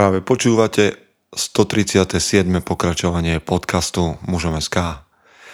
[0.00, 0.96] Práve počúvate
[1.36, 2.48] 137.
[2.64, 5.04] pokračovanie podcastu Mužom SK.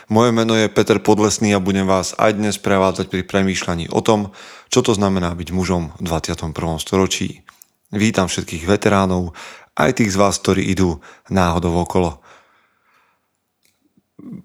[0.07, 4.30] Moje meno je Peter Podlesný a budem vás aj dnes prevádzať pri premýšľaní o tom,
[4.71, 6.54] čo to znamená byť mužom v 21.
[6.79, 7.43] storočí.
[7.90, 9.35] Vítam všetkých veteránov,
[9.74, 12.22] aj tých z vás, ktorí idú náhodou okolo.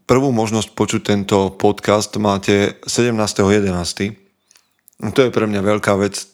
[0.09, 4.17] Prvú možnosť počuť tento podcast máte 17.11.
[5.13, 6.25] To je pre mňa veľká vec.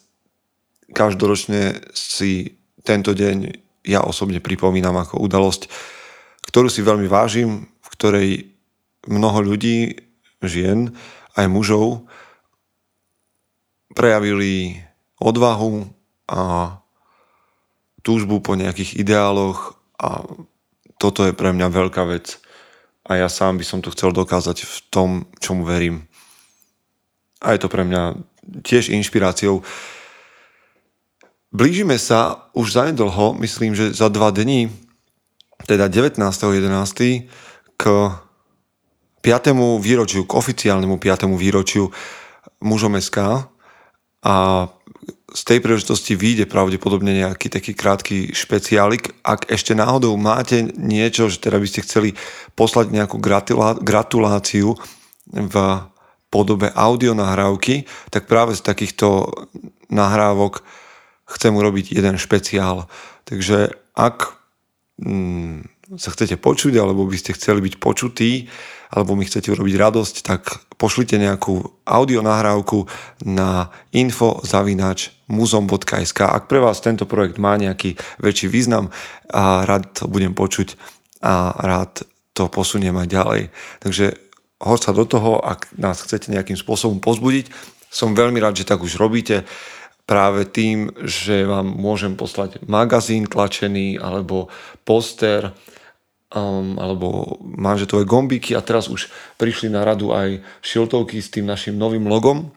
[0.88, 2.57] Každoročne si
[2.88, 3.52] tento deň
[3.84, 5.68] ja osobne pripomínam ako udalosť,
[6.48, 8.28] ktorú si veľmi vážim, v ktorej
[9.04, 10.08] mnoho ľudí,
[10.40, 10.96] žien,
[11.36, 12.08] aj mužov
[13.92, 14.80] prejavili
[15.18, 15.90] odvahu
[16.30, 16.40] a
[18.06, 20.22] túžbu po nejakých ideáloch a
[20.96, 22.38] toto je pre mňa veľká vec
[23.08, 25.10] a ja sám by som to chcel dokázať v tom,
[25.40, 26.06] čomu verím.
[27.40, 28.20] A je to pre mňa
[28.62, 29.64] tiež inšpiráciou.
[31.48, 34.68] Blížime sa už zanedlho, myslím, že za dva dní,
[35.64, 37.24] teda 19.11.
[37.80, 37.84] k
[39.24, 39.80] 5.
[39.80, 41.24] výročiu, k oficiálnemu 5.
[41.40, 41.88] výročiu
[42.60, 43.48] mužom SK
[44.28, 44.36] a
[45.28, 49.16] z tej príležitosti vyjde pravdepodobne nejaký taký krátky špeciálik.
[49.24, 52.12] Ak ešte náhodou máte niečo, že teda by ste chceli
[52.60, 54.76] poslať nejakú gratulá- gratuláciu
[55.28, 55.54] v
[56.28, 59.32] podobe audio nahrávky, tak práve z takýchto
[59.88, 60.60] nahrávok
[61.28, 62.88] chcem urobiť jeden špeciál.
[63.28, 64.32] Takže ak
[64.98, 65.68] mm,
[66.00, 68.48] sa chcete počuť, alebo by ste chceli byť počutí,
[68.88, 72.88] alebo mi chcete urobiť radosť, tak pošlite nejakú audio nahrávku
[73.28, 78.88] na info.muzom.sk Ak pre vás tento projekt má nejaký väčší význam,
[79.28, 80.80] a rád to budem počuť
[81.20, 83.52] a rád to posuniem aj ďalej.
[83.84, 84.16] Takže
[84.62, 87.50] hoď sa do toho, ak nás chcete nejakým spôsobom pozbudiť,
[87.88, 89.48] som veľmi rád, že tak už robíte
[90.08, 94.48] práve tým, že vám môžem poslať magazín tlačený alebo
[94.88, 95.52] poster
[96.32, 101.76] um, alebo manžetové gombíky a teraz už prišli na radu aj šiltovky s tým našim
[101.76, 102.48] novým logom.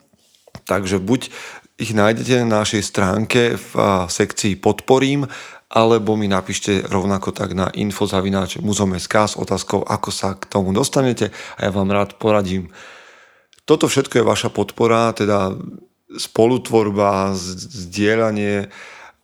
[0.64, 1.28] Takže buď
[1.76, 3.72] ich nájdete na našej stránke v
[4.08, 5.28] sekcii podporím,
[5.72, 11.32] alebo mi napíšte rovnako tak na infozavináč muzom.sk s otázkou, ako sa k tomu dostanete
[11.56, 12.68] a ja vám rád poradím.
[13.64, 15.56] Toto všetko je vaša podpora, teda
[16.16, 18.68] spolutvorba, zdieľanie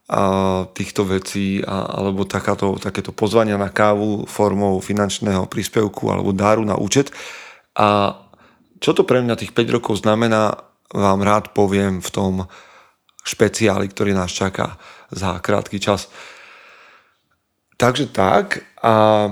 [0.08, 0.22] a
[0.72, 6.80] týchto vecí a, alebo takáto, takéto pozvania na kávu formou finančného príspevku alebo dáru na
[6.80, 7.12] účet.
[7.76, 8.16] A
[8.80, 10.56] čo to pre mňa tých 5 rokov znamená,
[10.88, 12.32] vám rád poviem v tom
[13.20, 14.80] špeciáli, ktorý nás čaká
[15.12, 16.08] za krátky čas.
[17.76, 19.28] Takže tak a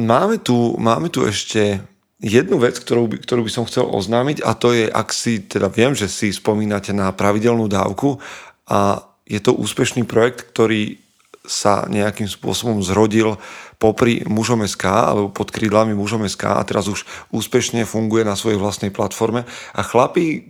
[0.00, 1.84] máme tu, máme tu ešte
[2.22, 5.66] jednu vec, ktorú by, ktorú by som chcel oznámiť a to je, ak si, teda
[5.70, 8.22] viem, že si spomínate na pravidelnú dávku
[8.70, 11.00] a je to úspešný projekt, ktorý
[11.44, 13.36] sa nejakým spôsobom zrodil
[13.76, 17.04] popri mužom SK alebo pod krídlami mužom SK a teraz už
[17.36, 19.44] úspešne funguje na svojej vlastnej platforme
[19.76, 20.48] a chlapi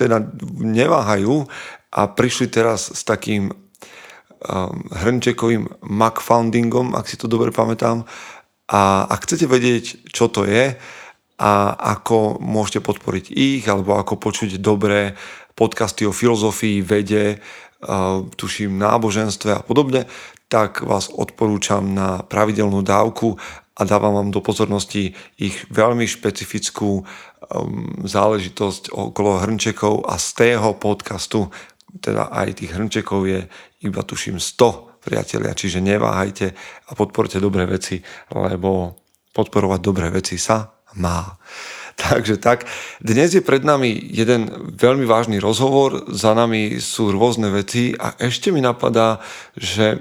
[0.00, 0.24] teda
[0.56, 1.44] neváhajú
[1.92, 3.56] a prišli teraz s takým um,
[4.96, 8.08] hrnčekovým Mac Foundingom, ak si to dobre pamätám.
[8.70, 10.72] A ak chcete vedieť, čo to je
[11.40, 15.16] a ako môžete podporiť ich, alebo ako počuť dobré
[15.56, 17.40] podcasty o filozofii, vede,
[18.36, 20.04] tuším náboženstve a podobne,
[20.52, 23.40] tak vás odporúčam na pravidelnú dávku
[23.72, 30.76] a dávam vám do pozornosti ich veľmi špecifickú um, záležitosť okolo hrnčekov a z tého
[30.76, 31.48] podcastu,
[32.04, 33.40] teda aj tých hrnčekov je
[33.88, 36.52] iba tuším 100 priatelia, čiže neváhajte
[36.84, 37.96] a podporte dobré veci,
[38.36, 39.00] lebo
[39.32, 41.36] podporovať dobré veci sa má.
[42.00, 42.64] Takže tak,
[43.04, 48.48] dnes je pred nami jeden veľmi vážny rozhovor, za nami sú rôzne veci a ešte
[48.48, 49.20] mi napadá,
[49.52, 50.00] že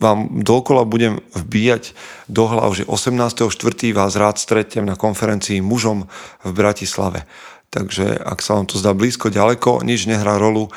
[0.00, 1.96] vám dokola budem vbíjať
[2.28, 3.48] do hlav, že 18.4.
[3.96, 6.04] vás rád stretnem na konferencii mužom
[6.44, 7.24] v Bratislave.
[7.68, 10.72] Takže ak sa vám to zdá blízko, ďaleko, nič nehrá rolu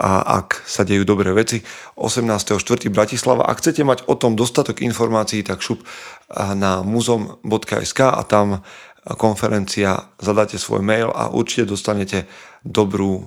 [0.00, 1.60] a ak sa dejú dobré veci.
[2.00, 2.88] 18.4.
[2.88, 3.44] Bratislava.
[3.44, 5.84] Ak chcete mať o tom dostatok informácií, tak šup
[6.32, 8.64] na muzom.sk a tam
[9.16, 12.28] konferencia, zadáte svoj mail a určite dostanete
[12.64, 13.24] dobrú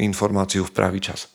[0.00, 1.28] informáciu v pravý čas.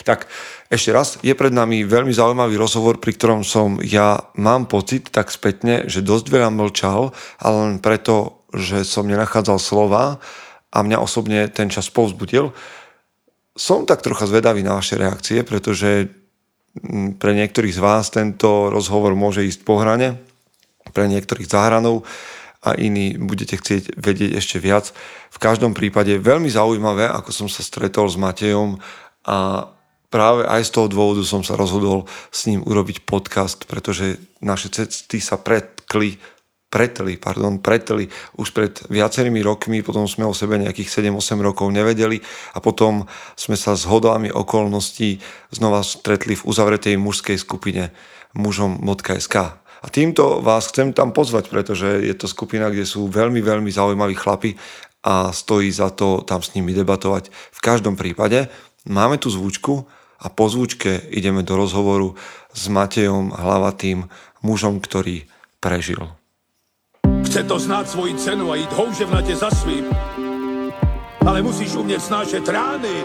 [0.00, 0.26] Tak
[0.72, 5.28] ešte raz, je pred nami veľmi zaujímavý rozhovor, pri ktorom som ja mám pocit tak
[5.28, 7.12] spätne, že dosť veľa mlčal,
[7.42, 10.16] ale len preto, že som nenachádzal slova
[10.72, 12.54] a mňa osobne ten čas povzbudil.
[13.52, 16.08] Som tak trocha zvedavý na vaše reakcie, pretože
[17.18, 20.16] pre niektorých z vás tento rozhovor môže ísť po hrane,
[20.94, 22.06] pre niektorých za hranou
[22.60, 24.92] a iní budete chcieť vedieť ešte viac.
[25.32, 28.76] V každom prípade veľmi zaujímavé, ako som sa stretol s Matejom
[29.24, 29.68] a
[30.12, 35.22] práve aj z toho dôvodu som sa rozhodol s ním urobiť podcast, pretože naše cesty
[35.22, 36.20] sa pretkli
[36.70, 38.06] pretli, pardon, pretli
[38.38, 42.22] už pred viacerými rokmi, potom sme o sebe nejakých 7-8 rokov nevedeli
[42.54, 45.18] a potom sme sa s hodami okolností
[45.50, 47.90] znova stretli v uzavretej mužskej skupine
[48.38, 49.36] mužom.sk.
[49.80, 54.14] A týmto vás chcem tam pozvať, pretože je to skupina, kde sú veľmi, veľmi zaujímaví
[54.14, 54.52] chlapi
[55.00, 57.32] a stojí za to tam s nimi debatovať.
[57.32, 58.52] V každom prípade
[58.84, 59.88] máme tu zvučku
[60.20, 62.12] a po zvučke ideme do rozhovoru
[62.52, 64.04] s Matejom Hlavatým,
[64.44, 65.24] mužom, ktorý
[65.60, 66.12] prežil.
[67.24, 69.84] Chce to znát svoji cenu a jít houževnatě za svým.
[71.26, 73.04] Ale musíš umět snášet rány.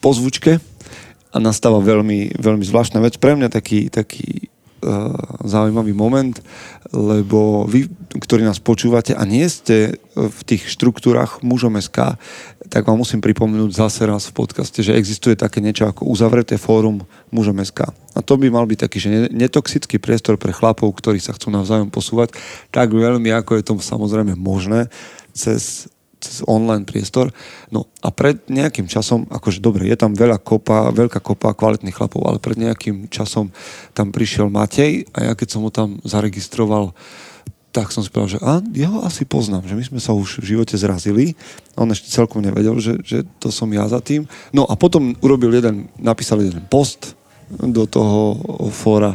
[0.00, 0.58] Po zvučke
[1.30, 3.20] a nastáva veľmi, veľmi zvláštna vec.
[3.20, 4.50] Pre mňa taký, taký
[4.82, 5.14] uh,
[5.46, 6.34] zaujímavý moment,
[6.90, 7.86] lebo vy,
[8.18, 12.18] ktorí nás počúvate a nie ste v tých štruktúrach mužom SK,
[12.66, 17.06] tak vám musím pripomenúť zase raz v podcaste, že existuje také niečo ako uzavreté fórum
[17.30, 17.94] mužom SK.
[18.14, 21.94] A to by mal byť taký, že netoxický priestor pre chlapov, ktorí sa chcú navzájom
[21.94, 22.34] posúvať,
[22.74, 24.90] tak veľmi, ako je to samozrejme možné,
[25.30, 25.86] cez
[26.20, 27.32] cez online priestor.
[27.72, 32.22] No a pred nejakým časom, akože dobre, je tam veľa kopa, veľká kopa kvalitných chlapov,
[32.28, 33.48] ale pred nejakým časom
[33.96, 36.92] tam prišiel Matej a ja keď som ho tam zaregistroval,
[37.70, 40.58] tak som si povedal, že a, jeho asi poznám, že my sme sa už v
[40.58, 41.38] živote zrazili.
[41.78, 44.26] On ešte celkom nevedel, že, že to som ja za tým.
[44.50, 47.14] No a potom urobil jeden, napísal jeden post
[47.50, 48.38] do toho
[48.74, 49.14] fóra,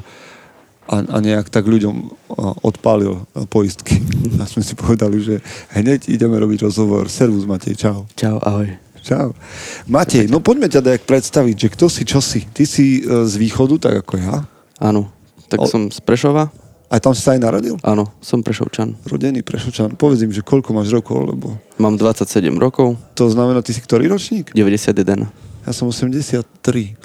[0.85, 2.13] a, a nejak tak ľuďom
[2.61, 3.97] odpálil poistky.
[4.41, 5.41] A sme si povedali, že
[5.73, 7.09] hneď ideme robiť rozhovor.
[7.09, 8.05] Servus Matej, čau.
[8.13, 8.69] Čau, ahoj.
[9.05, 9.37] Čau.
[9.85, 12.41] Matej, no poďme ťa dajak predstaviť, že kto si, čo si.
[12.49, 14.45] Ty si e, z východu, tak ako ja.
[14.81, 15.13] Áno,
[15.45, 16.49] tak O- som z Prešova.
[16.89, 17.75] A tam si sa aj narodil?
[17.81, 18.93] Áno, som Prešovčan.
[19.09, 19.97] Rodený Prešovčan.
[19.97, 24.05] Povedz im, že koľko máš rokov, lebo Mám 27 rokov, to znamená, ty si ktorý
[24.09, 24.53] ročník?
[24.53, 25.44] 91.
[25.65, 26.45] Ja som 83.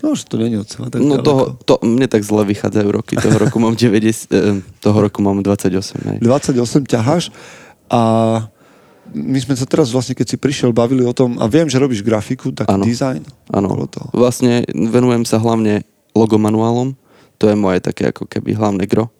[0.04, 3.16] No, že to není od seba tak No toho, to, mne tak zle vychádzajú roky.
[3.16, 5.72] Toho roku mám 90, eh, toho roku mám 28.
[5.96, 6.18] Hej.
[6.20, 7.32] 28 ťaháš
[7.88, 8.00] a
[9.10, 12.06] my sme sa teraz vlastne, keď si prišiel, bavili o tom, a viem, že robíš
[12.06, 12.86] grafiku, tak Áno.
[12.86, 13.26] design.
[13.50, 13.74] Áno.
[14.14, 15.82] Vlastne venujem sa hlavne
[16.14, 16.94] logomanuálom.
[17.42, 19.10] To je moje také ako keby hlavné gro.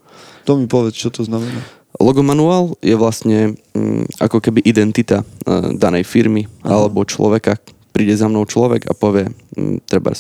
[0.47, 1.59] To mi povedz, čo to znamená.
[1.99, 7.59] Logomanuál je vlastne mm, ako keby identita e, danej firmy alebo človeka.
[7.91, 10.15] Príde za mnou človek a povie, mm, treba,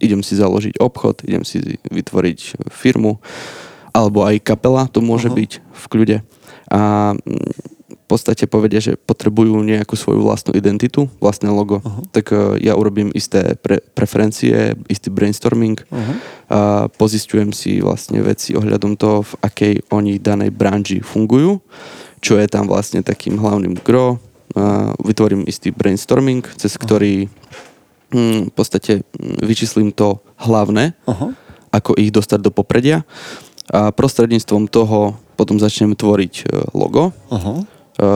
[0.00, 1.60] idem si založiť obchod, idem si
[1.92, 3.20] vytvoriť firmu,
[3.90, 5.36] alebo aj kapela, to môže Aha.
[5.36, 6.16] byť v kľude.
[6.70, 11.78] A mm, v podstate povedia, že potrebujú nejakú svoju vlastnú identitu, vlastné logo.
[11.78, 12.02] Aha.
[12.10, 12.36] Tak e,
[12.66, 16.14] ja urobím isté pre, preferencie, istý brainstorming, Aha.
[16.50, 16.58] a
[16.90, 21.62] pozistujem si vlastne veci ohľadom toho, v akej oni danej branži fungujú,
[22.18, 24.18] čo je tam vlastne takým hlavným gro.
[25.00, 27.30] Vytvorím istý brainstorming, cez ktorý
[28.10, 31.34] hm, v podstate hm, vyčíslim to hlavné, Aha.
[31.70, 33.06] ako ich dostať do popredia
[33.70, 37.14] a prostredníctvom toho potom začnem tvoriť e, logo.
[37.30, 37.54] Aha.
[37.96, 38.06] E,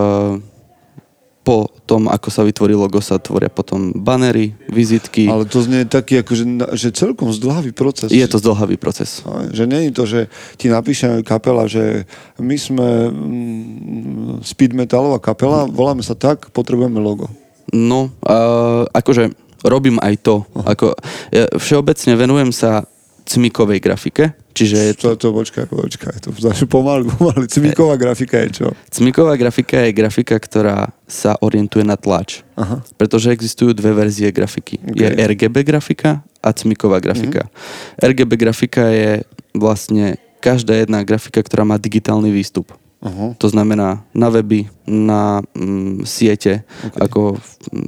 [1.44, 5.28] Po tom, ako sa vytvorí logo, sa tvoria potom banery, vizitky.
[5.28, 8.08] Ale to znie taký, akože, že celkom zdlhavý proces.
[8.08, 9.20] Je to zdlhavý proces.
[9.28, 10.20] Aj, Že je to, že
[10.56, 12.08] ti napíše kapela, že
[12.40, 17.28] my sme mm, speed metalová kapela, voláme sa tak, potrebujeme logo.
[17.68, 20.48] No, uh, akože robím aj to.
[20.64, 20.96] Ako,
[21.28, 22.88] ja všeobecne venujem sa
[23.24, 27.48] cmikovej grafike, čiže je to, To, to, počkaj, počkaj, to začne pomaly, pomaly.
[27.48, 28.66] Cimiková grafika je čo?
[28.92, 32.44] cmiková grafika je grafika, ktorá sa orientuje na tlač.
[32.54, 32.84] Aha.
[33.00, 34.76] Pretože existujú dve verzie grafiky.
[34.76, 34.96] Ok.
[35.00, 37.48] Je RGB grafika a cmiková grafika.
[37.96, 39.24] RGB grafika je
[39.56, 42.68] vlastne každá jedna grafika, ktorá má digitálny výstup.
[43.04, 43.36] Aha.
[43.36, 46.96] To znamená na weby, na mm, siete, Ok.
[47.00, 47.20] ako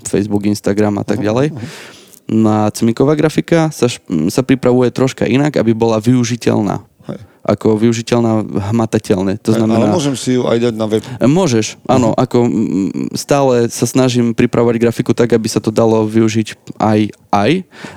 [0.04, 1.52] Facebook, Instagram a tak ďalej.
[2.26, 3.86] Na cmiková grafika sa,
[4.30, 6.82] sa pripravuje troška inak, aby bola využiteľná.
[7.06, 7.22] Hej.
[7.46, 8.42] Ako využiteľná
[8.74, 9.38] hmatateľne.
[9.46, 9.94] To Ale znamená...
[9.94, 11.06] môžem si ju aj dať na web.
[11.22, 16.74] Môžeš, áno, ako mm, stále sa snažím pripravovať grafiku tak, aby sa to dalo využiť
[16.82, 17.50] aj aj,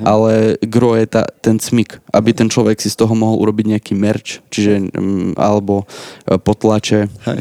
[0.03, 3.93] ale gro je tá, ten cmik, aby ten človek si z toho mohol urobiť nejaký
[3.95, 5.83] merch, čiže mm, alebo
[6.25, 7.39] e, potlače, Hej.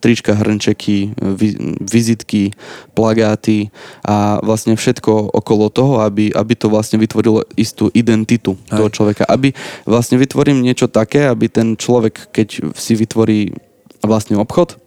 [0.00, 2.50] trička, hrnčeky, vi- vizitky,
[2.96, 3.68] plagáty
[4.02, 9.28] a vlastne všetko okolo toho, aby, aby to vlastne vytvorilo istú identitu toho človeka.
[9.28, 9.52] Aby
[9.84, 13.52] vlastne vytvorím niečo také, aby ten človek, keď si vytvorí
[14.00, 14.80] vlastný obchod,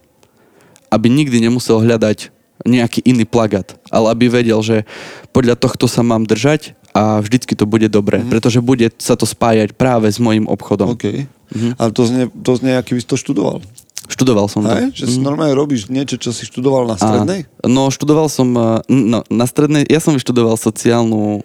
[0.94, 2.33] aby nikdy nemusel hľadať
[2.63, 4.88] nejaký iný plagát, ale aby vedel, že
[5.36, 8.32] podľa tohto sa mám držať a vždycky to bude dobré, mm-hmm.
[8.32, 10.96] pretože bude sa to spájať práve s mojim obchodom.
[10.96, 11.27] OK.
[11.53, 13.62] Ale to znie, to znie, aký by si to študoval.
[14.03, 14.74] Študoval som to.
[14.74, 14.91] Hej?
[14.93, 17.48] Že si normálne robíš niečo, čo si študoval na strednej?
[17.63, 21.41] A, no, študoval som eh, no, na strednej, ja som vyštudoval sociálnu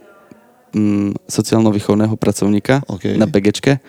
[0.74, 3.14] mm, sociálno-výchovného pracovníka OK.
[3.14, 3.80] na PGčke.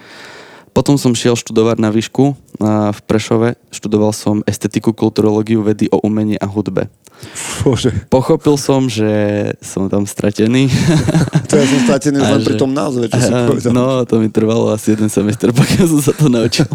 [0.70, 3.56] Potom som šiel študovať na výšku v Prešove.
[3.72, 6.92] Študoval som estetiku, kulturológiu, vedy o umení a hudbe.
[7.64, 7.92] Bože.
[8.08, 9.10] Pochopil som, že
[9.60, 10.72] som tam stratený.
[11.50, 13.74] To ja som stratený už A len pri že- tom názve, čo si povedal.
[13.74, 16.70] No, to mi trvalo asi jeden semester, pokiaľ som sa to naučil.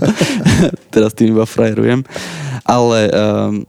[0.95, 2.03] Teraz tým iba frajerujem.
[2.67, 3.63] Ale um,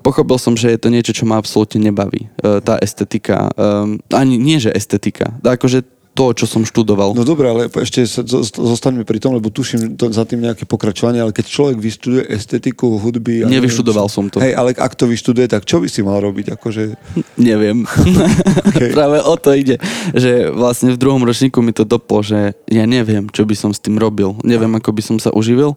[0.00, 2.32] pochopil som, že je to niečo, čo ma absolútne nebaví.
[2.40, 3.52] Uh, tá estetika.
[3.52, 5.36] Um, ani nie, že estetika.
[5.44, 5.84] Akože
[6.16, 7.12] to, čo som študoval.
[7.12, 8.08] No dobre, ale ešte
[8.56, 12.96] zostaňme pri tom, lebo tuším to, za tým nejaké pokračovanie, ale keď človek vyštuduje estetiku
[12.96, 13.44] hudby...
[13.44, 14.40] Nevyštudoval neviem, som to.
[14.40, 16.56] Hej, ale ak to vyštuduje, tak čo by si mal robiť?
[16.56, 16.96] Akože,
[17.36, 17.84] Neviem.
[18.96, 19.76] Práve o to ide,
[20.16, 23.82] že vlastne v druhom ročníku mi to doplo, že ja neviem, čo by som s
[23.82, 24.32] tým robil.
[24.40, 25.76] Neviem, ako by som sa uživil.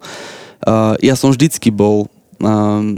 [0.63, 2.07] Uh, ja som vždycky bol
[2.39, 2.95] um,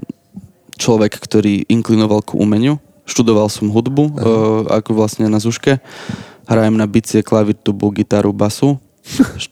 [0.78, 2.78] človek, ktorý inklinoval ku umeniu.
[3.10, 4.14] Študoval som hudbu, uh,
[4.70, 5.82] ako vlastne na Zuške.
[6.50, 8.80] Hrajem na bicie, klavír, tubu, gitaru, basu.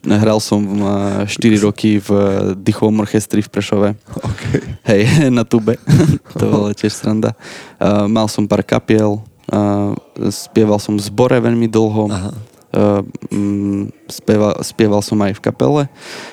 [0.06, 2.22] Hral som uh, 4 roky v uh,
[2.54, 3.90] dychovom orchestri v Prešove.
[4.22, 4.62] okay.
[4.86, 5.02] Hej,
[5.38, 5.76] na tube.
[6.40, 7.34] to bola tiež sranda.
[7.82, 9.20] Uh, mal som pár kapiel,
[9.50, 9.92] uh,
[10.30, 12.14] spieval som v zbore veľmi dlho.
[12.14, 12.32] Aha.
[12.70, 13.02] Uh,
[13.34, 15.84] mm, spieval, spieval som aj v kapele.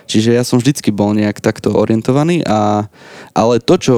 [0.05, 2.45] Čiže ja som vždycky bol nejak takto orientovaný.
[2.45, 2.85] A,
[3.33, 3.95] ale to, čo,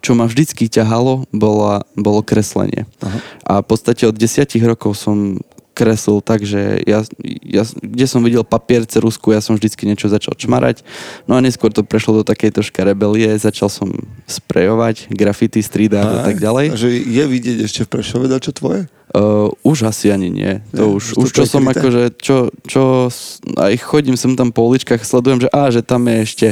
[0.00, 2.88] čo ma vždycky ťahalo, bola, bolo kreslenie.
[3.02, 3.18] Aha.
[3.44, 5.38] A v podstate od desiatich rokov som
[5.76, 7.04] kreslil tak, že ja,
[7.44, 10.80] ja, kde som videl papier, cerusku, ja som vždycky niečo začal čmarať.
[11.28, 13.92] No a neskôr to prešlo do takej troška rebelie, začal som
[14.24, 16.72] sprejovať, grafity, street art a tak ďalej.
[16.72, 18.88] Že je vidieť ešte v Prešove dačo tvoje?
[19.16, 20.60] Uh, už asi ani nie.
[20.76, 21.80] To Nie, už, už to čo som prekryté?
[21.80, 22.36] akože, čo,
[22.68, 23.08] čo,
[23.56, 26.46] aj chodím sem tam po uličkách, sledujem, že á, že tam je ešte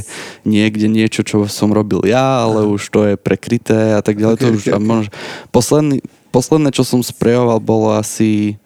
[0.49, 4.35] niekde niečo, čo som robil ja, ale už to je prekryté a tak ďalej.
[4.35, 4.87] Ok, to už, ok, a ok.
[4.89, 5.11] možno,
[5.53, 5.97] posledný,
[6.33, 8.57] posledné, čo som sprejoval, bolo asi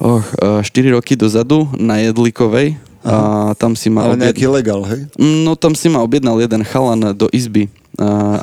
[0.00, 0.24] oh,
[0.64, 0.64] 4
[0.96, 2.80] roky dozadu na Jedlikovej.
[3.02, 5.00] A tam si ma Ale objednal- nejaký legál, hej?
[5.18, 7.66] No tam si ma objednal jeden chalan do izby,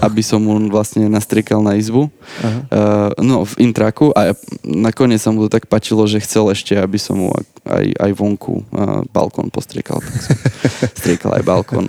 [0.05, 2.05] aby som mu vlastne nastriekal na izbu.
[2.45, 3.09] Aha.
[3.17, 7.17] No v intraku a nakoniec sa mu to tak páčilo, že chcel ešte, aby som
[7.17, 7.33] mu
[7.65, 8.61] aj, aj vonku
[9.09, 9.99] balkón postriekal.
[10.01, 10.37] Tak som
[10.99, 11.85] striekal aj balkón.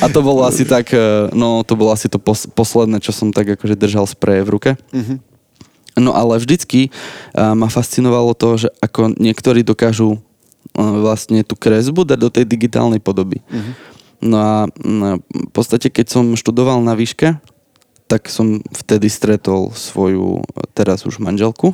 [0.00, 3.34] a to bolo asi tak, uh, no to bolo asi to pos- posledné, čo som
[3.34, 4.70] tak akože držal spreje v ruke.
[5.98, 10.20] No ale vždycky uh, ma fascinovalo to, že ako niektorí dokážu uh,
[10.78, 13.42] vlastne tú kresbu dať do tej digitálnej podoby.
[14.20, 17.40] No a mm, v podstate, keď som študoval na výške,
[18.10, 20.42] tak som vtedy stretol svoju
[20.74, 21.72] teraz už manželku.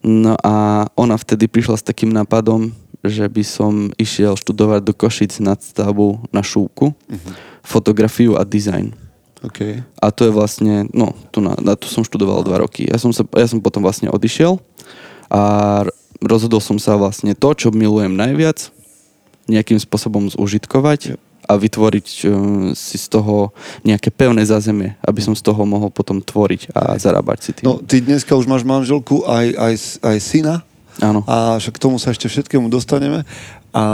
[0.00, 2.72] No a ona vtedy prišla s takým nápadom,
[3.04, 6.96] že by som išiel študovať do Košic nadstavbu na šúku,
[7.60, 8.96] fotografiu a dizajn.
[9.44, 9.84] OK.
[10.00, 12.88] A to je vlastne, no, tu, na, na tu som študoval dva roky.
[12.88, 14.56] Ja som, sa, ja som potom vlastne odišiel
[15.28, 15.42] a
[16.24, 18.72] rozhodol som sa vlastne to, čo milujem najviac,
[19.46, 22.30] nejakým spôsobom zužitkovať a vytvoriť uh,
[22.74, 23.54] si z toho
[23.86, 27.64] nejaké pevné zázemie, aby som z toho mohol potom tvoriť a zarábať si tým.
[27.64, 30.54] No, ty dneska už máš manželku aj, aj, aj syna
[30.98, 31.22] Áno.
[31.28, 33.22] a však k tomu sa ešte všetkému dostaneme
[33.76, 33.84] a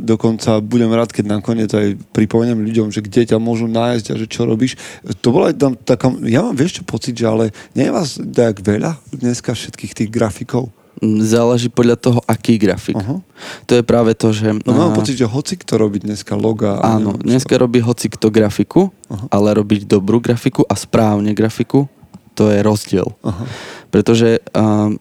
[0.00, 4.24] dokonca budem rád, keď nakoniec aj pripomeniem ľuďom, že kde ťa môžu nájsť a že
[4.24, 4.80] čo robíš.
[5.20, 8.64] To bola tam taká, ja mám vieš čo pocit, že ale nie je vás tak
[8.64, 10.72] veľa dneska všetkých tých grafikov?
[11.02, 12.98] Záleží podľa toho, aký grafik.
[12.98, 13.22] Aha.
[13.70, 14.50] To je práve to, že...
[14.66, 16.82] No mám pocit, že hoci kto robí dneska loga.
[16.82, 17.26] Áno, neviem čo.
[17.30, 18.90] dneska robí hoci kto grafiku,
[19.30, 21.86] ale robiť dobrú grafiku a správne grafiku,
[22.34, 23.06] to je rozdiel.
[23.22, 23.46] Aha.
[23.94, 24.98] Pretože um,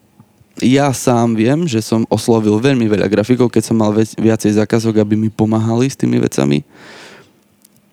[0.62, 5.14] ja sám viem, že som oslovil veľmi veľa grafikov, keď som mal viacej zákazok, aby
[5.18, 6.66] mi pomáhali s tými vecami.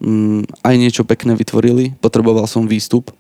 [0.00, 3.12] Mm, aj niečo pekné vytvorili, potreboval som výstup,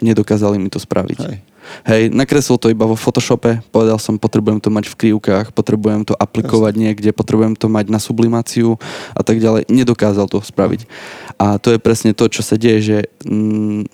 [0.00, 1.18] nedokázali mi to spraviť.
[1.24, 1.38] Hej.
[1.86, 6.14] Hej, nakreslil to iba vo Photoshope, povedal som, potrebujem to mať v krivkách, potrebujem to
[6.18, 8.78] aplikovať niekde, potrebujem to mať na sublimáciu
[9.14, 9.70] a tak ďalej.
[9.70, 10.88] Nedokázal to spraviť.
[11.36, 13.86] A to je presne to, čo sa deje, že mm,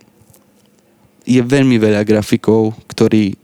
[1.27, 3.39] je veľmi veľa grafikov, ktorí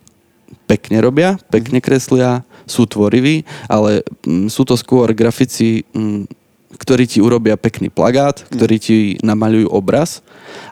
[0.68, 6.28] pekne robia, pekne kreslia, sú tvoriví, ale mm, sú to skôr grafici, mm,
[6.68, 10.20] ktorí ti urobia pekný plagát, ktorí ti namaľujú obraz,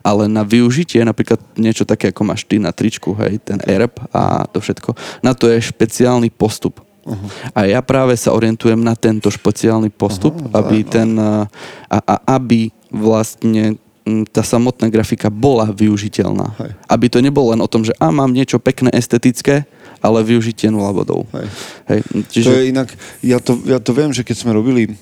[0.05, 4.45] ale na využitie, napríklad niečo také, ako máš ty na tričku, hej, ten erb a
[4.45, 4.93] to všetko,
[5.25, 6.85] na to je špeciálny postup.
[7.07, 7.29] Uh-huh.
[7.55, 11.49] A ja práve sa orientujem na tento špeciálny postup, uh-huh, aby ten, a,
[11.89, 13.81] a aby vlastne
[14.31, 16.55] tá samotná grafika bola využiteľná.
[16.63, 16.71] Hej.
[16.87, 19.67] Aby to nebolo len o tom, že a mám niečo pekné, estetické,
[20.07, 21.27] ale využitie nula bodov.
[21.35, 21.47] Hej.
[21.91, 22.01] Hej.
[22.31, 22.47] Čiže...
[22.47, 22.89] To je inak,
[23.27, 24.95] ja to, ja to viem, že keď sme robili,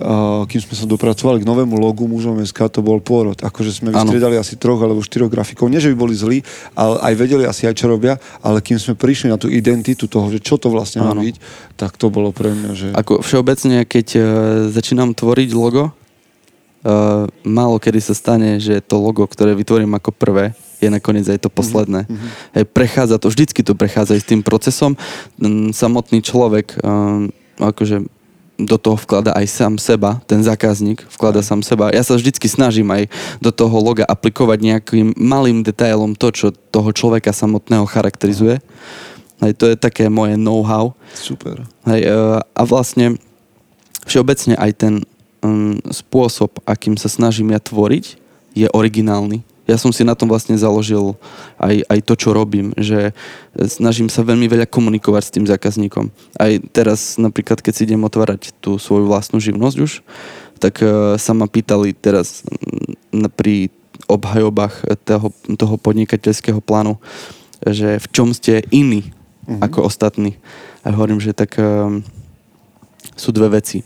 [0.00, 3.36] uh, kým sme sa dopracovali k novému logu mužom SK, to bol pôrod.
[3.44, 5.68] Akože sme vystriedali asi troch alebo štyroch grafikov.
[5.68, 6.38] Nie, že by boli zlí,
[6.72, 10.32] ale aj vedeli asi aj, čo robia, ale kým sme prišli na tú identitu toho,
[10.32, 11.36] že čo to vlastne má byť,
[11.76, 12.88] tak to bolo pre mňa, že...
[12.96, 14.24] Ako všeobecne, keď uh,
[14.72, 20.56] začínam tvoriť logo, uh, málo kedy sa stane, že to logo, ktoré vytvorím ako prvé,
[20.80, 22.04] je nakoniec aj to posledné.
[22.04, 22.30] Mm-hmm.
[22.60, 24.92] Hej, prechádza to, vždycky to prechádza aj s tým procesom.
[25.72, 28.04] Samotný človek um, akože
[28.56, 31.92] do toho vklada aj sám seba, ten zákazník vklada sám seba.
[31.92, 36.88] Ja sa vždycky snažím aj do toho loga aplikovať nejakým malým detailom to, čo toho
[36.96, 38.64] človeka samotného charakterizuje.
[39.44, 40.96] Hej, to je také moje know-how.
[41.12, 41.68] Super.
[41.84, 43.20] Hej, uh, a vlastne
[44.08, 44.94] všeobecne aj ten
[45.44, 48.16] um, spôsob, akým sa snažím ja tvoriť,
[48.56, 51.18] je originálny ja som si na tom vlastne založil
[51.58, 53.10] aj, aj to, čo robím, že
[53.58, 56.14] snažím sa veľmi veľa komunikovať s tým zákazníkom.
[56.38, 59.92] Aj teraz napríklad, keď si idem otvárať tú svoju vlastnú živnosť už,
[60.62, 62.46] tak uh, sa ma pýtali teraz
[63.34, 63.68] pri
[64.06, 66.96] obhajobách toho, toho podnikateľského plánu,
[67.66, 69.10] že v čom ste iní
[69.46, 69.66] uh-huh.
[69.66, 70.38] ako ostatní.
[70.86, 72.06] A hovorím, že tak um,
[73.18, 73.82] sú dve veci.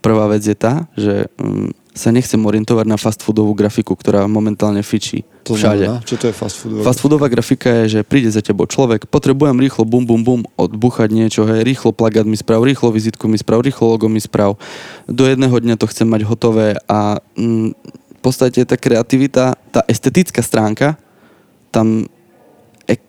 [0.00, 4.84] Prvá vec je tá, že um, sa nechcem orientovať na fast foodovú grafiku, ktorá momentálne
[4.86, 5.84] fičí to všade.
[5.88, 6.06] Znamená?
[6.06, 9.58] Čo to je fast foodová Fast foodová grafika je, že príde za tebou človek, potrebujem
[9.58, 13.64] rýchlo bum bum bum odbuchať niečo, hej, rýchlo plagát mi sprav, rýchlo vizitku mi sprav,
[13.64, 14.54] rýchlo logo mi sprav.
[15.10, 17.74] Do jedného dňa to chcem mať hotové a mm,
[18.18, 20.98] v podstate tá kreativita, tá estetická stránka
[21.70, 22.06] tam
[22.86, 23.00] e-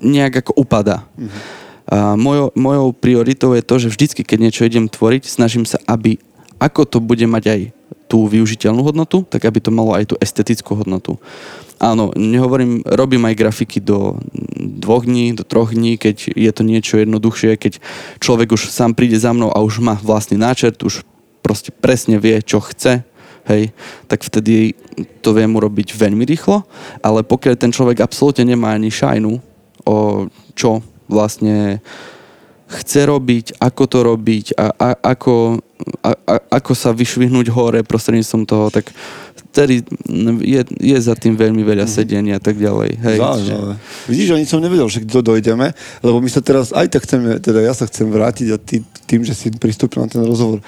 [0.00, 1.08] nejak ako upadá.
[1.16, 1.60] Mm-hmm.
[1.92, 6.16] A mojo, mojou prioritou je to, že vždycky, keď niečo idem tvoriť, snažím sa, aby
[6.62, 7.60] ako to bude mať aj
[8.12, 11.16] tú využiteľnú hodnotu, tak aby to malo aj tú estetickú hodnotu.
[11.80, 14.20] Áno, nehovorím, robím aj grafiky do
[14.60, 17.80] dvoch dní, do troch dní, keď je to niečo jednoduchšie, keď
[18.20, 21.08] človek už sám príde za mnou a už má vlastný náčrt, už
[21.40, 23.00] proste presne vie, čo chce,
[23.48, 23.72] hej,
[24.06, 24.76] tak vtedy
[25.24, 26.68] to viem urobiť veľmi rýchlo,
[27.00, 29.40] ale pokiaľ ten človek absolútne nemá ani šajnu
[29.88, 31.80] o čo vlastne
[32.72, 35.60] chce robiť, ako to robiť a, a ako,
[36.00, 38.88] a, a, ako sa vyšvihnúť hore prostredníctvom toho, tak
[39.52, 39.84] vtedy
[40.40, 41.92] je, je za tým veľmi veľa mhm.
[41.92, 42.90] sedenia a tak ďalej.
[42.96, 43.74] Hej, Zaujímavé.
[44.08, 47.60] Vidíš, ani som nevedel, že kto dojdeme, lebo my sa teraz aj tak chceme, teda
[47.60, 50.64] ja sa chcem vrátiť a ty, tým, že si pristúpil na ten rozhovor,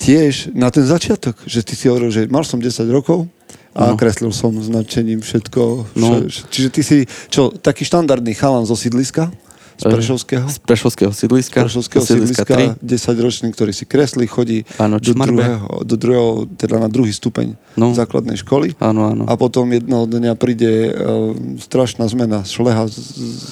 [0.00, 3.28] tiež na ten začiatok, že ty si hovoril, že mal som 10 rokov,
[3.74, 3.98] a no.
[3.98, 5.62] kreslil som značením všetko.
[5.98, 6.22] No.
[6.30, 9.34] Čiže ty si, čo, taký štandardný chalan zo sídliska?
[9.74, 10.46] Z Prešovského?
[10.46, 11.58] Z Prešovského sídliska.
[11.60, 16.30] Z Prešovského sídliska, sídliska 10 ročný, ktorý si kreslí, chodí áno, do, druhého, do druhého,
[16.54, 17.90] teda na druhý stupeň no.
[17.90, 18.78] základnej školy.
[18.78, 19.26] Áno, áno.
[19.26, 23.46] A potom jedného dňa príde uh, strašná zmena, šleha z, z...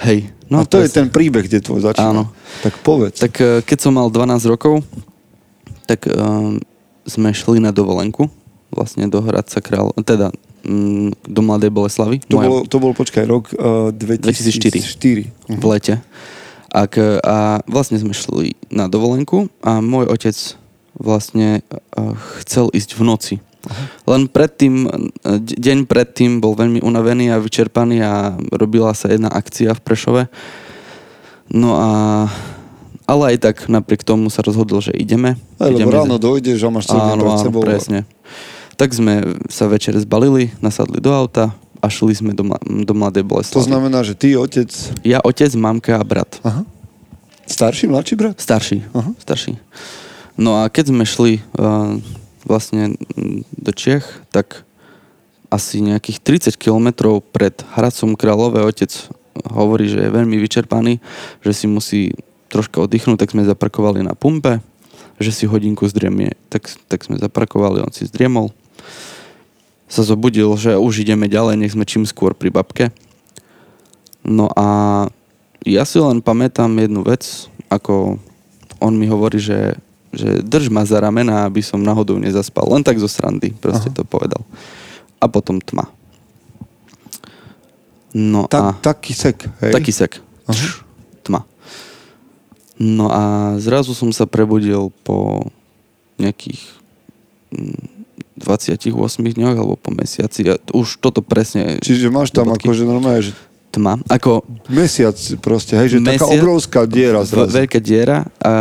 [0.00, 0.32] Hej.
[0.48, 2.08] No, a to, to je ten príbeh, kde tvoj začína.
[2.08, 2.24] Áno.
[2.64, 3.20] Tak povedz.
[3.20, 4.80] Tak uh, keď som mal 12 rokov,
[5.84, 6.56] tak uh,
[7.04, 8.32] sme šli na dovolenku
[8.72, 10.30] vlastne do Hradca Král, teda
[11.24, 12.20] do Mladej Boleslavy.
[12.28, 12.48] To, Moja...
[12.48, 14.80] bol, to bol, počkaj, rok uh, 2004.
[15.50, 15.56] 2004.
[15.56, 15.94] V lete.
[16.70, 16.94] Ak,
[17.26, 20.36] a vlastne sme šli na dovolenku a môj otec
[20.94, 23.34] vlastne uh, chcel ísť v noci.
[23.60, 23.84] Aha.
[24.16, 24.88] Len predtým,
[25.36, 28.12] deň predtým bol veľmi unavený a vyčerpaný a
[28.56, 30.22] robila sa jedna akcia v Prešove.
[31.52, 31.90] No a
[33.10, 35.34] ale aj tak napriek tomu sa rozhodol, že ideme.
[35.58, 36.22] Aj, lebo ideme ráno z...
[36.22, 37.62] dojdeš a máš celý pred sebou.
[37.66, 37.98] presne.
[38.80, 41.52] Tak sme sa večer zbalili, nasadli do auta
[41.84, 43.60] a šli sme do, do Mladej Boleslavy.
[43.60, 44.72] To znamená, že ty, otec...
[45.04, 46.40] Ja, otec, mamka a brat.
[46.40, 46.64] Aha.
[47.44, 48.40] Starší, mladší brat?
[48.40, 49.12] Starší, Aha.
[49.20, 49.60] starší.
[50.40, 52.00] No a keď sme šli uh,
[52.48, 52.96] vlastne
[53.52, 54.64] do Čech, tak
[55.52, 58.88] asi nejakých 30 kilometrov pred Hradcom Králové otec
[59.44, 61.04] hovorí, že je veľmi vyčerpaný,
[61.44, 62.16] že si musí
[62.48, 64.64] troška oddychnúť, tak sme zaparkovali na pumpe,
[65.20, 66.32] že si hodinku zdriemie.
[66.48, 68.56] Tak, tak sme zaparkovali, on si zdriemol
[69.90, 72.94] sa zobudil, že už ideme ďalej, nech sme čím skôr pri babke.
[74.22, 74.66] No a
[75.66, 78.22] ja si len pamätám jednu vec, ako
[78.78, 79.76] on mi hovorí, že,
[80.14, 82.70] že drž ma za ramena, aby som náhodou nezaspal.
[82.70, 83.96] Len tak zo srandy, proste Aha.
[83.98, 84.40] to povedal.
[85.20, 85.90] A potom tma.
[88.14, 88.94] No tak, a...
[88.94, 89.72] Taký sek, hej?
[89.74, 90.18] Taký sek.
[90.48, 90.82] Tš,
[91.26, 91.46] tma.
[92.80, 95.44] No a zrazu som sa prebudil po
[96.16, 96.62] nejakých
[97.52, 97.99] mm,
[98.40, 100.48] 28 dňoch alebo po mesiaci.
[100.48, 101.76] Ja, už toto presne...
[101.78, 102.66] Čiže máš tam bodky.
[102.66, 103.32] akože normálne, že
[103.70, 104.02] Tma.
[104.10, 107.54] Ako mesiac proste, hej, že taká Mesiac- obrovská diera zrazu.
[107.54, 108.52] Veľká diera a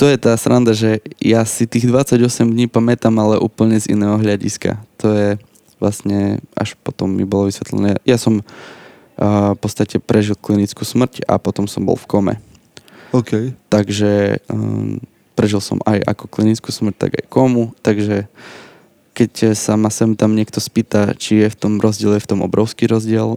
[0.00, 2.20] to je tá sranda, že ja si tých 28
[2.52, 4.80] dní pamätám, ale úplne z iného hľadiska.
[5.00, 5.28] To je
[5.76, 8.00] vlastne, až potom mi bolo vysvetlené.
[8.08, 8.40] Ja som
[9.16, 12.34] a, v podstate prežil klinickú smrť a potom som bol v kome.
[13.12, 13.56] OK.
[13.72, 15.00] Takže um,
[15.36, 17.76] prežil som aj ako klinickú smrť, tak aj komu.
[17.84, 18.26] Takže
[19.16, 22.40] keď sa ma sem tam niekto spýta, či je v tom rozdiel, je v tom
[22.40, 23.36] obrovský rozdiel.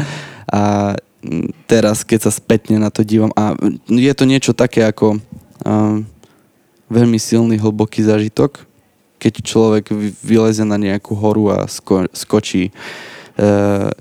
[0.50, 0.94] a
[1.66, 3.54] teraz, keď sa spätne na to dívam, a
[3.86, 5.18] je to niečo také ako
[5.66, 6.06] um,
[6.90, 8.66] veľmi silný, hlboký zážitok,
[9.20, 12.74] keď človek vy- vyleze na nejakú horu a sko- skočí
[13.38, 13.92] uh,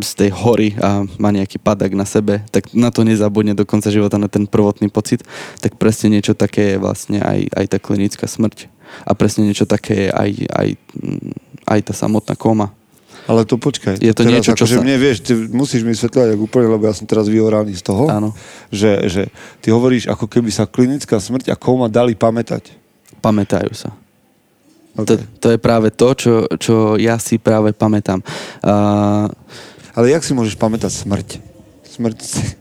[0.00, 3.92] z tej hory a má nejaký padak na sebe, tak na to nezabudne do konca
[3.92, 5.20] života na ten prvotný pocit,
[5.60, 8.72] tak presne niečo také je vlastne aj, aj tá klinická smrť.
[9.04, 10.68] A presne niečo také je aj, aj,
[11.68, 12.72] aj tá samotná koma.
[13.30, 14.02] Ale to počkaj.
[14.02, 16.66] Je to teraz niečo, čo akože sa- mne vieš, ty musíš mi vysvetľovať ako úplne,
[16.74, 18.34] lebo ja som teraz vyhoraný z toho, Áno.
[18.72, 19.22] že, že
[19.62, 22.74] ty hovoríš, ako keby sa klinická smrť a koma dali pamätať.
[23.22, 23.94] Pamätajú sa.
[24.92, 25.06] Okay.
[25.06, 28.20] To, to je práve to, čo, čo ja si práve pamätám.
[28.60, 29.30] Uh,
[29.92, 31.28] Ale jak si môžeš pamätať smrť?
[31.86, 32.42] Smrť si...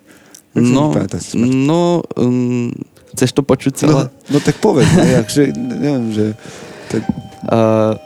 [0.51, 1.47] Jak si no, pamätať smrť?
[1.47, 2.75] no um,
[3.15, 4.01] chceš to počuť No, celé?
[4.27, 6.25] no tak povedz, no, jakže, neviem, že...
[6.87, 7.03] Tak,
[7.41, 7.97] Uh,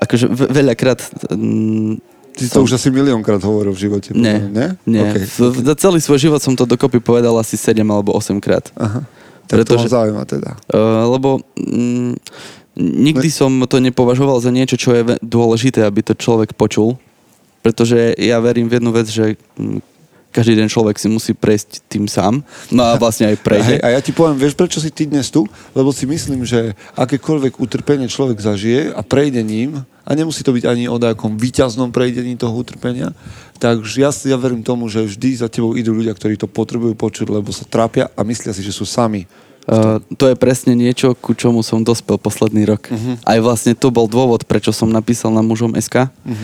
[0.00, 1.04] akože ve- veľakrát...
[1.28, 2.00] Um,
[2.32, 4.16] ty to už asi miliónkrát hovoril v živote.
[4.16, 5.02] Nie, mňa, nie.
[5.04, 5.28] Okay.
[5.28, 5.60] Okay.
[5.60, 8.72] Za celý svoj život som to dokopy povedal asi 7 alebo 8 krát.
[8.80, 9.04] Aha.
[9.44, 10.56] Tak to Pretože- zaujíma teda.
[10.72, 12.16] Uh, lebo mm,
[12.80, 16.96] nikdy som to nepovažoval za niečo, čo je dôležité, aby to človek počul.
[17.60, 19.84] Pretože ja verím v jednu vec, že mm,
[20.30, 22.40] každý den človek si musí prejsť tým sám.
[22.70, 23.82] No a vlastne aj prejde.
[23.82, 25.44] a ja ti poviem, vieš, prečo si ty dnes tu?
[25.74, 30.64] Lebo si myslím, že akékoľvek utrpenie človek zažije a prejde ním, a nemusí to byť
[30.66, 33.14] ani o nejakom výťaznom prejdení toho utrpenia,
[33.62, 37.30] takže ja, ja verím tomu, že vždy za tebou idú ľudia, ktorí to potrebujú počuť,
[37.30, 39.30] lebo sa trápia a myslia si, že sú sami.
[39.70, 42.90] Uh, to je presne niečo, ku čomu som dospel posledný rok.
[42.90, 43.14] Uh-huh.
[43.22, 46.10] Aj vlastne to bol dôvod, prečo som napísal na mužom SK.
[46.10, 46.34] Uh-huh.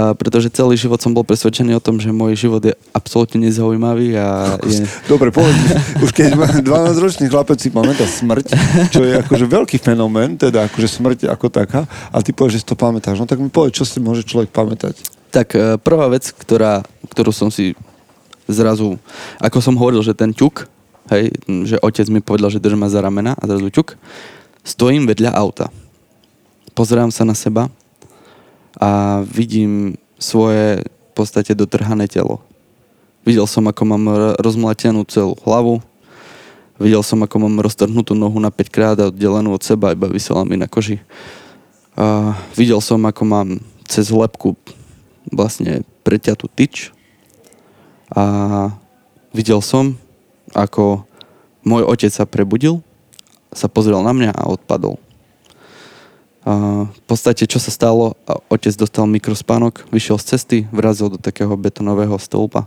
[0.00, 4.16] Uh, pretože celý život som bol presvedčený o tom, že môj život je absolútne nezaujímavý
[4.16, 4.88] a je...
[5.04, 5.52] Dobre, povedz
[6.04, 8.48] už keď má 12-ročný chlapec si pamätá smrť,
[8.88, 12.68] čo je akože veľký fenomén, teda akože smrť ako taká, a ty povieš, že si
[12.72, 15.04] to pamätáš, no tak mi povedz, čo si môže človek pamätať.
[15.28, 16.80] Tak e, prvá vec, ktorá,
[17.12, 17.76] ktorú som si
[18.48, 18.96] zrazu,
[19.36, 20.64] ako som hovoril, že ten ťuk,
[21.12, 21.28] hej,
[21.68, 24.00] že otec mi povedal, že drž ma za ramena a zrazu ťuk,
[24.64, 25.68] stojím vedľa auta.
[26.72, 27.68] Pozerám sa na seba
[28.76, 32.44] a vidím svoje v podstate dotrhané telo.
[33.26, 34.04] Videl som, ako mám
[34.38, 35.82] rozmlatenú celú hlavu,
[36.80, 40.46] videl som, ako mám roztrhnutú nohu na 5 krát a oddelenú od seba, iba vysela
[40.46, 41.02] mi na koži.
[41.98, 43.48] A videl som, ako mám
[43.84, 44.56] cez lepku
[45.28, 46.94] vlastne preťatú tyč
[48.10, 48.24] a
[49.36, 49.94] videl som,
[50.56, 51.04] ako
[51.62, 52.80] môj otec sa prebudil,
[53.52, 54.96] sa pozrel na mňa a odpadol.
[56.40, 61.18] A v podstate, čo sa stalo, a otec dostal mikrospánok, vyšiel z cesty, vrazil do
[61.20, 62.64] takého betonového stĺpa.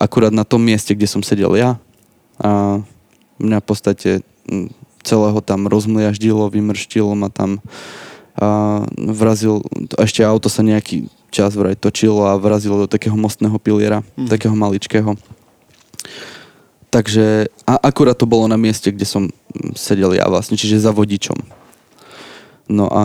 [0.00, 1.76] Akurát na tom mieste, kde som sedel ja.
[2.40, 2.80] A
[3.36, 4.10] mňa v podstate
[5.04, 7.60] celého tam rozmliaždilo, vymrštilo ma tam
[8.36, 8.84] a
[9.16, 9.64] vrazil,
[9.96, 14.28] ešte auto sa nejaký čas vraj točilo a vrazilo do takého mostného piliera, mm.
[14.28, 15.16] takého maličkého.
[16.92, 19.32] Takže a akurát to bolo na mieste, kde som
[19.72, 21.36] sedel ja vlastne, čiže za vodičom.
[22.66, 23.04] No a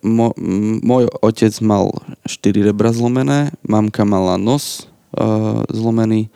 [0.00, 0.32] mo,
[0.80, 1.92] môj otec mal
[2.24, 6.32] 4 rebra zlomené, mamka mala nos uh, zlomený,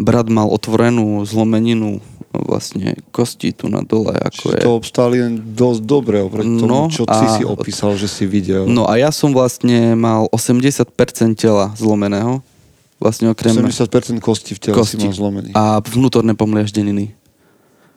[0.00, 4.14] brat mal otvorenú zlomeninu vlastne kosti tu na dole.
[4.14, 4.62] Ako Čiže je.
[4.62, 8.70] to obstáli dosť dobre oproti No, tomu, čo ty a- si opísal, že si videl.
[8.70, 10.94] No a ja som vlastne mal 80%
[11.34, 12.38] tela zlomeného.
[13.00, 15.50] Vlastne okrem 70% kosti v tele si kosti mal zlomený.
[15.56, 17.16] a vnútorné pomliaždeniny.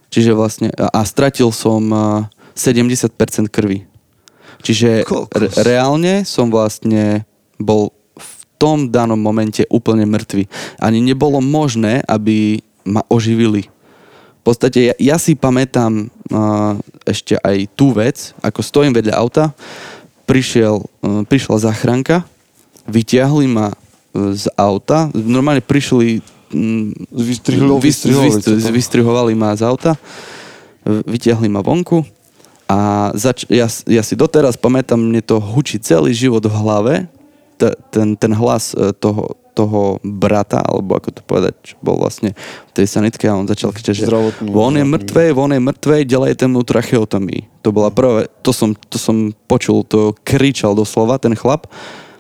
[0.10, 2.06] Čiže vlastne, a, a stratil som a,
[2.54, 3.86] 70% krvi.
[4.64, 5.04] Čiže
[5.36, 7.28] re, reálne som vlastne
[7.60, 10.48] bol v tom danom momente úplne mŕtvy.
[10.80, 13.68] Ani nebolo možné, aby ma oživili.
[14.44, 16.76] V podstate ja, ja si pamätám uh,
[17.08, 19.56] ešte aj tú vec, ako stojím vedľa auta,
[20.28, 22.28] prišiel, uh, prišla záchranka,
[22.88, 23.76] vyťahli ma uh,
[24.36, 26.20] z auta, normálne prišli
[26.52, 27.40] vys-
[27.80, 28.72] vystrihovali vys- to tam.
[28.76, 29.92] vystrihovali ma z auta,
[30.84, 32.04] vytiahli ma vonku
[32.74, 36.94] a zač- ja, ja si doteraz pamätám, mne to hučí celý život v hlave,
[37.62, 42.34] t- ten, ten hlas e, toho, toho brata, alebo ako to povedať, čo bol vlastne
[42.34, 44.10] v tej sanitke a on začal kričať, že
[44.42, 47.62] on je mŕtvej, on je mŕtvej, delejte mu tracheotomii.
[47.62, 51.70] To bola prvé, to som, to som počul, to kričal doslova ten chlap.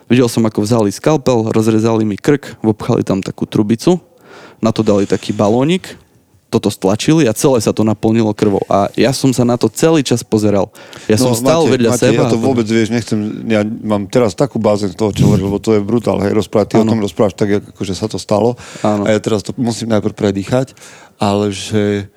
[0.05, 3.97] Videl som, ako vzali skalpel, rozrezali mi krk, vopchali tam takú trubicu,
[4.61, 5.97] na to dali taký balónik,
[6.53, 8.61] toto stlačili a celé sa to naplnilo krvou.
[8.69, 10.69] A ja som sa na to celý čas pozeral.
[11.09, 12.21] Ja som stál Matej, vedľa Matej, seba.
[12.21, 13.17] Ja to vôbec, vieš, nechcem,
[13.49, 16.67] ja mám teraz takú bázeň z toho, čo hovoríš, lebo to je brutál, hej, rozprávať,
[16.69, 16.93] ty o Áno.
[16.93, 18.53] tom rozprávaš tak, ako že sa to stalo.
[18.85, 19.09] Áno.
[19.09, 20.77] A ja teraz to musím najprv predýchať,
[21.17, 22.13] ale že...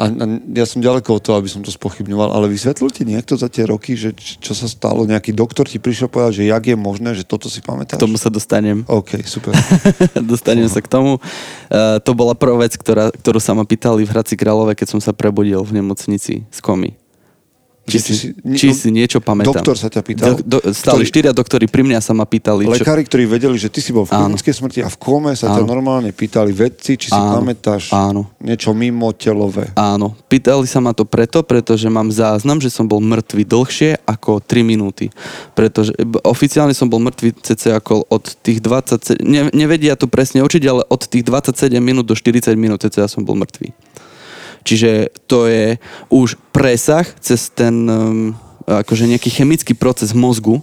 [0.00, 0.24] A, a
[0.56, 3.68] ja som ďaleko od toho, aby som to spochybňoval, ale vysvetlil ti niekto za tie
[3.68, 5.04] roky, že čo sa stalo?
[5.04, 8.00] Nejaký doktor ti prišiel povedať, že jak je možné, že toto si pamätáš?
[8.00, 8.80] K tomu sa dostanem.
[8.88, 9.52] OK, super.
[10.32, 11.20] dostanem sa k tomu.
[11.68, 15.00] Uh, to bola prvá vec, ktorá, ktorú sa ma pýtali v Hradci Králové, keď som
[15.04, 16.96] sa prebudil v nemocnici z komy.
[17.90, 19.50] Či, si, si- či si niečo pamätám.
[19.52, 20.38] Doktor sa ťa pýtal?
[20.38, 22.64] Do, do, stáli Ktorý- štyria doktori pri mňa sa ma pýtali.
[22.64, 25.50] čo- Lekári, ktorí vedeli, že ty si bol v klinickej smrti a v kome sa
[25.50, 25.68] ťa Áno.
[25.68, 27.36] normálne pýtali vedci, či si Áno.
[27.36, 28.30] pamätáš Áno.
[28.38, 29.68] niečo mimo telové.
[29.74, 34.38] Áno, pýtali sa ma to preto, pretože mám záznam, že som bol mŕtvy dlhšie ako
[34.38, 35.10] 3 minúty.
[35.52, 40.40] Pretože b- oficiálne som bol mŕtvy cc ako od tých 27, ne, nevedia to presne
[40.40, 43.72] učiť, ale od tých 27 minút do 40 minút cc som bol mŕtvy.
[44.64, 45.76] Čiže to je
[46.12, 50.62] už presah cez ten um, akože nejaký chemický proces mozgu,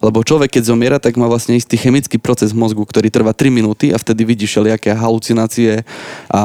[0.00, 3.92] lebo človek, keď zomiera, tak má vlastne istý chemický proces mozgu, ktorý trvá 3 minúty
[3.92, 5.84] a vtedy vidí všelijaké halucinácie
[6.32, 6.44] a,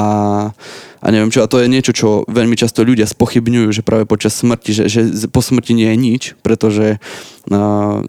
[1.00, 1.40] a neviem čo.
[1.44, 5.00] A to je niečo, čo veľmi často ľudia spochybňujú, že práve počas smrti, že, že
[5.32, 7.00] po smrti nie je nič, pretože
[7.50, 8.04] uh,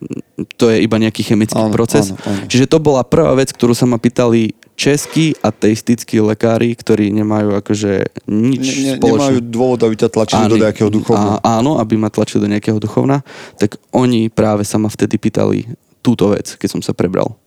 [0.59, 2.11] to je iba nejaký chemický Áno, proces.
[2.11, 2.47] áno, áno.
[2.51, 7.91] Čiže to bola prvá vec, ktorú sa ma pýtali českí ateistickí lekári, ktorí nemajú akože
[8.25, 9.13] nič Ne, ne, spoločné.
[9.13, 11.37] nemajú dôvod, aby ťa tlačili do Áno, nejakého duchovna.
[11.37, 13.21] A, áno, aby ma tlačili do nejakého duchovna,
[13.55, 15.69] tak oni práve sa ma vtedy pýtali
[16.01, 17.37] túto vec, keď som sa prebral.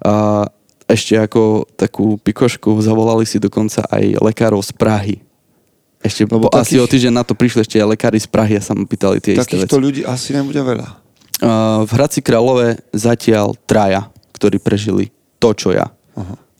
[0.00, 0.48] A
[0.88, 5.16] ešte ako takú pikošku zavolali si dokonca aj lekárov z Prahy.
[6.00, 8.56] Ešte Lebo po, asi takých- o týždeň na to prišli ešte aj lekári z Prahy
[8.56, 9.84] a sa ma pýtali tie isté Takýchto veci.
[9.84, 10.88] ľudí asi nebude veľa.
[11.40, 15.92] Uh, v Hradci Králové zatiaľ traja, ktorí prežili to, čo ja.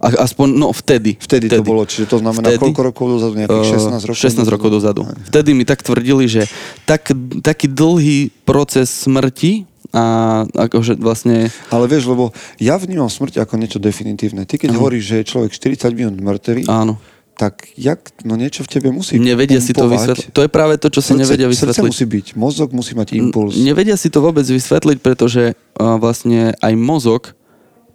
[0.00, 1.14] A, aspoň, no vtedy.
[1.14, 2.72] Vtedy, to bolo, čiže to znamená Vtedy?
[2.72, 4.18] koľko rokov dozadu, nejakých Uh, 16 rokov?
[4.18, 5.00] 16 rokov dozadu.
[5.28, 6.48] Vtedy mi tak tvrdili, že
[6.82, 10.04] tak, taký dlhý proces smrti a
[10.46, 11.52] akože vlastne...
[11.68, 14.46] Ale vieš, lebo ja vnímam smrť ako niečo definitívne.
[14.46, 16.94] Ty keď hovoríš, že je človek 40 minút mŕtvy, Áno.
[17.34, 19.98] tak jak, no niečo v tebe musí Nevedia si to pumpovať.
[19.98, 20.28] vysvetliť.
[20.30, 21.90] To je práve to, čo si Srdce, nevedia srdce vysvetliť.
[21.90, 23.58] musí byť, mozog musí mať impuls.
[23.58, 27.34] Nevedia si to vôbec vysvetliť, pretože uh, vlastne aj mozog,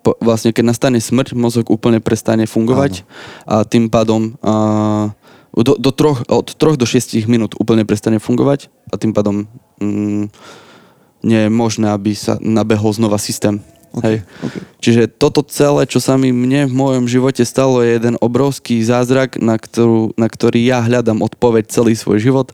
[0.05, 3.01] po, vlastne keď nastane smrť, mozog úplne prestane fungovať
[3.49, 5.09] a tým pádom uh,
[5.57, 9.49] do, do troch, od 3 do 6 minút úplne prestane fungovať a tým pádom
[9.81, 10.29] mm,
[11.25, 13.65] nie je možné, aby sa nabehol znova systém.
[14.03, 14.27] Hej.
[14.43, 14.61] okay.
[14.83, 19.39] Čiže toto celé, čo sa mi mne v mojom živote stalo, je jeden obrovský zázrak,
[19.39, 22.51] na, ktorú, na ktorý ja hľadám odpoveď celý svoj život.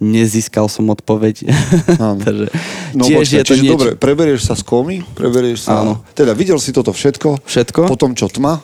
[0.00, 1.44] Nezískal som odpoveď.
[2.24, 2.48] Takže
[2.96, 3.74] No tiež počkaj, je to čiže niečo...
[3.76, 5.84] dobre, preberieš sa z komy, preberieš sa...
[5.84, 6.02] Áno.
[6.16, 7.44] Teda videl si toto všetko?
[7.46, 7.86] Všetko.
[7.86, 8.58] Potom čo, tma?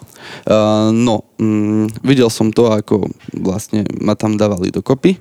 [0.48, 5.20] Uh, no, mm, videl som to, ako vlastne ma tam dávali dokopy.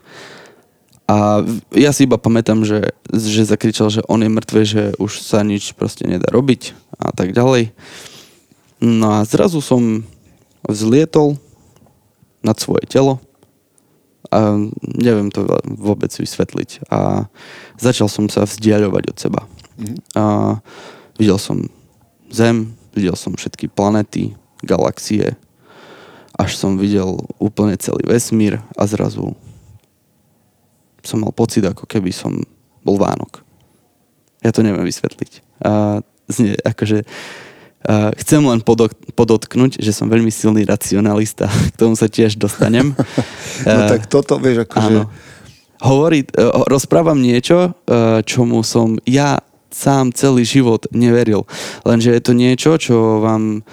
[1.06, 1.46] A
[1.78, 5.78] ja si iba pamätám, že, že zakričal, že on je mŕtvy, že už sa nič
[5.78, 7.70] proste nedá robiť a tak ďalej.
[8.82, 10.02] No a zrazu som
[10.66, 11.38] vzlietol
[12.42, 13.22] nad svoje telo
[14.32, 16.90] a neviem to vôbec vysvetliť.
[16.90, 17.30] A
[17.78, 19.42] začal som sa vzdialovať od seba.
[20.16, 20.24] A
[21.20, 21.68] videl som
[22.34, 24.34] Zem, videl som všetky planety,
[24.66, 25.38] galaxie,
[26.36, 29.38] až som videl úplne celý vesmír a zrazu
[31.06, 32.42] som mal pocit, ako keby som
[32.82, 33.46] bol Vánok.
[34.42, 35.62] Ja to neviem vysvetliť.
[35.64, 37.06] A znie, akože
[38.18, 38.60] chcem len
[39.14, 41.46] podotknúť, že som veľmi silný racionalista.
[41.74, 42.94] K tomu sa tiež dostanem.
[43.66, 45.08] No tak toto, vieš, akože...
[45.80, 47.72] Hovorí, e, rozprávam niečo,
[48.28, 49.40] čomu som ja
[49.72, 51.48] sám celý život neveril.
[51.88, 53.64] Lenže je to niečo, čo vám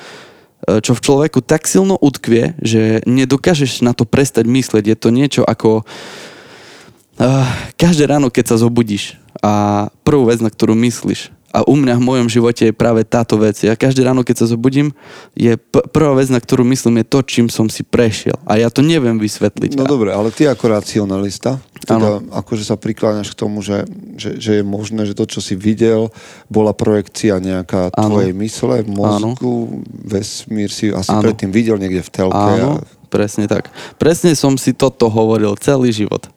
[0.62, 4.94] čo v človeku tak silno utkvie, že nedokážeš na to prestať myslieť.
[4.94, 10.78] Je to niečo ako uh, každé ráno, keď sa zobudíš a prvú vec, na ktorú
[10.78, 13.60] myslíš, a u mňa v mojom živote je práve táto vec.
[13.60, 14.96] Ja každé ráno, keď sa zobudím,
[15.36, 18.40] je p- prvá vec, na ktorú myslím, je to, čím som si prešiel.
[18.48, 19.76] A ja to neviem vysvetliť.
[19.76, 23.84] No dobre, ale ty ako racionalista, teda akože sa prikláňaš k tomu, že,
[24.16, 26.08] že, že je možné, že to, čo si videl,
[26.48, 28.16] bola projekcia nejaká Áno.
[28.16, 31.20] tvojej mysle mozgu, vesmír si asi Áno.
[31.20, 32.32] predtým videl niekde v telke.
[32.32, 33.68] Áno, A, presne tak.
[34.00, 36.32] Presne som si toto hovoril celý život.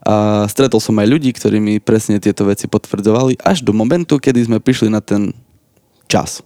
[0.00, 0.14] A
[0.48, 4.58] stretol som aj ľudí, ktorí mi presne tieto veci potvrdzovali až do momentu, kedy sme
[4.58, 5.36] prišli na ten
[6.08, 6.40] čas.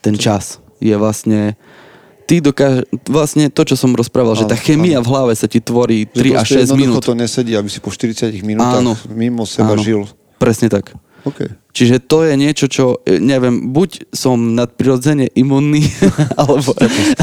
[0.00, 1.54] ten čas je vlastne
[2.24, 5.60] ty dokáže, vlastne to, čo som rozprával, že tá Áno, chemia v hlave sa ti
[5.60, 7.02] tvorí Že 3 až proste 6 jednoducho minút.
[7.04, 8.94] to nesedí, aby si po 40 minútach Áno.
[9.10, 9.82] mimo seba Áno.
[9.84, 10.08] žil.
[10.40, 10.96] Presne tak.
[11.22, 11.52] OK.
[11.70, 15.86] Čiže to je niečo, čo, e, neviem, buď som nadprirodzene imunný,
[16.42, 16.74] alebo,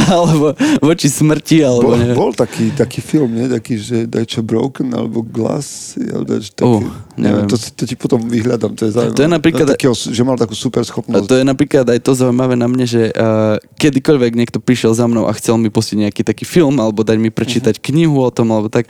[0.08, 0.46] alebo
[0.80, 2.16] voči smrti, alebo Bol, neviem.
[2.16, 3.46] bol taký, taký film, nie?
[3.46, 6.80] Taký, že Dajčo Broken, alebo Glass, alebo dač, taký, Oh,
[7.16, 7.44] neviem.
[7.46, 9.16] to, to ti potom vyhľadám, to je zaujímavé.
[9.16, 11.28] To je napríklad- Takého, že mal takú super A schopnosť.
[11.28, 15.28] to je napríklad aj to zaujímavé na mne, že uh, kedykoľvek niekto prišiel za mnou
[15.28, 18.72] a chcel mi pustiť nejaký taký film alebo dať mi prečítať knihu o tom alebo
[18.72, 18.88] tak,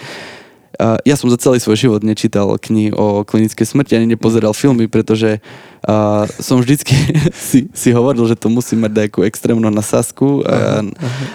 [0.80, 4.86] uh, ja som za celý svoj život nečítal knihy o klinickej smrti ani nepozeral filmy,
[4.86, 5.42] pretože
[5.86, 6.94] uh, som vždycky
[7.50, 10.86] si, si hovoril, že to musí mať nejakú extrémnu nasásku a,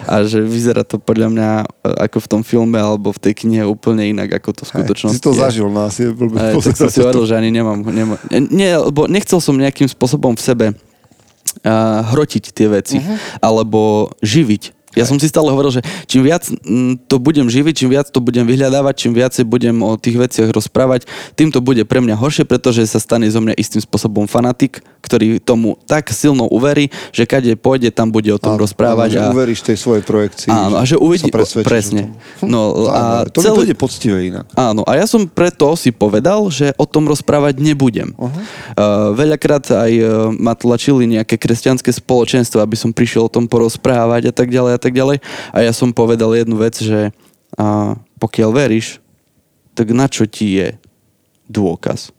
[0.07, 3.67] a že vyzerá to podľa mňa uh, ako v tom filme alebo v tej knihe
[3.67, 6.15] úplne inak, ako to v Hej, skutočnosti Si to zažil, no asi je
[6.63, 10.43] tak som si hovoril, že ani nemám, nemám nie, lebo nechcel som nejakým spôsobom v
[10.43, 13.41] sebe uh, hrotiť tie veci, uh-huh.
[13.43, 14.82] alebo živiť.
[14.93, 18.21] Ja som si stále hovoril, že čím viac mm, to budem živiť, čím viac to
[18.21, 22.45] budem vyhľadávať, čím viacej budem o tých veciach rozprávať, tým to bude pre mňa horšie,
[22.45, 27.57] pretože sa stane zo mňa istým spôsobom fanatik, ktorý tomu tak silno uverí, že kade
[27.57, 29.17] pôjde, tam bude o tom Áno, rozprávať.
[29.17, 30.51] áno, a, uveríš tej svojej projekcii.
[30.53, 31.33] Áno, a že uvidí-
[31.65, 32.13] presne.
[32.39, 32.49] tom.
[32.53, 34.47] No, a to celý- príde poctivé inak.
[34.53, 38.13] Áno, a ja som preto si povedal, že o tom rozprávať nebudem.
[38.15, 38.29] Uh-huh.
[38.77, 44.29] Uh, veľakrát aj uh, ma tlačili nejaké kresťanské spoločenstva, aby som prišiel o tom porozprávať
[44.29, 45.23] a tak ďalej a tak ďalej.
[45.55, 47.15] A ja som povedal jednu vec, že
[47.57, 48.99] uh, pokiaľ veríš,
[49.73, 50.75] tak na čo ti je
[51.47, 52.11] dôkaz?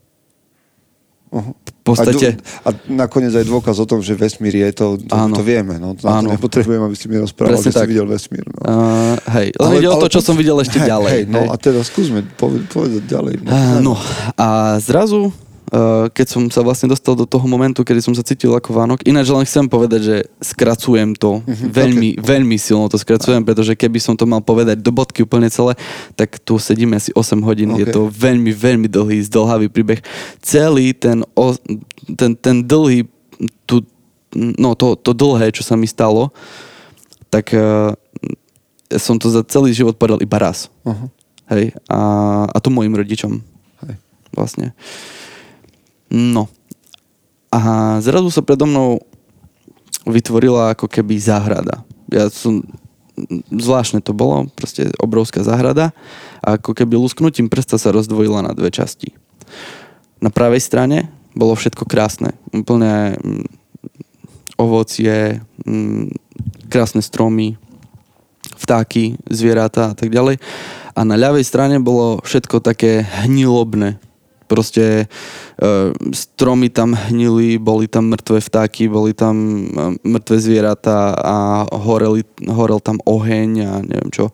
[1.28, 1.52] Uh-huh.
[1.84, 2.40] V podstate...
[2.64, 5.36] A, dô- a nakoniec aj dôkaz o tom, že vesmír je, to, to, Áno.
[5.36, 5.76] to vieme.
[5.76, 6.32] No, na to Áno.
[6.32, 7.84] nepotrebujem, aby si mi rozprával, Presne že tak.
[7.84, 8.44] si videl vesmír.
[8.48, 8.58] No.
[8.64, 11.10] Uh, hej, len ide o to, čo poď- som videl ešte hej, ďalej.
[11.12, 11.48] Hej, no hej.
[11.50, 13.34] a teda skúsme poved, povedať ďalej.
[13.44, 13.98] Á, No
[14.38, 15.32] a zrazu, uh,
[16.14, 19.26] keď som sa vlastne dostal do toho momentu, kedy som sa cítil ako Vánok, ináč
[19.34, 24.22] len chcem povedať, že skracujem to, veľmi, veľmi silno to skracujem, pretože keby som to
[24.22, 25.74] mal povedať do bodky úplne celé,
[26.14, 27.90] tak tu sedíme asi 8 hodín, je Ok.
[27.90, 29.98] to veľmi, veľmi dlhý, zdlhavý príbeh.
[30.38, 31.58] Celý ten, o,
[32.14, 33.10] ten, ten dlhý,
[33.66, 33.82] tu,
[34.34, 36.30] no to, to dlhé, čo sa mi stalo,
[37.34, 37.90] tak uh,
[38.94, 40.70] som to za celý život povedal iba raz.
[40.86, 41.10] Aha.
[41.50, 41.98] Hej, a,
[42.46, 43.42] a to mojim rodičom.
[43.84, 43.94] Hej.
[44.38, 44.70] Vlastne.
[46.14, 46.46] No.
[47.50, 49.02] A zrazu sa predo mnou
[50.06, 51.82] vytvorila ako keby záhrada.
[52.06, 52.62] Ja som...
[53.46, 55.94] Zvláštne to bolo, proste obrovská záhrada
[56.42, 59.14] a ako keby lusknutím prsta sa rozdvojila na dve časti.
[60.18, 62.34] Na pravej strane bolo všetko krásne.
[62.50, 63.46] Úplne mm,
[64.58, 66.10] ovocie, mm,
[66.66, 67.54] krásne stromy,
[68.58, 70.42] vtáky, zvieratá a tak ďalej.
[70.94, 74.02] A na ľavej strane bolo všetko také hnilobné.
[74.44, 75.06] Proste e,
[76.12, 81.36] stromy tam hnili, boli tam mŕtve vtáky, boli tam e, mŕtve zvieratá a
[81.72, 84.30] horeli, horel tam oheň a neviem čo.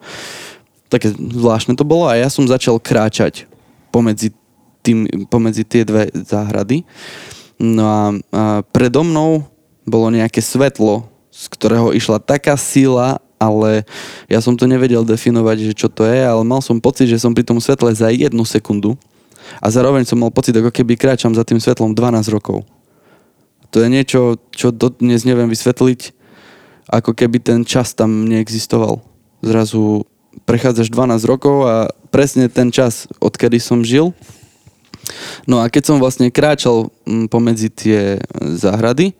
[0.90, 3.46] Také zvláštne to bolo a ja som začal kráčať
[3.94, 4.34] pomedzi,
[4.82, 6.82] tým, pomedzi tie dve záhrady.
[7.60, 8.42] No a, a
[8.74, 9.46] predo mnou
[9.86, 13.88] bolo nejaké svetlo, z ktorého išla taká sila, ale
[14.28, 17.32] ja som to nevedel definovať, že čo to je, ale mal som pocit, že som
[17.32, 19.00] pri tom svetle za jednu sekundu
[19.58, 22.62] a zároveň som mal pocit, ako keby kráčam za tým svetlom 12 rokov.
[23.74, 26.00] To je niečo, čo dnes neviem vysvetliť,
[26.90, 29.02] ako keby ten čas tam neexistoval.
[29.42, 30.06] Zrazu
[30.46, 31.74] prechádzaš 12 rokov a
[32.10, 34.10] presne ten čas, odkedy som žil.
[35.46, 38.00] No a keď som vlastne kráčal mm, pomedzi tie
[38.58, 39.14] záhrady,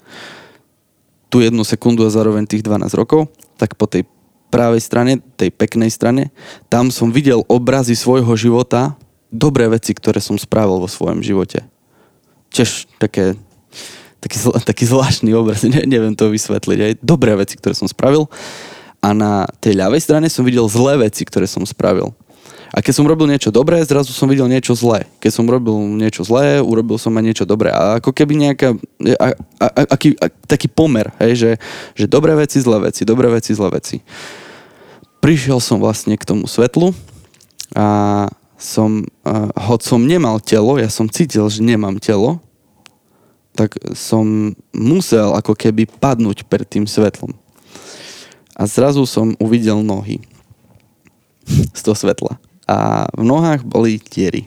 [1.30, 4.02] tú jednu sekundu a zároveň tých 12 rokov, tak po tej
[4.50, 6.34] pravej strane, tej peknej strane,
[6.66, 8.98] tam som videl obrazy svojho života,
[9.30, 11.62] dobré veci, ktoré som spravil vo svojom živote.
[12.50, 13.38] Tiež také,
[14.18, 16.78] taký, zl- taký zvláštny obraz, ne, neviem to vysvetliť.
[16.78, 18.26] Aj dobré veci, ktoré som spravil.
[19.00, 22.12] A na tej ľavej strane som videl zlé veci, ktoré som spravil.
[22.70, 25.02] A keď som robil niečo dobré, zrazu som videl niečo zlé.
[25.18, 27.74] Keď som robil niečo zlé, urobil som aj niečo dobré.
[27.74, 28.78] A ako keby nejaká,
[29.18, 29.26] a,
[29.58, 31.50] a, a, aký, a, taký pomer, hej, že,
[31.98, 33.98] že dobré veci, zlé veci, dobré veci, zlé veci.
[35.18, 36.94] Prišiel som vlastne k tomu svetlu
[37.74, 38.30] a
[38.61, 42.44] som, uh, hoď som nemal telo, ja som cítil, že nemám telo,
[43.57, 47.33] tak som musel ako keby padnúť pred tým svetlom.
[48.52, 50.21] A zrazu som uvidel nohy
[51.79, 52.37] z toho svetla.
[52.69, 54.46] A v nohách boli diery.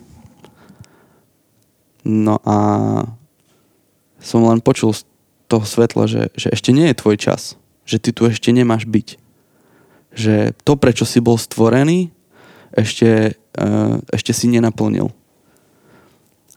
[2.06, 2.58] No a
[4.22, 5.04] som len počul z
[5.50, 7.58] toho svetla, že, že ešte nie je tvoj čas.
[7.84, 9.20] Že ty tu ešte nemáš byť.
[10.14, 12.13] Že to, prečo si bol stvorený,
[12.74, 15.14] ešte, uh, ešte si nenaplnil.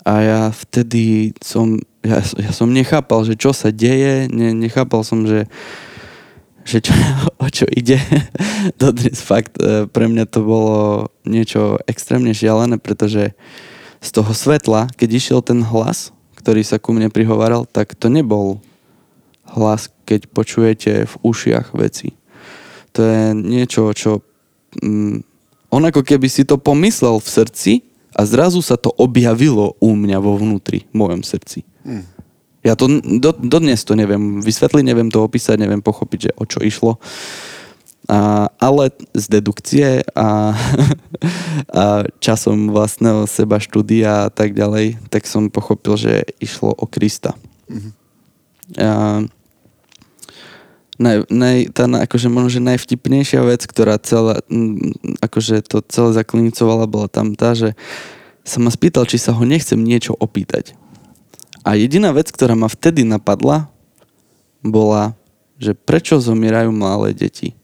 [0.06, 5.26] A ja vtedy som, ja, ja som nechápal, že čo sa deje, ne, nechápal som,
[5.26, 5.50] že,
[6.62, 6.94] že čo,
[7.42, 7.98] o čo ide.
[8.80, 13.34] Dodnes fakt e, pre mňa to bolo niečo extrémne šialené, pretože
[13.98, 18.62] z toho svetla, keď išiel ten hlas, ktorý sa ku mne prihovaral, tak to nebol
[19.58, 22.14] hlas, keď počujete v ušiach veci.
[22.94, 24.22] To je niečo, čo...
[24.86, 25.25] Mm,
[25.70, 27.72] on ako keby si to pomyslel v srdci
[28.16, 31.68] a zrazu sa to objavilo u mňa vo vnútri, v mojom srdci.
[31.84, 32.04] Mm.
[32.66, 36.58] Ja to do, dodnes to neviem vysvetliť, neviem to opísať, neviem pochopiť, že o čo
[36.66, 36.98] išlo.
[38.06, 40.54] A, ale z dedukcie a,
[41.82, 41.84] a
[42.18, 47.38] časom vlastného seba štúdia a tak ďalej, tak som pochopil, že išlo o Krista.
[47.70, 47.92] Mm-hmm.
[48.82, 48.90] A,
[50.96, 54.40] naj, naj, tá akože možno, že najvtipnejšia vec, ktorá celá,
[55.20, 57.76] akože to celé zaklinicovala, bola tam tá, že
[58.46, 60.78] sa ma spýtal, či sa ho nechcem niečo opýtať.
[61.66, 63.66] A jediná vec, ktorá ma vtedy napadla,
[64.62, 65.18] bola,
[65.58, 67.58] že prečo zomierajú malé deti.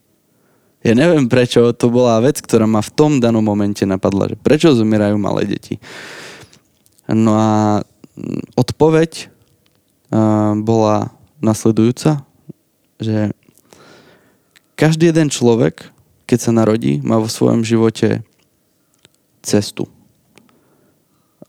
[0.83, 4.74] Ja neviem prečo, to bola vec, ktorá ma v tom danom momente napadla, že prečo
[4.74, 5.78] zomierajú malé deti.
[7.07, 7.51] No a
[8.59, 9.30] odpoveď
[10.66, 12.26] bola nasledujúca
[13.03, 13.34] že
[14.78, 15.90] každý jeden človek,
[16.26, 18.24] keď sa narodí, má vo svojom živote
[19.44, 19.90] cestu.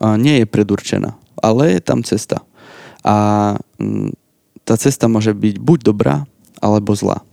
[0.02, 2.44] A nie je predurčená, ale je tam cesta.
[3.06, 3.16] A
[3.80, 4.12] mm,
[4.68, 6.28] tá cesta môže byť buď dobrá,
[6.60, 7.26] alebo zlá.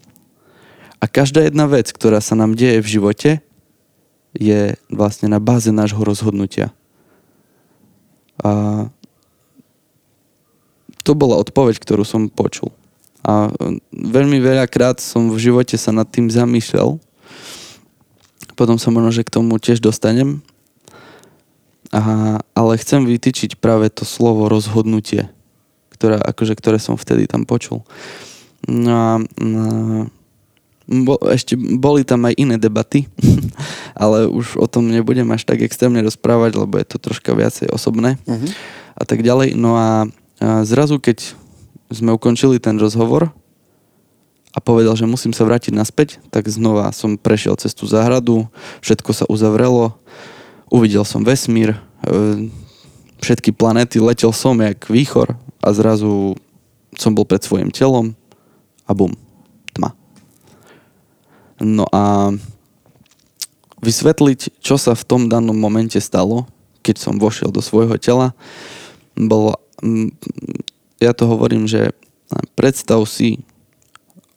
[1.00, 3.30] A každá jedna vec, ktorá sa nám deje v živote,
[4.36, 6.70] je vlastne na báze nášho rozhodnutia.
[8.40, 8.86] A
[11.02, 12.70] to bola odpoveď, ktorú som počul.
[13.20, 13.52] A
[13.92, 16.96] veľmi veľakrát som v živote sa nad tým zamýšľal.
[18.56, 20.40] Potom sa možno, že k tomu tiež dostanem.
[21.90, 25.26] A, ale chcem vytýčiť práve to slovo rozhodnutie,
[25.90, 27.82] ktoré, akože, ktoré som vtedy tam počul.
[28.68, 29.10] No a,
[29.42, 30.06] no,
[30.90, 33.06] bo, ešte boli tam aj iné debaty,
[34.02, 38.18] ale už o tom nebudem až tak extrémne rozprávať, lebo je to troška viacej osobné
[38.26, 38.50] uh-huh.
[38.94, 39.54] a tak ďalej.
[39.54, 40.06] No a,
[40.42, 41.34] a zrazu, keď
[41.90, 43.34] sme ukončili ten rozhovor
[44.50, 48.46] a povedal, že musím sa vrátiť naspäť, tak znova som prešiel cez tú záhradu,
[48.82, 49.94] všetko sa uzavrelo,
[50.70, 52.50] uvidel som vesmír, e,
[53.22, 56.34] všetky planéty, letel som jak výchor a zrazu
[56.98, 58.14] som bol pred svojim telom
[58.86, 59.14] a bum,
[59.74, 59.94] tma.
[61.62, 62.34] No a
[63.82, 68.32] vysvetliť, čo sa v tom danom momente stalo, keď som vošiel do svojho tela,
[69.14, 69.60] bolo
[71.00, 71.96] ja to hovorím, že
[72.54, 73.40] predstav si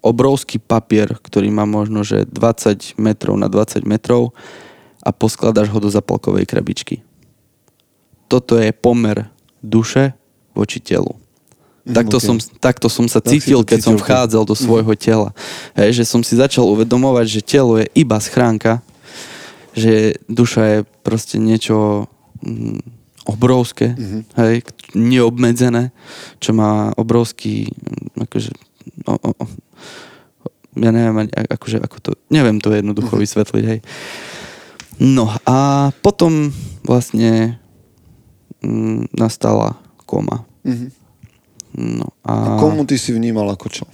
[0.04, 4.36] obrovský papier, ktorý má možno, že 20 metrov na 20 metrov
[5.00, 7.04] a poskladaš ho do zapalkovej krabičky.
[8.28, 9.32] Toto je pomer
[9.64, 10.16] duše
[10.56, 11.20] voči telu.
[11.84, 12.28] Mm, takto, okay.
[12.28, 14.64] som, takto som sa tak cítil, keď cítil, som vchádzal do mhm.
[14.64, 15.30] svojho tela.
[15.76, 18.80] Hej, že som si začal uvedomovať, že telo je iba schránka,
[19.76, 22.08] že duša je proste niečo
[22.44, 24.22] mm, obrovské, mm-hmm.
[24.36, 24.56] hej,
[24.96, 25.96] neobmedzené,
[26.44, 27.72] čo má obrovský,
[28.20, 28.52] akože,
[29.08, 29.32] o, o,
[30.80, 33.24] ja neviem, akože, ako to, neviem to jednoducho mm-hmm.
[33.24, 33.80] vysvetliť, hej.
[35.02, 36.54] No a potom
[36.86, 37.58] vlastne
[38.62, 40.46] m, mm, nastala koma.
[40.68, 40.90] Mm-hmm.
[41.74, 42.60] No a...
[42.60, 43.86] a komu ty si vnímal ako čo?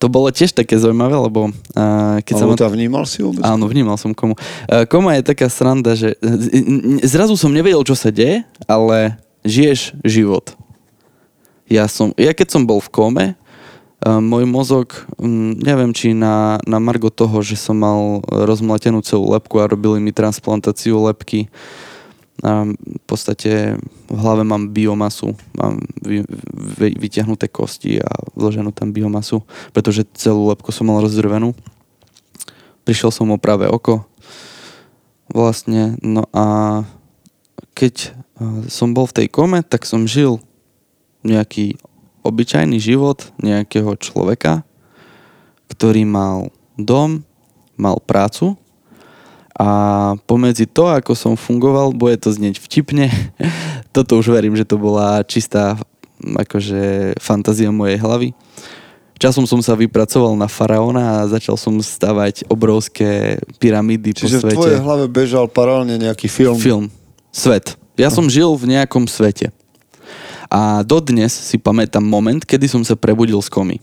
[0.00, 2.48] To bolo tiež také zaujímavé, lebo uh, keď som...
[2.56, 3.44] to vnímal si vôbec?
[3.44, 4.32] Áno, vnímal som komu.
[4.64, 6.16] Uh, koma je taká sranda, že
[7.04, 10.56] zrazu som nevedel, čo sa deje, ale žiješ život.
[11.68, 16.56] Ja, som, ja keď som bol v kome, uh, môj mozog, um, neviem, či na,
[16.64, 21.52] na margo toho, že som mal rozmlatenú celú lepku a robili mi transplantáciu lepky,
[22.40, 23.76] a v podstate
[24.08, 26.24] v hlave mám biomasu, mám vy,
[26.56, 29.44] vy, vyťahnuté kosti a vloženú tam biomasu,
[29.76, 31.52] pretože celú lepku som mal rozdrvenú.
[32.88, 34.08] Prišiel som o pravé oko
[35.28, 36.80] vlastne, no a
[37.76, 38.16] keď
[38.72, 40.40] som bol v tej kome, tak som žil
[41.20, 41.76] nejaký
[42.24, 44.64] obyčajný život nejakého človeka,
[45.68, 47.24] ktorý mal dom,
[47.76, 48.56] mal prácu,
[49.60, 49.68] a
[50.24, 53.12] pomedzi to, ako som fungoval, bude to znieť vtipne.
[53.94, 55.76] Toto už verím, že to bola čistá
[56.24, 58.28] akože fantázia mojej hlavy.
[59.20, 64.48] Časom som sa vypracoval na faraóna a začal som stavať obrovské pyramídy Čiže po svete.
[64.48, 66.56] Čiže v tvojej hlave bežal paralelne nejaký film?
[66.56, 66.86] Film.
[67.28, 67.76] Svet.
[68.00, 69.52] Ja som žil v nejakom svete.
[70.48, 73.76] A dodnes si pamätám moment, kedy som sa prebudil z komy.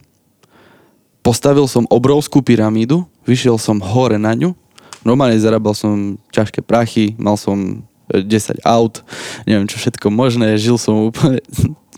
[1.21, 4.57] Postavil som obrovskú pyramídu, vyšiel som hore na ňu
[5.05, 9.03] Normálne zarábal som ťažké prachy, mal som 10 aut,
[9.43, 11.43] neviem čo všetko možné, žil som úplne,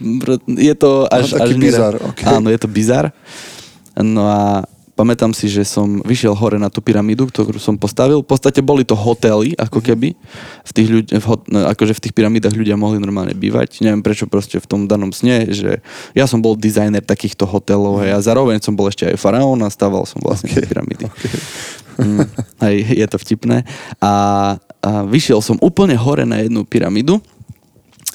[0.70, 1.38] je to až...
[1.38, 2.20] No, taký až bizar, ok.
[2.26, 3.14] Áno, je to bizar.
[3.94, 4.66] No a
[4.98, 8.20] pamätám si, že som vyšiel hore na tú pyramídu, ktorú som postavil.
[8.20, 9.60] V podstate boli to hotely, Mhm.
[9.64, 10.10] ako keby.
[10.68, 13.80] V tých, ľudí, v, hot- no, akože v tých pyramídach ľudia mohli normálne bývať.
[13.80, 15.80] Neviem prečo proste v tom danom sne, že
[16.18, 19.70] ja som bol dizajner takýchto hotelov hej, a zároveň som bol ešte aj faraón a
[19.72, 20.64] stával som vlastne okay.
[20.64, 21.06] tie pyramídy.
[22.00, 22.24] Mm,
[22.64, 23.68] hej, je to vtipné.
[24.00, 24.12] A,
[24.80, 27.20] a vyšiel som úplne hore na jednu pyramídu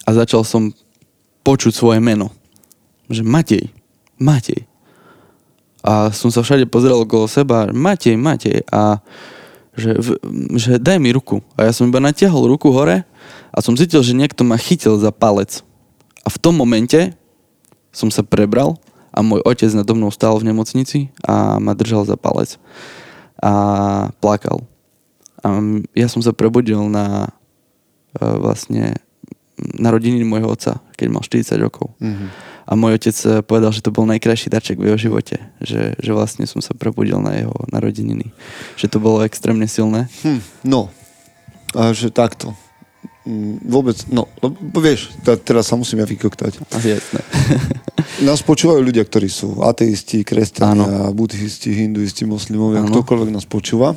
[0.08, 0.72] a začal som
[1.44, 2.32] počuť svoje meno.
[3.12, 3.64] Že Matej,
[4.16, 4.64] Matej.
[5.84, 8.64] A som sa všade pozrel okolo seba, Matej, Matej.
[8.72, 9.04] A
[9.76, 10.20] že, v-
[10.56, 11.42] že daj mi ruku.
[11.58, 13.04] A ja som iba natiahol ruku hore
[13.52, 15.60] a som cítil, že niekto ma chytil za palec.
[16.24, 17.12] A v tom momente
[17.92, 18.78] som sa prebral
[19.14, 22.56] a môj otec nado mnou stál v nemocnici a ma držal za palec.
[23.44, 23.52] A
[24.24, 24.64] plakal.
[25.44, 25.60] A
[25.92, 27.28] ja som sa prebudil na
[28.16, 28.96] e, vlastne
[29.60, 31.92] narodeniny môjho otca, keď mal 40 rokov.
[32.00, 32.28] Mm-hmm.
[32.64, 35.36] A môj otec eh, povedal, že to bol najkrajší darček v jeho živote.
[35.60, 38.32] Že, že vlastne som sa prebudil na jeho narodeniny.
[38.80, 40.08] Že to bolo extrémne silné.
[40.24, 40.88] Hm, no,
[41.74, 42.54] a že takto.
[43.24, 46.60] Mm, Vôbec, no, lebo vieš, te- teraz sa musím ja vykoktať.
[46.84, 47.20] Jasné.
[48.20, 52.92] Nás počúvajú ľudia, ktorí sú ateisti, kresťania, buddhisti, hinduisti, moslimovia, Áno.
[52.92, 53.96] ktokoľvek nás počúva.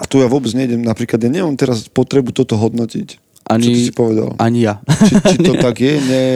[0.00, 3.20] A tu ja vôbec nejdem, napríklad ja nemám teraz potrebu toto hodnotiť.
[3.44, 4.28] Ani, Čo ty si povedal?
[4.40, 4.80] Ani ja.
[4.88, 5.94] Či, či to tak je?
[6.00, 6.28] Nie.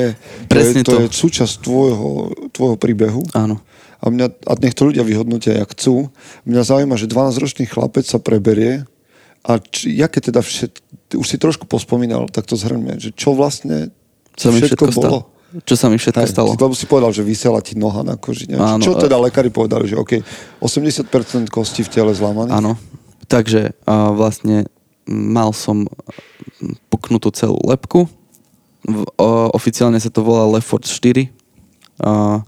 [0.44, 0.82] Presne to.
[0.82, 1.00] Je, to to.
[1.00, 2.08] je súčasť tvojho,
[2.52, 3.22] tvojho príbehu.
[3.32, 3.62] Áno.
[4.04, 6.12] A, mňa, a nech to ľudia vyhodnotia, jak chcú.
[6.44, 8.84] Mňa zaujíma, že 12-ročný chlapec sa preberie
[9.40, 10.84] a či, jaké teda všet,
[11.14, 13.94] ty už si trošku pospomínal, tak to zhrňme, že čo vlastne
[14.34, 15.30] Čo mi všetko bolo?
[15.62, 16.50] Čo sa mi všetko Hej, stalo.
[16.50, 18.50] si- Lebo si povedal, že vysela ti noha na koži.
[18.50, 20.18] Áno, čo a- teda lekári povedali, že OK,
[20.58, 22.50] 80% kosti v tele zlamaných?
[22.50, 22.74] Áno.
[23.30, 24.66] Takže a vlastne
[25.06, 25.86] mal som
[26.90, 28.10] puknutú celú lepku.
[29.54, 31.30] Oficiálne sa to volá Lefort 4.
[32.02, 32.42] A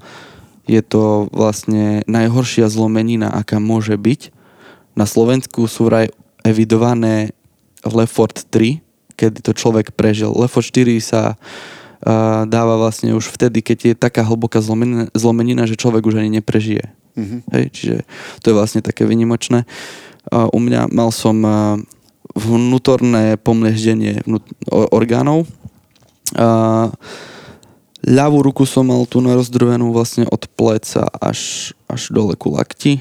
[0.67, 4.35] je to vlastne najhoršia zlomenina, aká môže byť.
[4.99, 6.11] Na Slovensku sú vraj
[6.43, 7.31] evidované
[7.85, 8.81] Lefort 3,
[9.19, 10.33] kedy to človek prežil.
[10.33, 11.37] Lefort 4 sa
[12.47, 16.93] dáva vlastne už vtedy, keď je taká hlboká zlomenina, zlomenina že človek už ani neprežije.
[17.17, 17.37] Mhm.
[17.51, 17.97] Hej, čiže
[18.45, 19.65] to je vlastne také vynimočné.
[20.31, 21.41] U mňa mal som
[22.37, 24.21] vnútorné pomlieždenie
[24.69, 25.49] orgánov.
[26.37, 26.93] A,
[28.05, 33.01] ľavú ruku som mal tu rozdrvenú vlastne od pleca až, až dole ku lakti.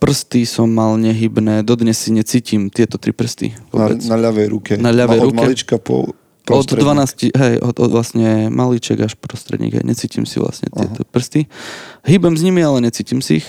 [0.00, 3.54] Prsty som mal nehybné, dodnes si necítim tieto tri prsty.
[3.70, 4.02] Na, vôbec.
[4.06, 4.72] na ľavej ruke.
[4.78, 5.40] Na ľavej Ma- od ruke.
[5.42, 6.14] malička po
[6.44, 7.32] Od prostredník.
[7.32, 11.48] 12, hej, od, od vlastne malíček až prostredník, hej, necítim si vlastne tieto prsty.
[12.04, 13.48] Hýbem s nimi, ale necítim si ich.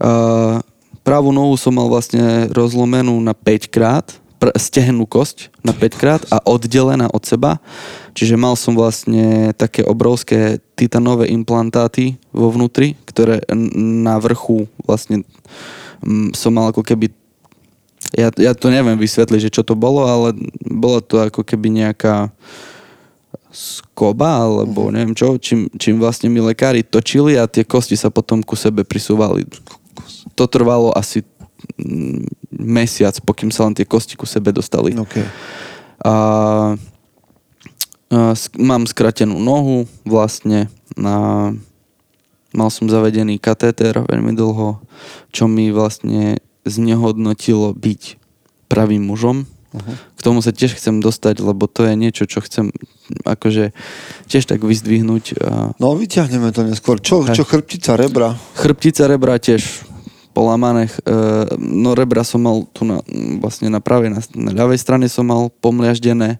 [0.00, 0.64] Uh,
[1.04, 4.06] pravú nohu som mal vlastne rozlomenú na 5 krát,
[4.40, 7.60] pr- stehnú kosť na 5 krát a oddelená od seba.
[8.14, 15.26] Čiže mal som vlastne také obrovské titanové implantáty vo vnútri, ktoré na vrchu vlastne
[15.98, 17.10] mm, som mal ako keby
[18.14, 22.30] ja, ja to neviem vysvetliť, že čo to bolo, ale bolo to ako keby nejaká
[23.54, 28.42] skoba, alebo neviem čo, čím, čím vlastne mi lekári točili a tie kosti sa potom
[28.42, 29.46] ku sebe prisúvali.
[30.38, 31.22] To trvalo asi
[31.78, 34.94] mm, mesiac, pokým sa len tie kosti ku sebe dostali.
[34.94, 35.22] OK.
[36.02, 36.14] A,
[38.58, 40.70] mám skratenú nohu vlastne.
[40.98, 41.52] A,
[42.54, 44.78] mal som zavedený katéter veľmi dlho,
[45.34, 48.02] čo mi vlastne znehodnotilo byť
[48.70, 49.44] pravým mužom.
[49.74, 49.94] Uh-huh.
[50.14, 52.70] K tomu sa tiež chcem dostať, lebo to je niečo, čo chcem
[53.26, 53.74] akože
[54.30, 55.24] tiež tak vyzdvihnúť.
[55.42, 57.02] A No, vyťahneme to neskôr.
[57.02, 58.38] Čo, čo chrbtica, rebra?
[58.54, 59.82] Chrbtica rebra tiež
[60.30, 60.86] polamané.
[60.86, 61.18] e,
[61.58, 63.02] No rebra som mal tu na,
[63.42, 66.38] vlastne na pravej, na, na ľavej strane som mal pomliaždené.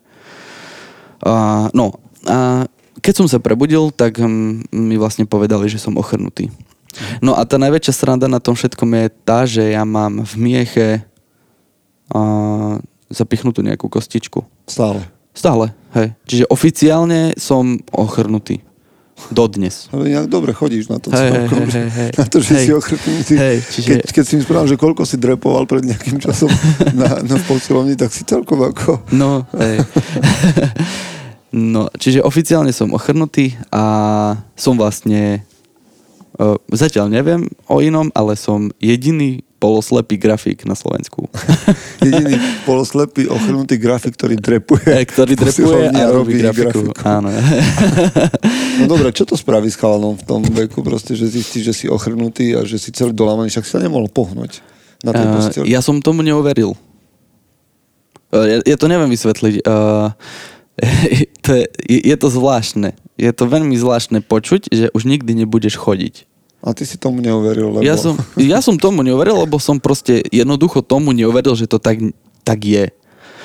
[1.24, 1.96] A, no
[2.28, 2.68] a
[3.00, 6.52] keď som sa prebudil, tak hm, mi vlastne povedali, že som ochrnutý.
[7.18, 10.88] No a tá najväčšia sranda na tom všetkom je tá, že ja mám v mieche
[12.12, 12.78] a,
[13.10, 14.46] zapichnutú nejakú kostičku.
[14.68, 15.02] Stále.
[15.34, 16.14] Stále, hej.
[16.30, 18.62] Čiže oficiálne som ochrnutý.
[19.30, 19.88] Dodnes.
[19.94, 22.10] Ale nejak dobre chodíš na to hej, že- hej, hej.
[22.18, 22.64] Na to, že Hej.
[22.66, 23.34] si ochrnutý.
[23.38, 26.50] Hej, čiže- keď, keď si mi správal, že koľko si drepoval pred nejakým časom
[27.00, 29.00] na, na posilovni, tak si celkom ako...
[29.14, 29.80] No, hej.
[31.74, 33.82] no, čiže oficiálne som ochrnutý a
[34.58, 35.46] som vlastne
[36.36, 41.24] uh, zatiaľ neviem o inom, ale som jediný poloslepý grafik na Slovensku.
[42.04, 42.36] Jediný
[42.68, 44.92] poloslepý, ochrnutý grafik, ktorý drepuje.
[44.92, 46.92] Eh, Ktorý drepuje a robí grafiku.
[47.00, 47.32] Áno.
[48.74, 50.82] No dobre, čo to spraví s chalanom v tom veku?
[50.82, 54.60] Proste, že zistíš, že si ochrnutý a že si celý dolámaný, však sa nemohol pohnúť
[55.06, 55.64] na tej Uh, posteli.
[55.70, 56.74] ja som tomu neuveril.
[58.34, 59.62] Ja, ja to neviem vysvetliť.
[59.62, 60.10] Uh,
[61.46, 62.98] to je, je to zvláštne.
[63.14, 66.26] Je to veľmi zvláštne počuť, že už nikdy nebudeš chodiť.
[66.64, 67.84] A ty si tomu neuveril, lebo...
[67.84, 72.00] Ja som, ja som tomu neuveril, lebo som proste jednoducho tomu neuveril, že to tak,
[72.40, 72.88] tak je.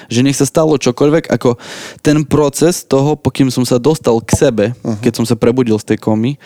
[0.08, 1.60] Že nech sa stalo čokoľvek, ako
[2.00, 5.04] ten proces toho, pokým som sa dostal k sebe, uh-huh.
[5.04, 6.40] keď som sa prebudil z tej komy,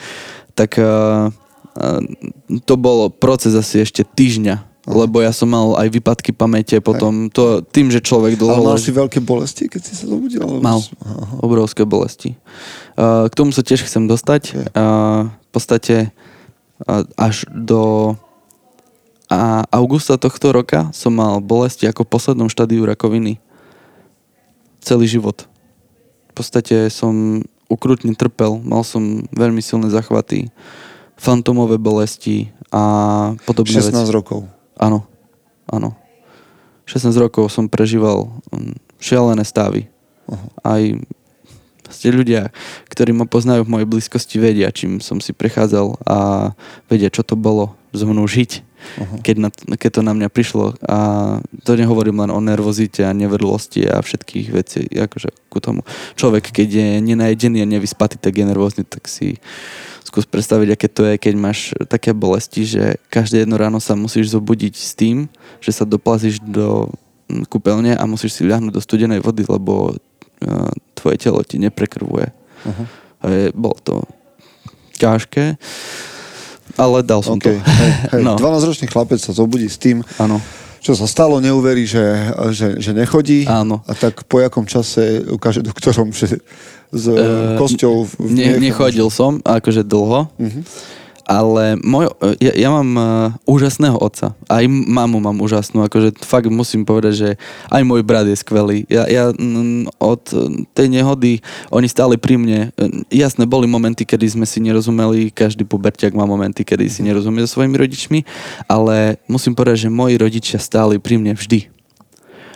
[0.57, 1.30] tak uh,
[1.78, 2.01] uh,
[2.65, 4.57] to bolo proces asi ešte týždňa.
[4.57, 5.05] Uh-huh.
[5.05, 8.65] Lebo ja som mal aj výpadky pamäte potom, to, tým, že človek dlho...
[8.65, 10.41] Ale mal si veľké bolesti, keď si sa zobudil?
[10.41, 10.82] Mal.
[11.05, 11.38] Aha.
[11.38, 12.34] Obrovské bolesti.
[12.97, 14.74] Uh, k tomu sa tiež chcem dostať.
[14.74, 16.09] Uh, v podstate
[17.17, 18.13] až do
[19.34, 23.41] a augusta tohto roka som mal bolesti ako v poslednom štádiu rakoviny.
[24.77, 25.49] Celý život.
[26.29, 30.53] V podstate som ukrutne trpel, mal som veľmi silné zachvaty,
[31.17, 34.13] fantomové bolesti a podobné 16 veci.
[34.13, 34.45] rokov.
[34.77, 35.07] Áno,
[35.65, 35.97] áno.
[36.86, 39.88] 16 rokov som prežíval mm, šialené stavy.
[40.61, 40.81] Aj
[41.93, 42.49] Proste ľudia,
[42.89, 46.17] ktorí ma poznajú v mojej blízkosti, vedia, čím som si prechádzal a
[46.89, 49.21] vedia, čo to bolo zhnú žiť, uh-huh.
[49.21, 50.73] keď, na, keď to na mňa prišlo.
[50.89, 50.97] A
[51.61, 54.89] to nehovorím len o nervozite a nevedlosti a všetkých vecí.
[54.89, 55.85] Akože ku tomu.
[56.17, 59.37] Človek, keď je nenajedený a nevyspatý, tak je nervózny, tak si
[60.01, 64.33] skús predstaviť, aké to je, keď máš také bolesti, že každé jedno ráno sa musíš
[64.33, 65.29] zobudiť s tým,
[65.61, 66.89] že sa doplazíš do
[67.53, 69.93] kúpeľne a musíš si ľahnuť do studenej vody, lebo
[70.97, 72.27] tvoje telo ti neprekrvuje.
[72.63, 72.85] Uh-huh.
[73.27, 73.95] Je, bolo to
[74.99, 75.59] ťažké,
[76.79, 77.59] ale dal som okay.
[77.59, 77.63] to.
[77.63, 78.21] Hej, hej.
[78.27, 78.39] No.
[78.39, 80.39] 12-ročný chlapec sa zobudí s tým, ano.
[80.79, 82.03] čo sa stalo, neuverí, že,
[82.55, 83.47] že, že nechodí.
[83.47, 83.83] Áno.
[83.87, 86.39] A tak po jakom čase ukáže doktorom, že
[86.93, 88.05] s uh, kosťou...
[88.05, 90.29] V ne, nechodil som, akože dlho.
[90.39, 90.63] Uh-huh
[91.34, 93.05] ale môj, ja, ja mám uh,
[93.49, 94.38] úžasného otca.
[94.45, 95.81] Aj mamu mám úžasnú.
[95.81, 97.29] Akože fakt musím povedať, že
[97.73, 98.86] aj môj brat je skvelý.
[98.86, 100.21] Ja, ja m, od
[100.77, 101.41] tej nehody,
[101.73, 102.69] oni stáli pri mne.
[103.09, 105.34] Jasné, boli momenty, kedy sme si nerozumeli.
[105.34, 108.19] Každý puberťak má momenty, kedy si nerozumie so svojimi rodičmi.
[108.69, 111.73] Ale musím povedať, že moji rodičia stáli pri mne vždy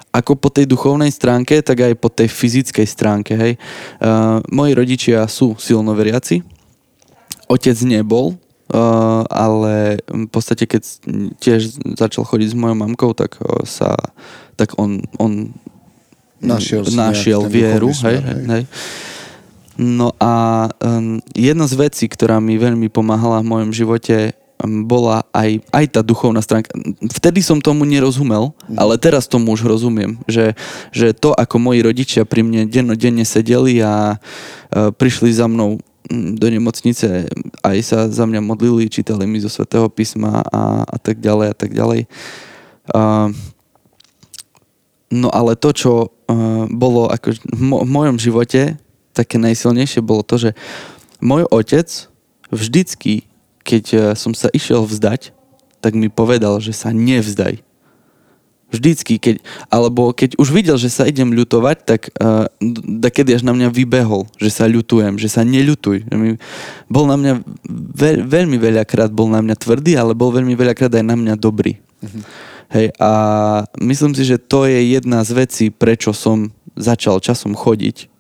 [0.07, 3.38] ako po tej duchovnej stránke, tak aj po tej fyzickej stránke.
[3.38, 3.53] Hej.
[4.01, 6.41] Uh, moji rodičia sú silno veriaci,
[7.45, 8.34] otec nebol,
[8.68, 10.84] Uh, ale v podstate keď
[11.39, 13.95] tiež začal chodiť s mojou mamkou, tak uh, sa
[14.59, 15.55] tak on, on
[16.43, 17.95] našiel, našiel vieru.
[17.95, 18.43] Smer, hej, hej.
[18.49, 18.63] Hej.
[19.78, 25.22] No a um, jedna z vecí, ktorá mi veľmi pomáhala v mojom živote, um, bola
[25.30, 26.74] aj, aj tá duchovná stránka.
[27.13, 28.76] Vtedy som tomu nerozumel, mm.
[28.76, 30.57] ale teraz tomu už rozumiem, že,
[30.89, 35.78] že to, ako moji rodičia pri mne dennodenne sedeli a uh, prišli za mnou
[36.12, 37.28] do nemocnice,
[37.64, 41.55] aj sa za mňa modlili, čítali mi zo svätého písma a, a tak ďalej a
[41.55, 42.01] tak ďalej.
[42.95, 43.36] Uh,
[45.12, 48.80] no ale to, čo uh, bolo ako v, mo- v mojom živote
[49.12, 50.49] také najsilnejšie, bolo to, že
[51.20, 51.88] môj otec
[52.47, 53.28] vždycky,
[53.68, 55.36] keď uh, som sa išiel vzdať,
[55.84, 57.66] tak mi povedal, že sa nevzdaj.
[58.68, 59.39] Vždycky, keď,
[59.72, 62.51] alebo keď už videl, že sa idem ľutovať, tak uh,
[62.99, 66.03] da kedy až na mňa vybehol, že sa ľutujem, že sa neľutuj.
[66.91, 67.34] Bol na mňa,
[67.95, 71.80] veľ, veľmi veľakrát bol na mňa tvrdý, ale bol veľmi veľakrát aj na mňa dobrý.
[72.03, 72.24] Mm-hmm.
[72.68, 73.11] Hej, a
[73.80, 78.11] myslím si, že to je jedna z vecí, prečo som začal časom chodiť.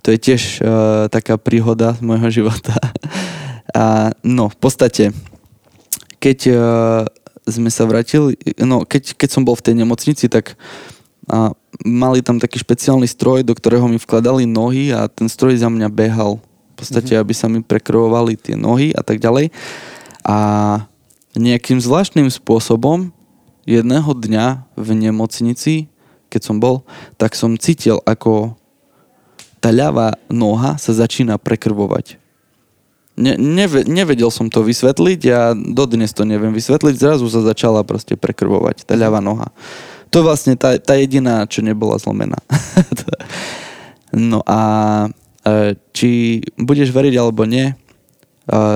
[0.00, 2.80] To je tiež uh, taká príhoda z môjho života.
[3.76, 5.12] a no, v podstate,
[6.16, 6.56] keď uh,
[7.46, 10.58] sme sa vrátili, no keď, keď som bol v tej nemocnici, tak
[11.26, 11.50] a
[11.82, 15.90] mali tam taký špeciálny stroj, do ktorého mi vkladali nohy a ten stroj za mňa
[15.90, 16.38] behal.
[16.38, 17.24] V podstate, mm-hmm.
[17.26, 19.50] aby sa mi prekrovovali tie nohy a tak ďalej.
[20.22, 20.36] A
[21.34, 23.10] nejakým zvláštnym spôsobom
[23.66, 25.90] jedného dňa v nemocnici,
[26.30, 26.86] keď som bol,
[27.18, 28.54] tak som cítil, ako
[29.58, 32.22] tá ľavá noha sa začína prekrvovať.
[33.16, 38.12] Ne, neve, nevedel som to vysvetliť, ja dodnes to neviem vysvetliť, zrazu sa začala proste
[38.12, 39.48] prekrvovať tá ľavá noha.
[40.12, 42.36] To je vlastne tá, tá jediná, čo nebola zlomená.
[44.12, 44.60] no a
[45.48, 47.74] e, či budeš veriť alebo nie, e,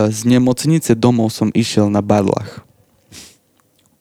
[0.08, 2.64] z nemocnice domov som išiel na badlach.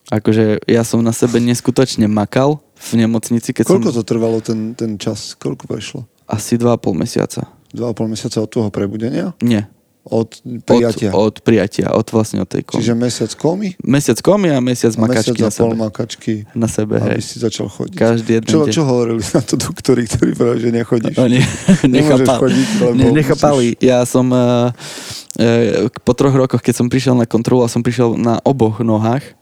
[0.10, 3.54] Akože ja som na sebe neskutočne makal v nemocnici.
[3.54, 3.98] Keď Koľko som...
[4.02, 5.38] to trvalo ten, ten čas?
[5.38, 6.00] Koľko prešlo?
[6.26, 7.46] Asi 2,5 mesiaca.
[7.76, 9.38] 2,5 mesiaca od toho prebudenia?
[9.44, 9.70] Nie.
[10.10, 10.30] Od
[10.66, 11.14] prijatia.
[11.14, 12.82] Od, od prijatia, od vlastne od tej komy.
[12.82, 13.68] Čiže mesiac komy?
[13.86, 15.74] Mesiac komy a mesiac a makačky mesiac na sebe.
[15.78, 16.34] makačky.
[16.58, 17.22] Na sebe, aby hej.
[17.22, 17.94] si začal chodiť.
[17.94, 18.74] Každý jeden čo, deň.
[18.74, 21.16] čo hovorili na to doktori, ktorí povedali, že nechodíš?
[21.22, 22.40] Oni Nemôžeš nechápali.
[22.42, 23.68] chodiť, Ne, nechápali.
[23.78, 28.18] Ja som uh, uh, po troch rokoch, keď som prišiel na kontrolu a som prišiel
[28.18, 29.38] na oboch nohách,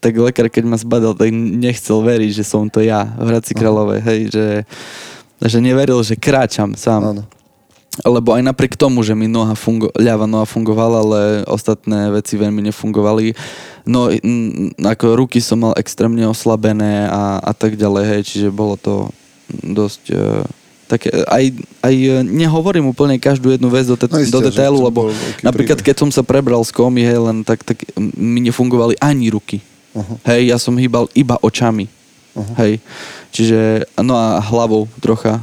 [0.00, 4.00] tak lekár, keď ma zbadal, tak nechcel veriť, že som to ja v Hradci Králové,
[4.00, 4.46] hej, že,
[5.44, 7.14] že neveril, že kráčam sám.
[7.14, 7.22] Áno.
[8.00, 11.20] Lebo aj napriek tomu, že mi noha fungo- ľava noha fungovala, ale
[11.50, 13.34] ostatné veci veľmi nefungovali.
[13.84, 18.78] No, mm, ako ruky som mal extrémne oslabené a, a tak ďalej, hej, čiže bolo
[18.78, 19.10] to
[19.50, 20.02] dosť...
[20.14, 20.46] Uh,
[20.90, 21.54] také, aj,
[21.86, 25.78] aj e, nehovorím úplne každú jednu vec do, te- No isté, do detailu, lebo napríklad
[25.78, 25.86] príbeh.
[25.86, 27.78] keď som sa prebral z komy, hej, len tak, tak
[28.18, 29.62] mi nefungovali ani ruky.
[29.94, 30.34] Aha.
[30.34, 31.86] Hej, ja som hýbal iba očami.
[32.58, 32.78] Hej,
[33.30, 35.42] čiže, no a hlavou trocha.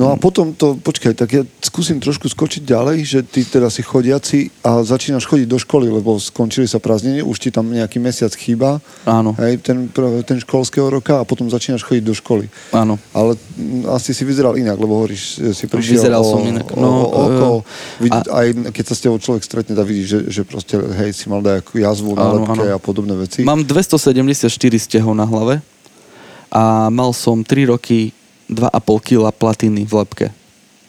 [0.00, 3.84] No a potom to, počkaj, tak ja skúsim trošku skočiť ďalej, že ty teda si
[3.84, 8.32] chodiaci a začínaš chodiť do školy, lebo skončili sa prázdniny, už ti tam nejaký mesiac
[8.32, 9.92] chýba, Áno, hej, ten,
[10.24, 12.48] ten školského roka a potom začínaš chodiť do školy.
[12.72, 12.96] áno.
[13.12, 16.64] Ale mm, asi si vyzeral inak, lebo hovoríš, že si prišiel Vyzeral o, som inak.
[16.66, 17.22] o, No, o
[17.60, 20.80] e, Vid- a- aj keď sa s tebou človek stretne, tak vidíš, že, že proste,
[20.80, 22.72] hej, si mal nejakú jazvu na Áno, lepke áno.
[22.72, 23.44] a podobné veci.
[23.44, 24.48] Mám 274
[24.80, 25.60] stehov na hlave
[26.48, 28.16] a mal som 3 roky
[28.50, 30.26] 2,5 kg platiny v lepke.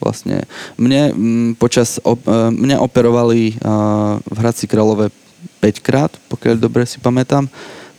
[0.02, 0.42] Vlastne.
[0.74, 5.14] Mne mm, počas, op, e, mňa operovali uh, v Hradci Králové
[5.62, 7.46] 5 krát, pokiaľ dobre si pamätám.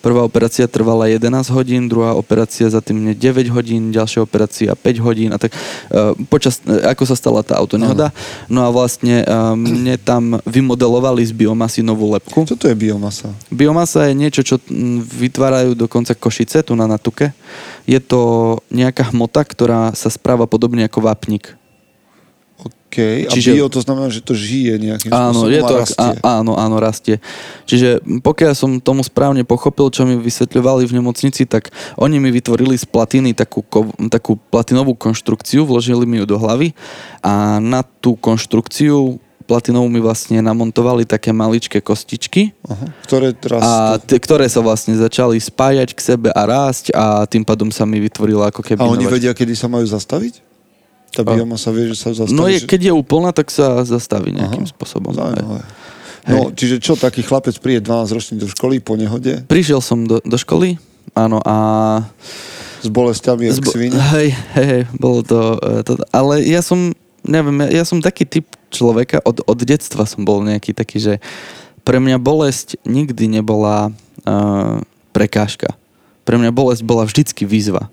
[0.03, 4.99] Prvá operácia trvala 11 hodín, druhá operácia za tým mne 9 hodín, ďalšia operácia 5
[4.99, 8.11] hodín a tak uh, počas, e, ako sa stala tá autonehoda.
[8.51, 12.43] No a vlastne uh, mne tam vymodelovali z biomasy novú lepku.
[12.43, 13.31] Čo to je biomasa?
[13.47, 14.59] Biomasa je niečo, čo
[15.07, 17.31] vytvárajú dokonca Košice, tu na Natuke.
[17.87, 21.55] Je to nejaká hmota, ktorá sa správa podobne ako vápnik.
[22.93, 23.25] OK.
[23.25, 25.81] A Čiže- bio to znamená, že to žije nejakým Áno, spôsobom je a to, ak-
[25.81, 26.13] rastie.
[26.21, 27.15] á, áno, áno, rastie.
[27.65, 27.89] Čiže
[28.21, 32.85] pokiaľ som tomu správne pochopil, čo mi vysvetľovali v nemocnici, tak oni mi vytvorili z
[32.85, 33.65] platiny takú,
[34.07, 36.77] takú platinovú konštrukciu, vložili mi ju do hlavy
[37.19, 42.87] a na tú konštrukciu platinovú mi vlastne namontovali také maličké kostičky, Aha.
[43.03, 43.59] Ktoré teraz...
[43.59, 47.83] a t- ktoré sa vlastne začali spájať k sebe a rásť a tým pádom sa
[47.83, 50.52] mi vytvorila ako keby a oni vedia, kedy sa majú zastaviť?
[51.13, 52.33] Tá biomasa vie, že sa zastaví?
[52.33, 55.13] No je, keď je úplná, tak sa zastaví nejakým Aha, spôsobom.
[55.13, 55.61] Zaujímavé.
[56.25, 56.33] Hej.
[56.33, 60.23] No, čiže čo, taký chlapec príde 12 ročný do školy po nehode Prišiel som do,
[60.23, 60.79] do školy,
[61.11, 61.55] áno, a...
[62.79, 63.75] s bolestiami jak Zbo-
[64.15, 65.99] hej, hej, hej, bolo to, e, to...
[66.15, 66.95] Ale ja som,
[67.27, 71.13] neviem, ja, ja som taký typ človeka, od, od detstva som bol nejaký taký, že
[71.83, 73.91] pre mňa bolesť nikdy nebola
[74.23, 74.79] uh,
[75.11, 75.75] prekážka.
[76.23, 77.91] Pre mňa bolesť bola vždycky výzva.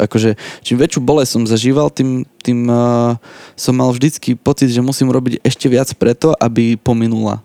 [0.00, 0.34] Akože,
[0.64, 3.14] čím väčšiu bolesť som zažíval, tým, tým uh,
[3.54, 7.44] som mal vždycky pocit, že musím robiť ešte viac preto, aby pominula.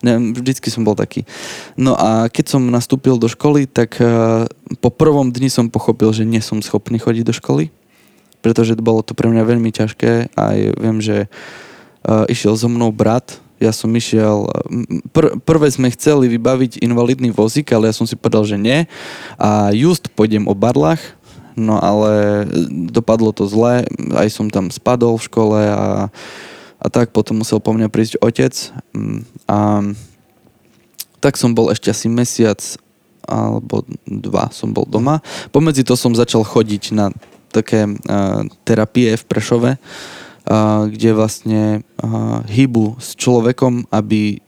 [0.00, 1.28] Neviem, vždycky som bol taký.
[1.76, 4.44] No a keď som nastúpil do školy, tak uh,
[4.80, 7.68] po prvom dni som pochopil, že nie som schopný chodiť do školy,
[8.40, 11.28] pretože bolo to pre mňa veľmi ťažké a viem, že
[12.04, 14.48] uh, išiel so mnou brat, ja som išiel,
[15.12, 18.88] pr- prvé sme chceli vybaviť invalidný vozík, ale ja som si povedal, že nie
[19.36, 21.19] a just pôjdem o barlách,
[21.60, 22.44] no ale
[22.88, 23.84] dopadlo to zle,
[24.16, 26.08] aj som tam spadol v škole a,
[26.80, 28.54] a tak potom musel po mňa prísť otec
[28.96, 29.58] mm, a
[31.20, 32.58] tak som bol ešte asi mesiac
[33.28, 35.20] alebo dva som bol doma.
[35.52, 37.12] Pomedzi to som začal chodiť na
[37.52, 41.62] také uh, terapie v Prešove, uh, kde vlastne
[42.00, 44.40] uh, hýbu s človekom, aby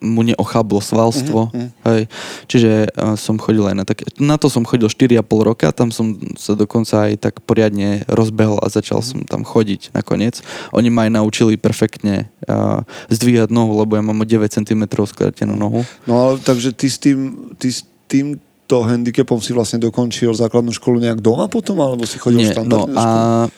[0.00, 1.48] mu neochablo svalstvo.
[1.50, 2.02] Mhm, Hej.
[2.46, 4.04] Čiže uh, som chodil aj na také...
[4.20, 8.68] Na to som chodil 4,5 roka, tam som sa dokonca aj tak poriadne rozbehol a
[8.68, 10.44] začal som tam chodiť nakoniec.
[10.76, 15.56] Oni ma aj naučili perfektne uh, zdvíhať nohu, lebo ja mám o 9 cm skrátenú
[15.56, 15.82] nohu.
[16.04, 21.00] No ale takže ty s tým, ty s týmto handicapom si vlastne dokončil základnú školu
[21.02, 23.06] nejak doma potom, alebo si chodil Nie, no štandardne do a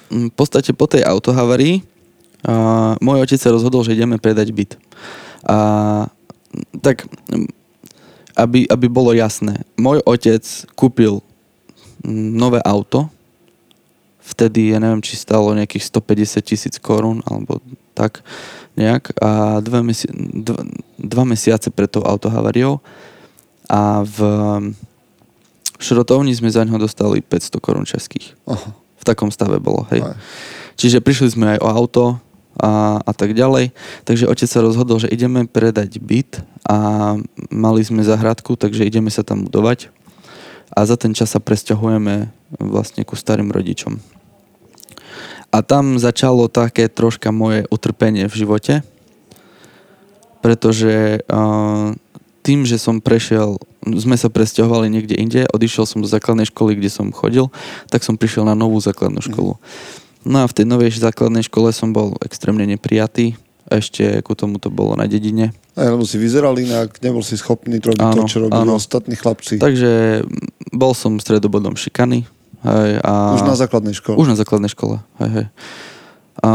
[0.09, 1.85] mm, v podstate po tej autohavarii
[2.47, 4.79] a, môj otec sa rozhodol, že ideme predať byt.
[5.43, 5.57] A
[6.81, 7.49] tak, mm,
[8.39, 10.45] aby, aby bolo jasné, môj otec
[10.79, 11.21] kúpil
[12.05, 13.11] mm, nové auto,
[14.29, 17.65] vtedy, ja neviem, či stalo nejakých 150 tisíc korún, alebo
[17.97, 18.21] tak
[18.77, 20.63] nejak, a dva, mesi- dva,
[21.01, 22.79] dva mesiace pred tou autohavariou
[23.67, 24.19] a v
[25.81, 28.37] šrotovni sme za ňo dostali 500 korún českých.
[28.47, 28.71] Aha.
[28.99, 30.05] V takom stave bolo, hej.
[30.05, 30.15] Aj.
[30.79, 32.05] Čiže prišli sme aj o auto
[32.59, 33.71] a, a tak ďalej.
[34.05, 37.17] Takže otec sa rozhodol, že ideme predať byt a
[37.49, 39.89] mali sme zahradku, takže ideme sa tam budovať.
[40.75, 42.29] A za ten čas sa presťahujeme
[42.61, 43.97] vlastne ku starým rodičom.
[45.49, 48.85] A tam začalo také troška moje utrpenie v živote,
[50.45, 51.97] pretože uh,
[52.45, 56.93] tým, že som prešiel, sme sa presťahovali niekde inde, odišiel som do základnej školy, kde
[56.93, 57.49] som chodil,
[57.89, 59.57] tak som prišiel na novú základnú školu.
[60.29, 64.73] No a v tej novej základnej škole som bol extrémne neprijatý ešte ku tomu to
[64.73, 65.53] bolo na dedine.
[65.77, 68.81] Aj, lebo si vyzeral inak, nebol si schopný robiť to, Áno, čo robili áno.
[68.81, 69.61] ostatní chlapci.
[69.61, 70.25] Takže
[70.73, 72.25] bol som stredobodom šikany.
[72.65, 74.19] Hej, a Už na základnej škole.
[74.19, 75.47] Už na základnej škole, hej, hej.
[76.43, 76.51] A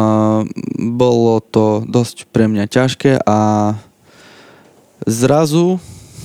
[0.80, 3.40] bolo to dosť pre mňa ťažké a
[5.08, 5.80] zrazu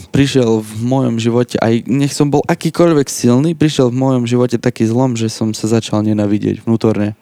[0.09, 4.89] prišiel v mojom živote, aj nech som bol akýkoľvek silný, prišiel v mojom živote taký
[4.89, 7.15] zlom, že som sa začal nenavidieť vnútorne.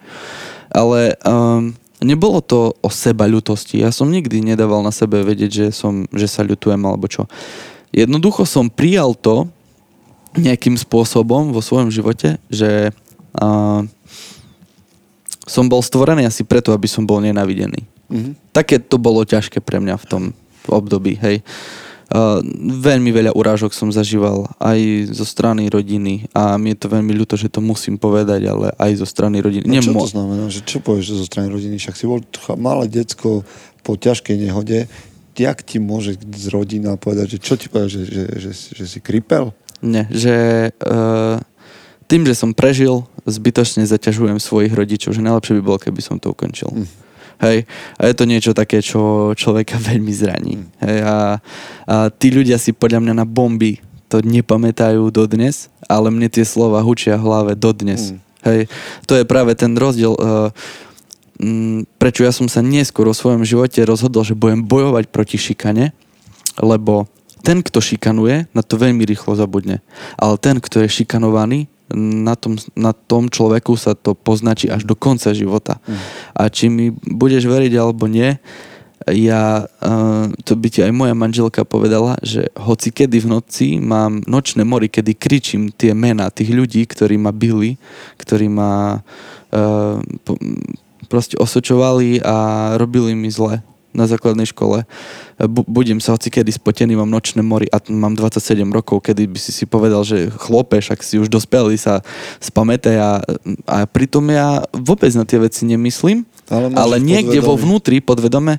[0.71, 3.83] Ale um, nebolo to o seba ľutosti.
[3.83, 7.27] Ja som nikdy nedával na sebe vedieť, že, som, že sa ľutujem alebo čo.
[7.91, 9.47] Jednoducho som prijal to
[10.37, 12.91] nejakým spôsobom vo svojom živote, že
[13.39, 13.81] uh,
[15.47, 17.83] som bol stvorený asi preto, aby som bol nenavidený.
[18.07, 18.31] Mhm.
[18.55, 20.23] Také to bolo ťažké pre mňa v tom
[20.67, 21.43] období, hej.
[21.43, 21.86] Uh,
[22.81, 27.35] veľmi veľa urážok som zažíval aj zo strany rodiny a mi je to veľmi ľúto,
[27.35, 29.67] že to musím povedať, ale aj zo strany rodiny.
[29.67, 30.43] No, čo Nemo- to znamená?
[30.47, 31.75] Že čo povieš zo strany rodiny?
[31.75, 32.23] Však si bol
[32.55, 33.43] malé decko
[33.83, 34.87] po ťažkej nehode.
[35.37, 38.99] Jak ti môže z rodina povedať, že čo ti povedať, že, že, že, že si
[39.03, 39.51] kripel?
[39.83, 41.37] Nie, že uh,
[42.07, 46.31] tým, že som prežil, zbytočne zaťažujem svojich rodičov, že najlepšie by bolo, keby som to
[46.31, 46.71] ukončil.
[46.71, 47.06] Hm.
[47.37, 47.69] Hej,
[48.01, 50.55] a je to niečo také, čo človeka veľmi zraní.
[50.81, 51.17] Hej, a,
[51.85, 56.79] a tí ľudia si podľa mňa na bomby to nepamätajú dodnes, ale mne tie slova
[56.79, 58.15] hučia v hlave dodnes.
[58.15, 58.19] Mm.
[58.47, 58.59] Hej,
[59.03, 60.47] to je práve ten rozdiel, uh,
[61.43, 65.91] mm, prečo ja som sa neskôr vo svojom živote rozhodol, že budem bojovať proti šikane,
[66.63, 67.11] lebo
[67.43, 69.83] ten, kto šikanuje, na to veľmi rýchlo zabudne.
[70.17, 74.95] Ale ten, kto je šikanovaný, na tom, na tom človeku sa to poznačí až do
[74.95, 75.79] konca života.
[75.87, 75.99] Mm.
[76.35, 78.35] A či mi budeš veriť alebo nie,
[79.07, 84.19] ja, uh, to by ti aj moja manželka povedala, že hoci kedy v noci mám
[84.27, 87.79] nočné mory, kedy kričím tie mená tých ľudí, ktorí ma byli,
[88.19, 89.97] ktorí ma uh,
[91.07, 92.35] proste osočovali a
[92.75, 93.63] robili mi zle
[93.97, 94.85] na základnej škole.
[95.41, 99.39] Bu- budím sa hoci kedy spotený, mám nočné mori a mám 27 rokov, kedy by
[99.41, 102.05] si si povedal, že chlope, však si už dospelý sa
[102.37, 103.11] spamätaj a,
[103.65, 107.63] a pritom ja vôbec na tie veci nemyslím, Ale ale niekde vo podvedomí.
[107.65, 108.53] vnútri, podvedome,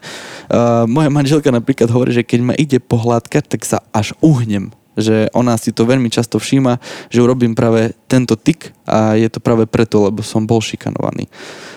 [0.51, 5.31] uh, moja manželka napríklad hovorí, že keď ma ide pohľadkať, tak sa až uhnem že
[5.31, 9.71] ona si to veľmi často všíma, že urobím práve tento tik a je to práve
[9.71, 11.31] preto, lebo som bol šikanovaný.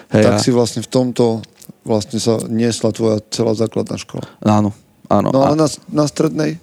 [0.09, 1.45] Hej, tak a- si vlastne v tomto
[1.87, 4.25] vlastne sa niesla tvoja celá základná škola.
[4.43, 4.71] Áno,
[5.07, 5.29] áno.
[5.33, 6.59] No a, na, na strednej?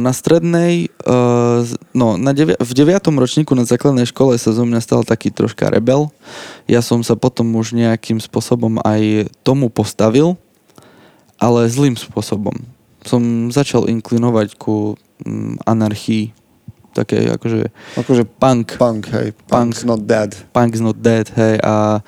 [0.00, 0.88] na strednej,
[1.92, 5.68] no na devi- v deviatom ročníku na základnej škole sa zo mňa stal taký troška
[5.68, 6.08] rebel.
[6.70, 10.38] Ja som sa potom už nejakým spôsobom aj tomu postavil,
[11.36, 12.54] ale zlým spôsobom.
[13.04, 14.96] Som začal inklinovať ku
[15.26, 16.32] mm, anarchii,
[16.96, 17.68] také akože
[18.00, 19.36] Akože punk, punk, hej.
[19.46, 19.74] Punk.
[19.74, 20.34] Punk's not dead.
[20.54, 22.00] Punk's not dead, hej, a,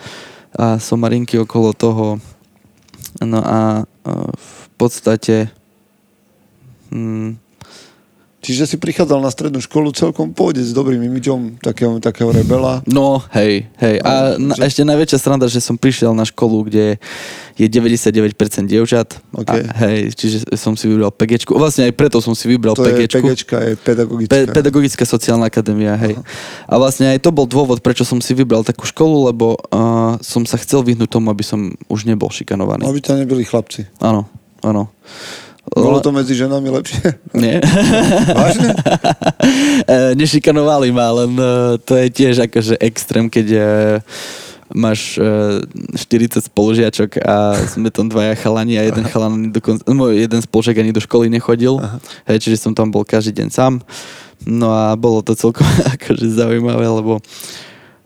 [0.58, 2.20] a somarinky okolo toho.
[3.24, 5.48] No a, a v podstate
[6.90, 7.36] mm,
[8.40, 12.80] Čiže si prichádzal na strednú školu celkom pôjde s dobrým imidžom takého, takého rebela.
[12.88, 14.00] No, hej, hej.
[14.00, 16.96] A na, že- ešte najväčšia sranda, že som prišiel na školu, kde
[17.60, 18.32] je 99%
[18.64, 19.20] dievčat.
[19.36, 19.44] OK.
[19.44, 21.52] A, hej, čiže som si vybral PGčku.
[21.52, 23.20] Vlastne aj preto som si vybral To je PGčku.
[23.20, 24.32] PGčka, je pedagogická.
[24.32, 26.16] Pe- pedagogická sociálna akadémia, hej.
[26.64, 30.48] A vlastne aj to bol dôvod, prečo som si vybral takú školu, lebo uh, som
[30.48, 32.88] sa chcel vyhnúť tomu, aby som už nebol šikanovaný.
[32.88, 33.84] Aby ťa nebyli chlapci.
[34.00, 34.24] Áno,
[34.64, 34.88] áno.
[35.68, 37.20] Bolo to medzi ženami lepšie?
[37.36, 37.60] Nie.
[38.38, 38.74] Vážne?
[39.90, 43.60] E, Nešikanovali ma, len e, to je tiež akože extrém, keď e,
[44.70, 45.64] máš e,
[45.96, 50.94] 40 spolužiačok a sme tam dvaja chalani a jeden chalan dokonca, no, jeden spolužiak ani
[50.94, 51.82] do školy nechodil,
[52.28, 53.72] hej, čiže som tam bol každý deň sám.
[54.46, 55.66] No a bolo to celkom
[55.98, 57.18] akože zaujímavé, lebo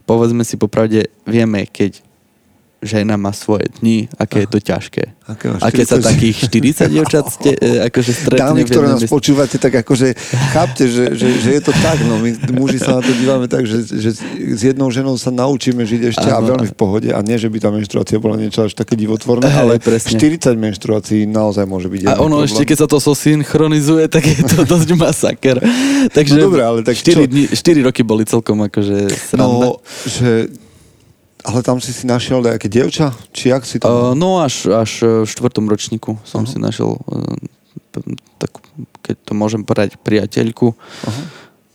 [0.09, 2.01] povedzme si popravde, vieme, keď
[2.85, 5.14] žena má svoje dni, aké je to ťažké.
[5.25, 6.05] Máš A keď sa 40?
[6.05, 6.37] takých
[6.85, 10.13] 40 dievčat ste, e, akože stretne Dámy, ktoré nás počúvate, tak akože
[10.53, 11.97] chápte, že, že, že je to tak.
[12.05, 12.21] No.
[12.21, 16.13] My muži sa na to dívame tak, že, že s jednou ženou sa naučíme žiť
[16.13, 16.53] ešte a Áno.
[16.53, 17.09] veľmi v pohode.
[17.09, 20.13] A nie, že by tá menštruácia bola niečo až také divotvorné, ale presne.
[20.13, 22.45] 40 menštruácií naozaj môže byť A ono problém.
[22.45, 25.57] ešte, keď sa to sosynchronizuje, tak je to dosť masaker.
[26.13, 27.21] Takže No dobre, ale tak 4, čo?
[27.25, 29.73] dni, 4 roky boli celkom akože sranda.
[29.73, 30.53] No, že...
[31.45, 33.13] Ale tam si si našiel nejaké dievča?
[33.37, 33.93] Či jak si tam...
[33.93, 37.37] Uh, no až, až v štvrtom ročníku som si našiel uh,
[38.41, 38.51] tak,
[39.05, 40.75] keď to môžem povedať, priateľku.
[41.07, 41.23] Aha.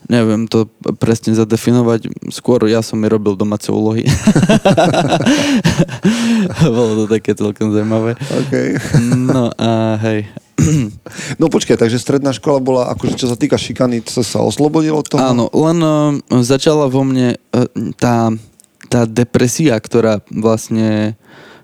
[0.09, 0.65] Neviem to
[0.97, 2.09] presne zadefinovať.
[2.34, 4.09] Skôr ja som jej robil domáce úlohy.
[6.65, 8.17] Bolo to také celkom zaujímavé.
[8.47, 8.74] Okay.
[9.30, 10.26] No a hej.
[11.38, 15.07] No počkaj, takže stredná škola bola, akože čo sa týka šikany, to sa oslobodilo od
[15.07, 15.22] toho?
[15.22, 18.34] Áno, len uh, začala vo mne uh, tá,
[18.89, 21.13] tá depresia, ktorá vlastne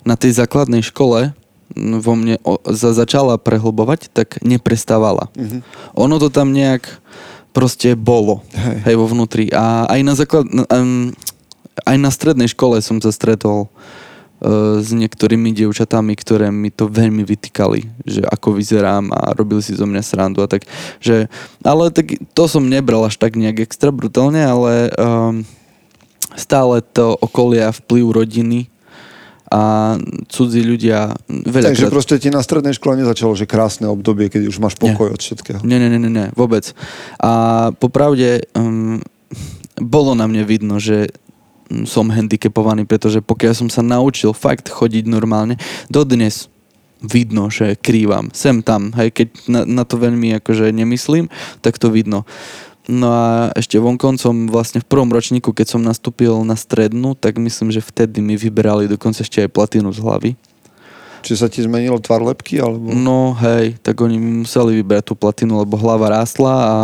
[0.05, 1.33] na tej základnej škole
[1.75, 5.33] vo mne o, za, začala prehlbovať, tak neprestávala.
[5.33, 5.61] Mm-hmm.
[5.97, 6.85] Ono to tam nejak
[7.51, 8.45] proste bolo.
[8.53, 8.77] Hej.
[8.85, 9.49] Hej, vo vnútri.
[9.49, 10.45] A aj na základ...
[10.69, 11.11] Um,
[11.83, 17.27] aj na strednej škole som sa stretol uh, s niektorými dievčatami, ktoré mi to veľmi
[17.27, 20.63] vytýkali, že ako vyzerám a robili si zo mňa srandu a tak,
[21.03, 21.27] že,
[21.67, 25.43] ale tak to som nebral až tak nejak extra brutálne, ale um,
[26.35, 28.59] stále to okolia vplyv rodiny
[29.45, 34.49] a cudzí ľudia veľa Takže proste ti na strednej škole nezačalo, že krásne obdobie, keď
[34.49, 35.15] už máš pokoj nie.
[35.15, 35.59] od všetkého.
[35.61, 36.73] Nie, nie, nie, nie, vôbec.
[37.21, 38.99] A popravde um,
[39.77, 41.13] bolo na mne vidno, že
[41.85, 45.57] som handicapovaný, pretože pokiaľ som sa naučil fakt chodiť normálne,
[45.89, 46.49] dodnes
[47.01, 48.29] vidno, že krývam.
[48.33, 51.29] Sem tam, hej, keď na, na to veľmi akože nemyslím,
[51.61, 52.25] tak to vidno.
[52.85, 57.73] No a ešte vonkoncom vlastne v prvom ročníku, keď som nastúpil na strednú, tak myslím,
[57.73, 60.31] že vtedy mi vyberali dokonca ešte aj platinu z hlavy.
[61.25, 62.61] Či sa ti zmenilo tvar lepky?
[62.61, 62.93] Alebo...
[62.93, 66.75] No hej, tak oni museli vybrať tú platinu, lebo hlava rástla a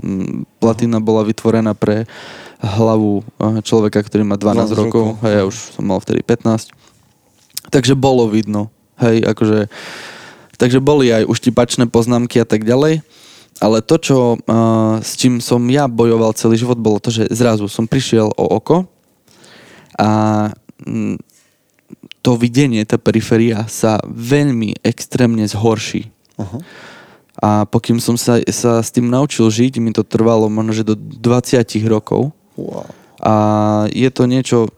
[0.00, 2.08] mm, platina bola vytvorená pre
[2.64, 4.80] hlavu eh, človeka, ktorý má 12, 12 rokov.
[4.80, 5.04] rokov.
[5.28, 6.72] Hej, ja už som mal vtedy 15.
[7.68, 8.72] Takže bolo vidno.
[8.96, 9.68] Hej, akože...
[10.56, 13.04] Takže boli aj uštipačné poznámky a tak ďalej.
[13.60, 17.68] Ale to, čo, uh, s čím som ja bojoval celý život, bolo to, že zrazu
[17.68, 18.88] som prišiel o oko
[20.00, 20.08] a
[20.80, 21.20] mm,
[22.24, 26.08] to videnie, tá periféria sa veľmi extrémne zhorší.
[26.36, 26.60] Uh-huh.
[27.40, 30.96] A pokým som sa, sa s tým naučil žiť, mi to trvalo možno, že do
[30.96, 32.32] 20 rokov.
[32.56, 32.84] Wow.
[33.20, 33.32] A
[33.92, 34.68] je to niečo,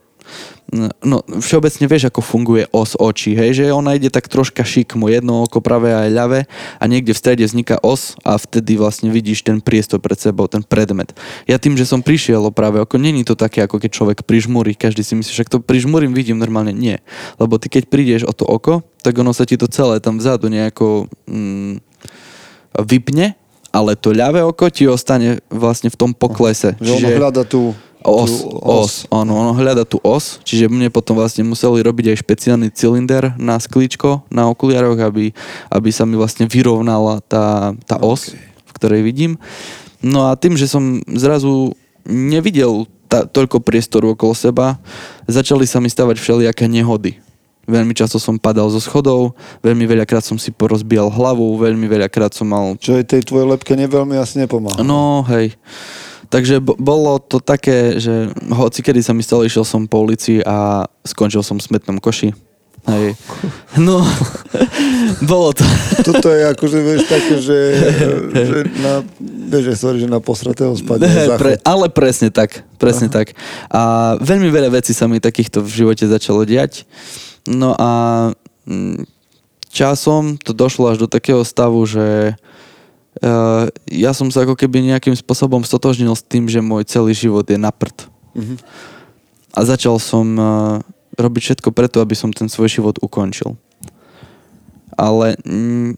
[1.04, 5.44] No, všeobecne vieš, ako funguje os očí, hej, že ona ide tak troška šikmo, jedno
[5.44, 6.40] oko pravé a aj ľavé
[6.80, 10.64] a niekde v strede vzniká os a vtedy vlastne vidíš ten priestor pred sebou, ten
[10.64, 11.12] predmet.
[11.44, 14.72] Ja tým, že som prišiel o pravé oko, není to také, ako keď človek prižmúri,
[14.72, 17.04] každý si myslí, že to prižmúrim, vidím normálne, nie.
[17.36, 20.48] Lebo ty keď prídeš o to oko, tak ono sa ti to celé tam vzadu
[20.48, 21.84] nejako mm,
[22.80, 23.36] vypne
[23.72, 26.76] ale to ľavé oko ti ostane vlastne v tom poklese.
[26.76, 26.92] Že Čiže...
[27.00, 27.72] ono hľada tú
[28.02, 32.68] Os, os, áno, ono hľada tú os, čiže mne potom vlastne museli robiť aj špeciálny
[32.74, 35.30] cylinder na sklíčko, na okuliároch, aby,
[35.70, 38.42] aby sa mi vlastne vyrovnala tá, tá os, okay.
[38.42, 39.32] v ktorej vidím.
[40.02, 44.82] No a tým, že som zrazu nevidel ta, toľko priestoru okolo seba,
[45.30, 47.22] začali sa mi stavať všelijaké nehody.
[47.62, 52.50] Veľmi často som padal zo schodov, veľmi veľakrát som si porozbíjal hlavu, veľmi veľakrát som
[52.50, 52.74] mal...
[52.74, 54.82] Čo aj tej tvojej lepke neveľmi asi nepomáha.
[54.82, 55.54] No, hej.
[56.32, 60.88] Takže bolo to také, že hoci kedy sa mi stalo, išiel som po ulici a
[61.04, 62.32] skončil som v smetnom koši.
[62.88, 63.14] Hej.
[63.76, 64.00] No,
[65.30, 65.62] bolo to.
[66.02, 67.58] Toto je akože, vieš, také, že,
[68.48, 73.22] že na, vieš, sorry, že na posratého spadne Pre, Ale presne tak, presne Aha.
[73.22, 73.36] tak.
[73.68, 76.88] A veľmi veľa vecí sa mi takýchto v živote začalo diať.
[77.44, 77.90] No a
[78.64, 79.04] mm,
[79.68, 82.50] časom to došlo až do takého stavu, že uh,
[83.86, 87.54] ja som sa ako keby nejakým spôsobom stotožnil s tým, že môj celý život je
[87.54, 88.10] na prd.
[88.34, 88.58] Mm-hmm.
[89.52, 90.82] A začal som uh,
[91.14, 93.54] robiť všetko preto, aby som ten svoj život ukončil.
[94.96, 95.94] Ale mm,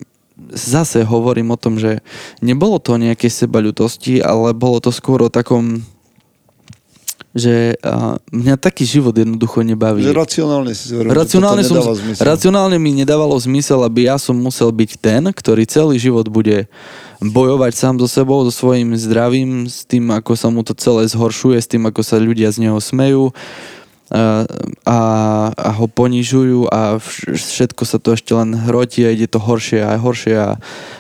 [0.53, 2.03] zase hovorím o tom, že
[2.45, 5.87] nebolo to o nejakej sebaľutosti, ale bolo to skôr o takom
[7.35, 10.07] že uh, mňa taký život jednoducho nebaví.
[10.07, 11.83] Že racionálne si zveril, racionálne, som,
[12.23, 16.71] racionálne mi nedávalo zmysel, aby ja som musel byť ten, ktorý celý život bude
[17.19, 21.59] bojovať sám so sebou, so svojím zdravím, s tým, ako sa mu to celé zhoršuje,
[21.59, 23.35] s tým, ako sa ľudia z neho smejú
[24.15, 24.47] a,
[24.87, 24.99] a,
[25.51, 27.01] a ho ponižujú a
[27.35, 30.51] všetko sa to ešte len hrotí a ide to horšie a horšie a,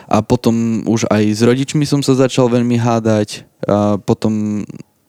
[0.09, 4.64] a potom už aj s rodičmi som sa začal veľmi hádať a potom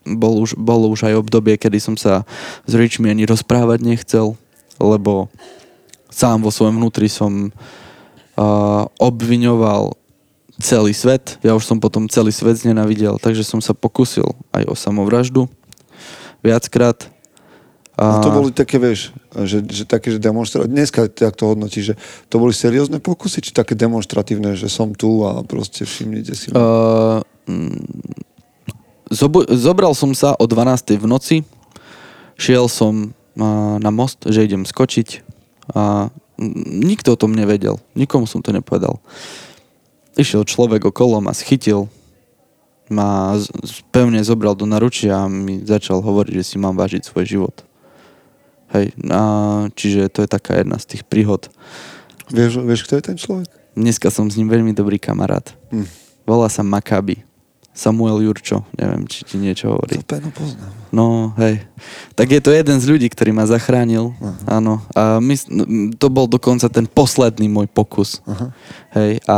[0.06, 2.24] bol už, bolo už aj obdobie, kedy som sa
[2.70, 4.38] s rodičmi ani rozprávať nechcel,
[4.78, 5.34] lebo
[6.14, 9.98] sám vo svojom vnútri som uh, obviňoval
[10.62, 11.42] celý svet.
[11.44, 15.50] Ja už som potom celý svet znenavidel, takže som sa pokusil aj o samovraždu
[16.46, 17.12] viackrát.
[17.96, 18.20] A...
[18.20, 19.16] No to boli také, vieš,
[19.48, 21.96] že, že také, že demonstratívne, dneska tak to hodnotí, že
[22.28, 26.52] to boli seriózne pokusy, či také demonstratívne, že som tu a proste všimnite si.
[26.52, 27.24] Uh,
[29.14, 30.98] Zob- zobral som sa o 12.
[30.98, 31.36] v noci,
[32.40, 33.14] šiel som
[33.80, 35.22] na most, že idem skočiť
[35.76, 36.08] a
[36.72, 37.80] nikto o tom nevedel.
[37.96, 39.04] Nikomu som to nepovedal.
[40.16, 41.92] Išiel človek okolo, ma schytil,
[42.88, 43.36] ma
[43.92, 47.56] pevne zobral do naručia a mi začal hovoriť, že si mám vážiť svoj život.
[48.72, 49.22] Hej, a
[49.76, 51.48] čiže to je taká jedna z tých príhod.
[52.32, 53.50] Vieš, vieš, kto je ten človek?
[53.76, 55.52] Dneska som s ním veľmi dobrý kamarát.
[55.70, 55.88] Hm.
[56.24, 57.22] Volá sa Makabi.
[57.76, 60.00] Samuel Jurčo, neviem, či ti niečo hovorí.
[60.00, 60.72] To peno poznám.
[60.96, 61.60] No, hej.
[62.16, 64.16] Tak je to jeden z ľudí, ktorý ma zachránil.
[64.48, 64.80] Áno.
[64.96, 65.36] A my,
[66.00, 68.24] to bol dokonca ten posledný môj pokus.
[68.24, 68.56] Aha.
[68.96, 69.20] Hej.
[69.28, 69.38] A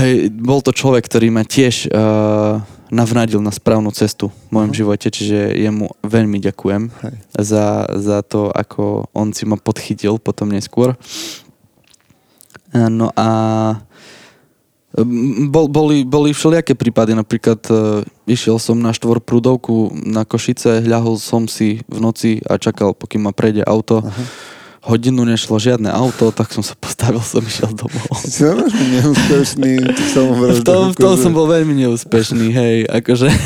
[0.00, 5.12] hej, bol to človek, ktorý ma tiež uh, navnadil na správnu cestu v mojom živote,
[5.12, 7.14] čiže jemu veľmi ďakujem Hej.
[7.36, 10.96] za, za to, ako on si ma podchytil potom neskôr.
[12.72, 13.28] A No a
[15.48, 21.16] bol, boli, boli všelijaké prípady, napríklad uh, išiel som na štvor prúdovku na Košice, ľahol
[21.16, 24.04] som si v noci a čakal, pokým ma prejde auto.
[24.04, 24.24] Aha.
[24.82, 28.18] Hodinu nešlo žiadne auto, tak som sa postavil, som išiel domov.
[28.26, 30.66] Si neúspešný, V samovražda.
[30.66, 33.30] tom, v tom som bol veľmi neúspešný, hej, akože...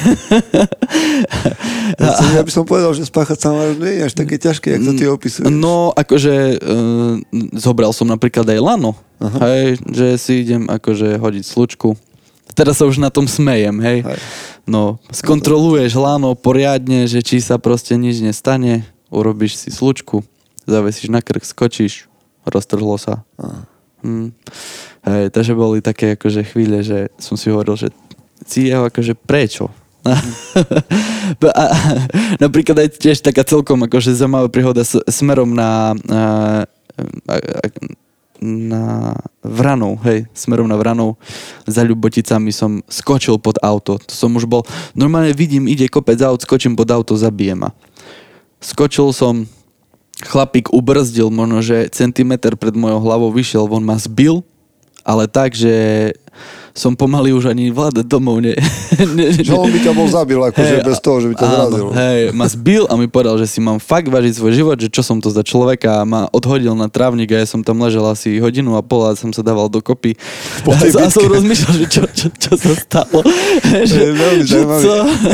[1.96, 4.82] Ja, som, ja by som povedal, že spáchať samovraždu nie je až také ťažké, jak
[4.84, 5.48] to ty opisuješ.
[5.48, 7.16] No, akože uh,
[7.56, 9.38] zobral som napríklad aj lano, Aha.
[9.48, 11.96] hej, že si idem akože hodiť slučku.
[12.52, 14.04] Teraz sa už na tom smejem, hej.
[14.04, 14.18] Hej.
[14.68, 20.20] No, skontroluješ lano poriadne, že či sa proste nič nestane, urobíš si slučku,
[20.66, 22.10] zavesíš na krk, skočíš,
[22.44, 23.22] roztrhlo sa.
[24.02, 24.34] Hm.
[25.06, 27.88] Hej, takže boli také akože chvíle, že som si hovoril, že
[28.54, 29.70] jeho akože prečo?
[31.50, 31.64] a,
[32.38, 36.24] napríklad aj tiež taká celkom akože zaujímavá príhoda s, smerom na, na,
[38.38, 38.82] na
[39.42, 41.18] Vranov, hej, smerom na Vranov
[41.66, 43.98] za Ľuboticami som skočil pod auto.
[43.98, 44.62] To som už bol,
[44.94, 47.74] normálne vidím, ide kopec aut, skočím pod auto, zabije ma.
[48.62, 49.46] Skočil som,
[50.24, 54.40] chlapík ubrzdil, možno, že centimetr pred mojou hlavou vyšiel, on ma zbil,
[55.04, 56.12] ale tak, že
[56.76, 58.52] som pomaly už ani vládať domov ne,
[59.16, 61.86] ne, Že on by ťa bol zabil, akože Hej, bez toho, že by ťa zrazil.
[61.96, 65.00] Hej, ma zbil a mi povedal, že si mám fakt vážiť svoj život, že čo
[65.00, 68.36] som to za človeka a ma odhodil na trávnik a ja som tam ležel asi
[68.36, 70.20] hodinu a pol a som sa dával dokopy.
[70.68, 73.24] Po a, a som rozmýšľal, že čo, čo, čo sa stalo.
[73.96, 74.86] Je veľmi že zaujímavý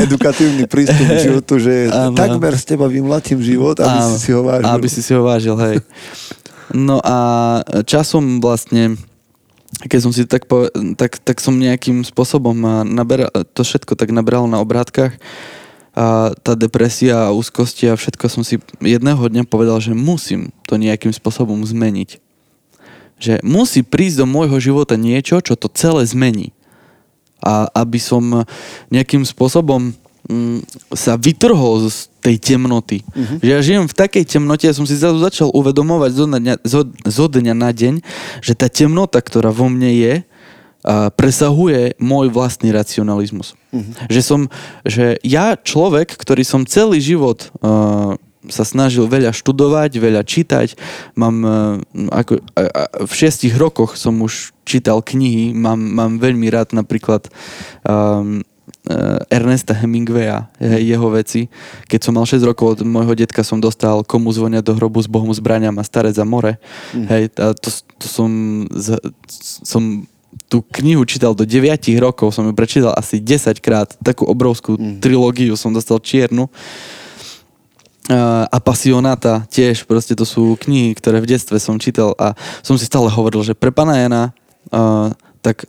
[0.07, 2.15] edukatívny prístup k životu, že Áno.
[2.15, 4.71] takmer z teba vymlatím život, aby Áno, si si ho vážil.
[4.71, 5.75] Aby si si ho vážil, hej.
[6.71, 7.17] No a
[7.83, 8.95] časom vlastne
[9.81, 14.45] keď som si tak, po, tak, tak som nejakým spôsobom naberal, to všetko tak nabralo
[14.45, 15.17] na obrátkach
[15.93, 20.81] a tá depresia a úzkosti a všetko som si jedného dňa povedal, že musím to
[20.81, 22.17] nejakým spôsobom zmeniť.
[23.21, 26.49] Že musí prísť do môjho života niečo, čo to celé zmení.
[27.45, 28.45] A aby som
[28.89, 29.93] nejakým spôsobom
[30.25, 30.65] mm,
[30.97, 33.03] sa vytrhol z tej temnoty.
[33.03, 33.37] Uh-huh.
[33.43, 36.81] Že ja žijem v takej temnote, ja som si zrazu začal uvedomovať zo dňa, zo,
[36.87, 37.99] zo dňa na deň,
[38.39, 40.13] že tá temnota, ktorá vo mne je,
[40.83, 43.55] a presahuje môj vlastný racionalizmus.
[43.71, 43.87] Uh-huh.
[44.11, 44.41] Že som,
[44.83, 48.19] že ja človek, ktorý som celý život uh,
[48.51, 50.75] sa snažil veľa študovať, veľa čítať,
[51.15, 51.53] mám uh,
[52.11, 52.43] ako,
[53.07, 57.31] v šiestich rokoch som už čítal knihy, mám, mám veľmi rád napríklad
[57.87, 58.43] um,
[59.31, 61.47] Ernesta Hemingwaya, he- jeho veci.
[61.87, 65.07] Keď som mal 6 rokov od môjho detka som dostal Komu zvonia do hrobu s
[65.07, 66.59] Bohom zbraniam a Starec za more.
[66.91, 67.07] Mm.
[67.07, 68.31] Hej, a to, to som,
[69.63, 70.03] som
[70.51, 74.99] tú knihu čítal do 9 rokov, som ju prečítal asi 10 krát, takú obrovskú mm.
[74.99, 76.51] trilógiu som dostal čiernu.
[78.11, 82.83] Uh, Apasionata tiež, proste to sú knihy, ktoré v detstve som čítal a som si
[82.83, 84.23] stále hovoril, že pre pana Jana
[84.75, 85.63] uh, tak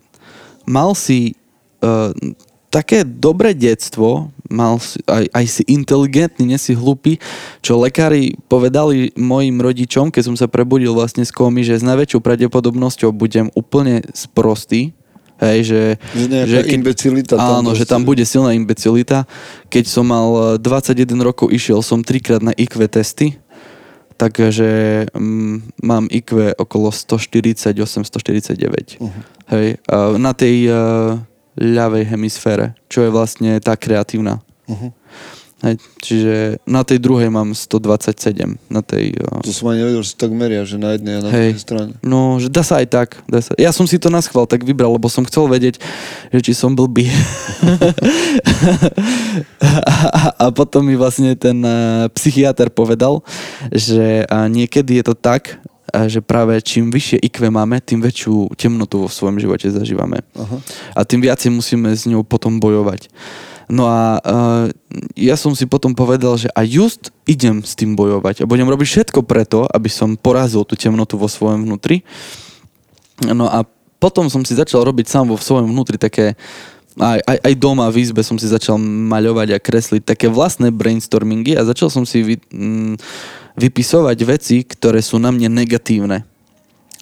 [0.67, 1.39] mal si
[1.79, 2.11] uh,
[2.75, 7.23] také dobré detstvo, mal si, aj, aj si inteligentný, nie si hlupý,
[7.63, 12.19] čo lekári povedali mojim rodičom, keď som sa prebudil vlastne z komy, že s najväčšou
[12.19, 14.91] pravdepodobnosťou budem úplne sprostý,
[15.35, 15.83] Hej, že,
[16.47, 19.27] Že imbecilita tam Áno, že tam bude silná imbecilita.
[19.67, 23.35] Keď som mal eh, 21 rokov, išiel som trikrát na IQ testy,
[24.15, 24.71] takže
[25.11, 29.03] mm, mám IQ okolo 148-149.
[29.03, 29.11] Uh-huh.
[29.51, 31.19] Hej, a na tej uh,
[31.59, 34.43] ľavej hemisfére, čo je vlastne tá kreatívna.
[34.67, 35.05] Mhm.
[35.65, 36.35] Hej, čiže
[36.69, 38.61] na tej druhej mám 127.
[38.69, 41.31] Na tej, uh, To som ani nevedel, že tak meria, že na jednej a na
[41.33, 41.57] Hej.
[41.57, 41.93] druhej strane.
[42.05, 43.09] No, že dá sa aj tak.
[43.25, 43.57] Dá sa.
[43.57, 45.81] Ja som si to na schvál tak vybral, lebo som chcel vedieť,
[46.37, 47.09] že či som blbý.
[49.65, 53.25] a, a potom mi vlastne ten uh, psychiatr povedal,
[53.73, 55.64] že uh, niekedy je to tak,
[55.95, 60.27] a že práve čím vyššie IQ máme, tým väčšiu temnotu vo svojom živote zažívame.
[60.35, 60.59] Aha.
[60.99, 63.07] A tým viacej musíme s ňou potom bojovať.
[63.71, 64.67] No a uh,
[65.17, 68.85] ja som si potom povedal, že a just idem s tým bojovať a budem robiť
[68.85, 72.05] všetko preto, aby som porazil tú temnotu vo svojom vnútri.
[73.25, 73.65] No a
[73.97, 76.37] potom som si začal robiť sám vo svojom vnútri také
[76.95, 81.59] aj, aj, aj doma v izbe som si začal maľovať a kresliť také vlastné brainstormingy
[81.59, 82.95] a začal som si vy, mm,
[83.55, 86.27] vypisovať veci, ktoré sú na mne negatívne.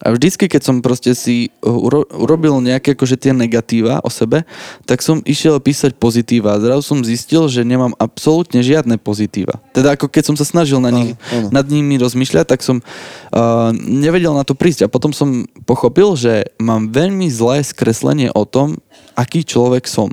[0.03, 4.43] A vždycky, keď som proste si uro- urobil nejaké akože tie negatíva o sebe,
[4.83, 6.59] tak som išiel písať pozitíva.
[6.59, 9.62] A zrazu som zistil, že nemám absolútne žiadne pozitíva.
[9.70, 11.55] Teda ako keď som sa snažil na nich, áno.
[11.55, 14.91] nad nimi rozmýšľať, tak som uh, nevedel na to prísť.
[14.91, 18.83] A potom som pochopil, že mám veľmi zlé skreslenie o tom,
[19.15, 20.11] aký človek som.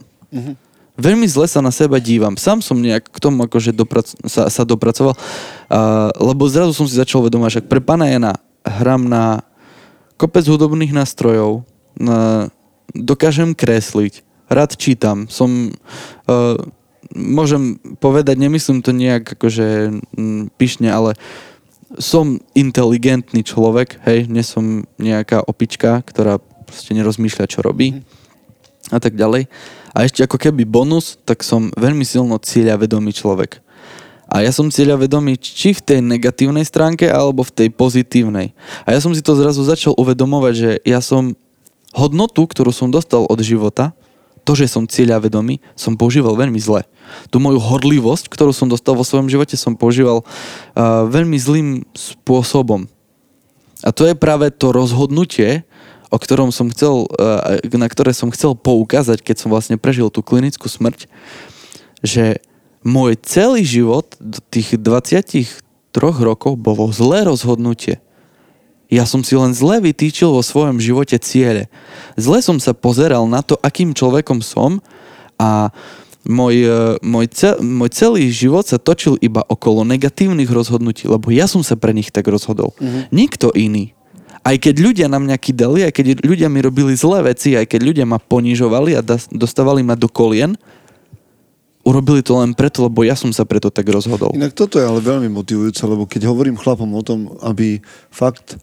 [0.99, 2.35] Veľmi zle sa na seba dívam.
[2.35, 6.99] Sám som nejak k tomu akože doprac- sa, sa dopracoval, uh, lebo zrazu som si
[6.99, 8.35] začal uvedomať, že pre pána Jana
[8.67, 9.47] hram na
[10.19, 11.63] kopec hudobných nástrojov,
[11.95, 12.51] na,
[12.91, 15.71] dokážem kresliť, rád čítam, som,
[16.27, 16.59] uh,
[17.15, 20.03] môžem povedať, nemyslím to nejak akože
[20.59, 21.15] pyšne, ale
[21.97, 28.05] som inteligentný človek, hej, nie som nejaká opička, ktorá proste nerozmýšľa, čo robí
[28.93, 29.49] a tak ďalej.
[29.93, 33.61] A ešte ako keby bonus, tak som veľmi silno cieľavedomý človek.
[34.29, 38.53] A ja som cieľavedomý či v tej negatívnej stránke, alebo v tej pozitívnej.
[38.85, 41.33] A ja som si to zrazu začal uvedomovať, že ja som
[41.97, 43.97] hodnotu, ktorú som dostal od života,
[44.45, 46.85] to, že som cieľavedomý, som používal veľmi zle.
[47.29, 52.85] Tu moju horlivosť, ktorú som dostal vo svojom živote, som používal uh, veľmi zlým spôsobom.
[53.85, 55.63] A to je práve to rozhodnutie,
[56.09, 60.25] o ktorom som chcel, eh, na ktoré som chcel poukázať, keď som vlastne prežil tú
[60.25, 61.05] klinickú smrť,
[62.01, 62.41] že
[62.81, 68.01] môj celý život do tých 23 rokov bolo zlé rozhodnutie.
[68.89, 71.69] Ja som si len zle vytýčil vo svojom živote ciele.
[72.17, 74.81] Zle som sa pozeral na to, akým človekom som
[75.37, 75.69] a
[76.25, 81.45] môj, eh, môj, cel, môj celý život sa točil iba okolo negatívnych rozhodnutí, lebo ja
[81.45, 82.73] som sa pre nich tak rozhodol.
[83.13, 83.93] Nikto iný.
[84.49, 87.81] Aj keď ľudia na mňa kydali, aj keď ľudia mi robili zlé veci, aj keď
[87.85, 90.57] ľudia ma ponižovali a dostávali ma do kolien,
[91.85, 94.33] urobili to len preto, lebo ja som sa preto tak rozhodol.
[94.33, 97.77] Inak toto je ale veľmi motivujúce, lebo keď hovorím chlapom o tom, aby
[98.09, 98.57] fakt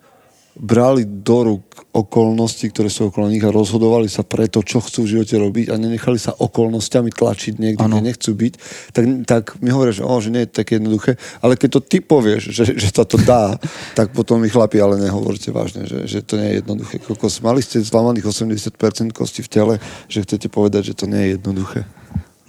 [0.56, 5.04] brali do rúk okolnosti, ktoré sú okolo nich a rozhodovali sa pre to, čo chcú
[5.04, 8.00] v živote robiť a nenechali sa okolnostiami tlačiť niekde, Áno.
[8.00, 8.54] kde nechcú byť,
[8.92, 11.20] tak, tak mi hovoria, že, oh, že nie je také jednoduché.
[11.44, 13.56] Ale keď to ty povieš, že, že sa to dá,
[13.98, 17.00] tak potom mi chlapi, ale nehovorte vážne, že, že to nie je jednoduché.
[17.04, 19.74] Kokos, mali ste zlamaných 80% kosti v tele,
[20.08, 21.84] že chcete povedať, že to nie je jednoduché.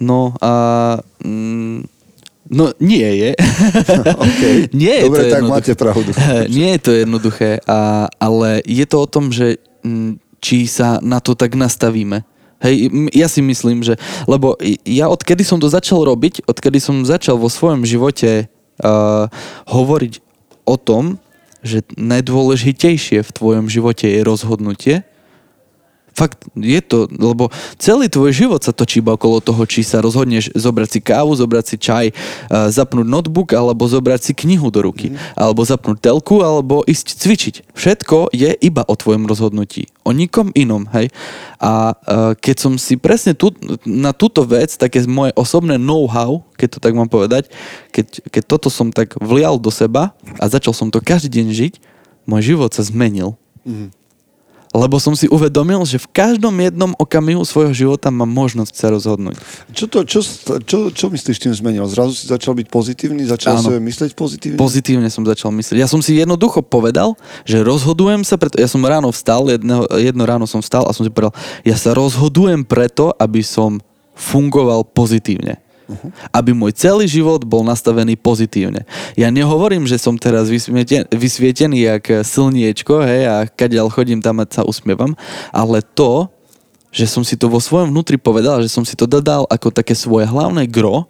[0.00, 0.52] No a...
[1.20, 1.97] Mm,
[2.48, 3.30] no nie je.
[4.24, 4.42] OK.
[4.82, 5.52] nie je Dobre, to tak jednoduché.
[5.52, 6.10] máte pravdu.
[6.56, 11.20] nie je to jednoduché, a, ale je to o tom, že mm, či sa na
[11.20, 12.24] to tak nastavíme.
[12.58, 13.94] Hej, ja si myslím, že...
[14.26, 18.50] Lebo ja odkedy som to začal robiť, odkedy som začal vo svojom živote
[18.82, 19.30] uh,
[19.70, 20.18] hovoriť
[20.66, 21.22] o tom,
[21.62, 25.06] že najdôležitejšie v tvojom živote je rozhodnutie,
[26.18, 27.46] Fakt, je to, lebo
[27.78, 31.64] celý tvoj život sa točí iba okolo toho, či sa rozhodneš zobrať si kávu, zobrať
[31.70, 36.82] si čaj, uh, zapnúť notebook, alebo zobrať si knihu do ruky, alebo zapnúť telku, alebo
[36.90, 37.54] ísť cvičiť.
[37.70, 39.86] Všetko je iba o tvojom rozhodnutí.
[40.02, 41.14] O nikom inom, hej.
[41.62, 43.54] A uh, keď som si presne tu,
[43.86, 47.46] na túto vec, také moje osobné know-how, keď to tak mám povedať,
[47.94, 51.74] keď, keď toto som tak vlial do seba a začal som to každý deň žiť,
[52.26, 53.38] môj život sa zmenil.
[54.78, 59.34] Lebo som si uvedomil, že v každom jednom okamihu svojho života mám možnosť sa rozhodnúť.
[59.74, 60.22] Čo, to, čo,
[60.62, 61.82] čo, čo myslíš tým zmenil?
[61.90, 63.74] Zrazu si začal byť pozitívny, začal Áno.
[63.74, 64.54] sebe myslieť pozitívne?
[64.54, 65.82] Pozitívne som začal myslieť.
[65.82, 70.22] Ja som si jednoducho povedal, že rozhodujem sa preto, ja som ráno vstal, jedno, jedno
[70.22, 71.34] ráno som vstal a som si povedal,
[71.66, 73.82] ja sa rozhodujem preto, aby som
[74.14, 75.58] fungoval pozitívne.
[75.88, 76.12] Uh-huh.
[76.36, 78.84] Aby môj celý život bol nastavený pozitívne.
[79.16, 84.44] Ja nehovorím, že som teraz vysvieten, vysvietený jak slniečko, hej, a kadeľ chodím tam a
[84.44, 85.16] sa usmievam,
[85.48, 86.28] ale to,
[86.92, 89.96] že som si to vo svojom vnútri povedal, že som si to dodal ako také
[89.96, 91.08] svoje hlavné gro,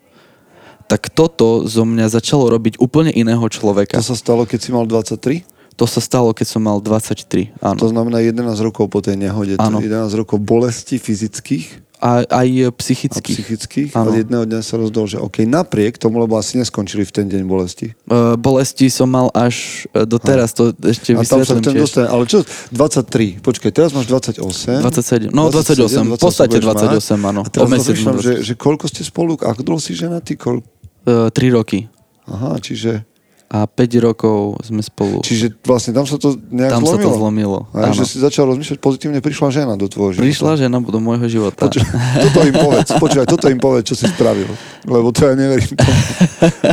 [0.89, 4.01] tak toto zo mňa začalo robiť úplne iného človeka.
[4.01, 5.45] To sa stalo, keď si mal 23?
[5.79, 7.79] To sa stalo, keď som mal 23, áno.
[7.79, 9.55] To znamená 11 rokov po tej nehode.
[9.63, 9.79] Áno.
[9.79, 13.37] To 11 rokov bolesti fyzických A aj a psychických.
[13.43, 13.91] psychických.
[13.99, 14.15] Áno.
[14.15, 17.43] A jedného dňa sa rozdol, že OK, napriek tomu, lebo asi neskončili v ten deň
[17.43, 17.93] bolesti.
[18.07, 22.07] Uh, bolesti som mal až e, doteraz, to ešte A tam sa chcem dostať.
[22.07, 22.47] Ale čo?
[22.71, 23.43] 23.
[23.43, 24.79] Počkaj, teraz máš 28.
[24.87, 25.35] 27.
[25.35, 26.15] No, 28.
[26.15, 27.03] V podstate budeš mať.
[27.03, 27.41] 28, áno.
[27.43, 30.39] A teraz rozmýšľam, že, že koľko ste spolu, ako dlho si ženatý?
[30.39, 30.63] Koľ...
[31.03, 31.91] Uh, 3 roky.
[32.29, 33.03] Aha, čiže,
[33.49, 35.25] A 5 rokov sme spolu.
[35.25, 37.09] čiže vlastne tam sa to nejak Tam sa zlomilo.
[37.09, 37.59] to zlomilo.
[37.73, 40.29] A že si začal rozmýšľať pozitívne, prišla žena do tvojho života.
[40.29, 41.65] Prišla žena do môjho života.
[41.65, 41.81] Počuj,
[42.29, 44.53] toto im povedz, počúvaj, toto im povedz, čo si spravil.
[44.85, 45.97] Lebo to ja neverím tomu.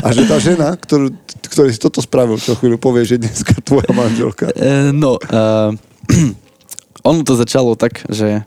[0.04, 1.16] A že tá žena, ktorú,
[1.48, 4.52] ktorý si toto spravil, čo chvíľu povie, že dneska tvoja manželka.
[4.52, 5.72] E, no, uh,
[7.08, 8.44] ono to začalo tak, že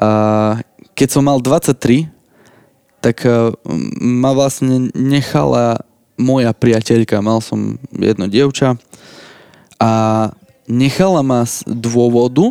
[0.00, 0.56] uh,
[0.96, 2.08] keď som mal 23,
[3.04, 3.52] tak uh,
[4.00, 5.84] ma vlastne nechala
[6.18, 7.22] moja priateľka.
[7.22, 8.74] Mal som jedno dievča
[9.78, 9.90] a
[10.66, 12.50] nechala ma z dôvodu,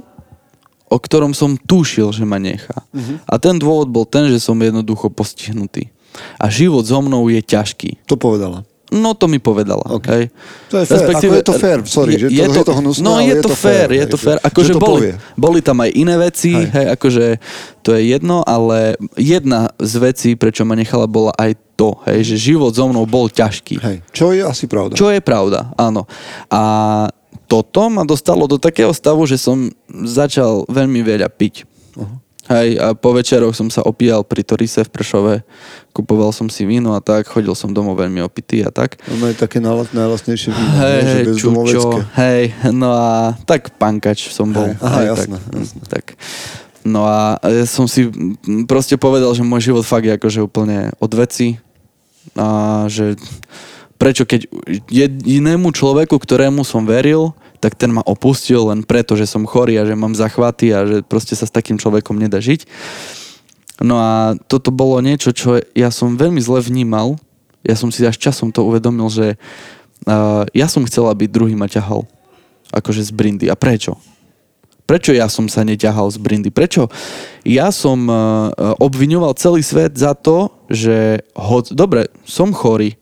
[0.87, 2.87] o ktorom som tušil, že ma nechá.
[3.27, 5.91] A ten dôvod bol ten, že som jednoducho postihnutý.
[6.39, 8.07] A život so mnou je ťažký.
[8.07, 8.63] To povedala.
[8.89, 9.83] No to mi povedala.
[9.89, 10.07] OK.
[10.07, 10.23] Hej.
[10.69, 11.03] To je fér.
[11.09, 13.55] Ako je to fér, sorry, že to- je to hnusné, No je, je to to
[13.57, 14.37] fér, je to fér.
[14.37, 15.13] že Akože to boli, povie.
[15.35, 16.71] boli tam aj iné veci, Hej.
[16.71, 16.85] hej.
[16.95, 17.25] akože
[17.81, 22.55] to je jedno, ale jedna z vecí, prečo ma nechala, bola aj to, hej, že
[22.55, 23.75] život so mnou bol ťažký.
[23.77, 23.97] Hej.
[24.09, 24.95] Čo je asi pravda.
[24.95, 26.07] Čo je pravda, áno.
[26.47, 26.61] A
[27.45, 31.63] toto ma dostalo do takého stavu, že som začal veľmi veľa piť.
[32.47, 35.33] Hej, a po večeroch som sa opíjal pri Torise v Prešove,
[35.91, 38.95] kupoval som si víno a tak, chodil som domov veľmi opitý a tak.
[39.11, 44.55] Ono je také najla- najlasnejšie víno, Hej, hej, čučo, hej, no a tak pankač som
[44.55, 44.71] bol.
[44.71, 45.81] Hej, aha, hej, jasné, tak, jasné.
[45.91, 46.05] tak.
[46.87, 50.95] No a ja som si mm, proste povedal, že môj život fakt je akože úplne
[51.03, 51.59] od veci
[52.39, 53.19] a že
[53.99, 54.47] prečo keď
[54.87, 59.87] jedinému človeku, ktorému som veril, tak ten ma opustil len preto, že som chorý a
[59.87, 62.65] že mám zachvaty a že proste sa s takým človekom nedá žiť.
[63.81, 67.17] No a toto bolo niečo, čo ja som veľmi zle vnímal.
[67.61, 69.37] Ja som si až časom to uvedomil, že
[70.05, 72.05] uh, ja som chcel, aby druhý ma ťahal.
[72.73, 73.45] Akože z brindy.
[73.47, 73.97] A prečo?
[74.87, 76.47] Prečo ja som sa neťahal z brindy?
[76.47, 76.87] Prečo
[77.43, 78.07] ja som
[78.55, 82.95] obviňoval celý svet za to, že ho, dobre, som chorý,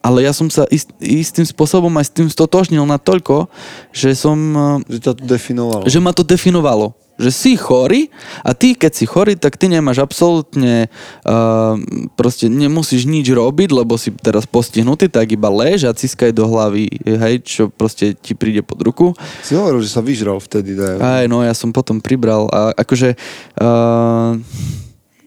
[0.00, 3.52] ale ja som sa ist, istým spôsobom aj s tým stotožnil natoľko,
[3.92, 5.84] že som uh, Že to definovalo.
[5.84, 6.96] že ma to definovalo.
[7.20, 8.08] Že si chorý
[8.40, 10.88] a ty, keď si chorý, tak ty nemáš absolútne
[11.28, 11.76] uh,
[12.16, 16.88] proste nemusíš nič robiť, lebo si teraz postihnutý, tak iba lež a ciskaj do hlavy,
[17.04, 19.12] hej, čo proste ti príde pod ruku.
[19.44, 20.72] Si hovoril, že sa vyžral vtedy.
[20.72, 20.96] Daj.
[20.96, 23.12] Aj, no ja som potom pribral a akože
[23.60, 24.32] uh,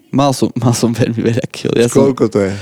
[0.10, 1.78] mal, som, mal som veľmi veľa kill.
[1.78, 2.58] Ja som, Koľko to je?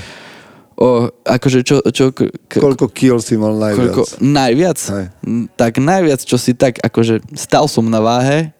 [0.76, 3.92] O, akože čo, čo k, Koľko kill si mal najviac?
[3.92, 4.78] Koľko, najviac?
[4.78, 5.06] Hej.
[5.24, 8.52] Mm, Tak najviac, čo si tak, akože stal som na váhe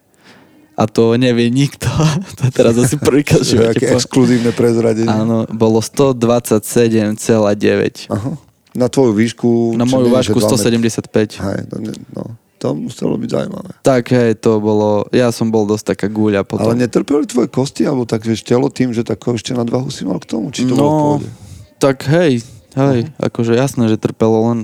[0.73, 1.85] a to nevie nikto.
[2.39, 3.77] to teraz asi prvýkrát v Že živote.
[3.77, 5.09] aké exkluzívne prezradenie.
[5.09, 8.09] Áno, bolo 127,9.
[8.09, 8.31] Aha.
[8.73, 9.77] Na tvoju výšku...
[9.77, 10.33] Na moju dva metry.
[10.33, 11.45] 175.
[11.45, 11.69] Hej,
[12.17, 12.23] no,
[12.57, 13.69] to muselo byť zaujímavé.
[13.83, 16.71] Tak hej, to bolo, ja som bol dosť taká guľa potom.
[16.71, 20.15] Ale netrpeli tvoje kosti, alebo tak vieš, telo tým, že takú ešte nadvahu si mal
[20.17, 20.47] k tomu?
[20.49, 21.27] Či to bolo v no, pohode?
[21.77, 22.41] Tak hej,
[22.73, 24.59] hej, akože jasné, že trpelo len,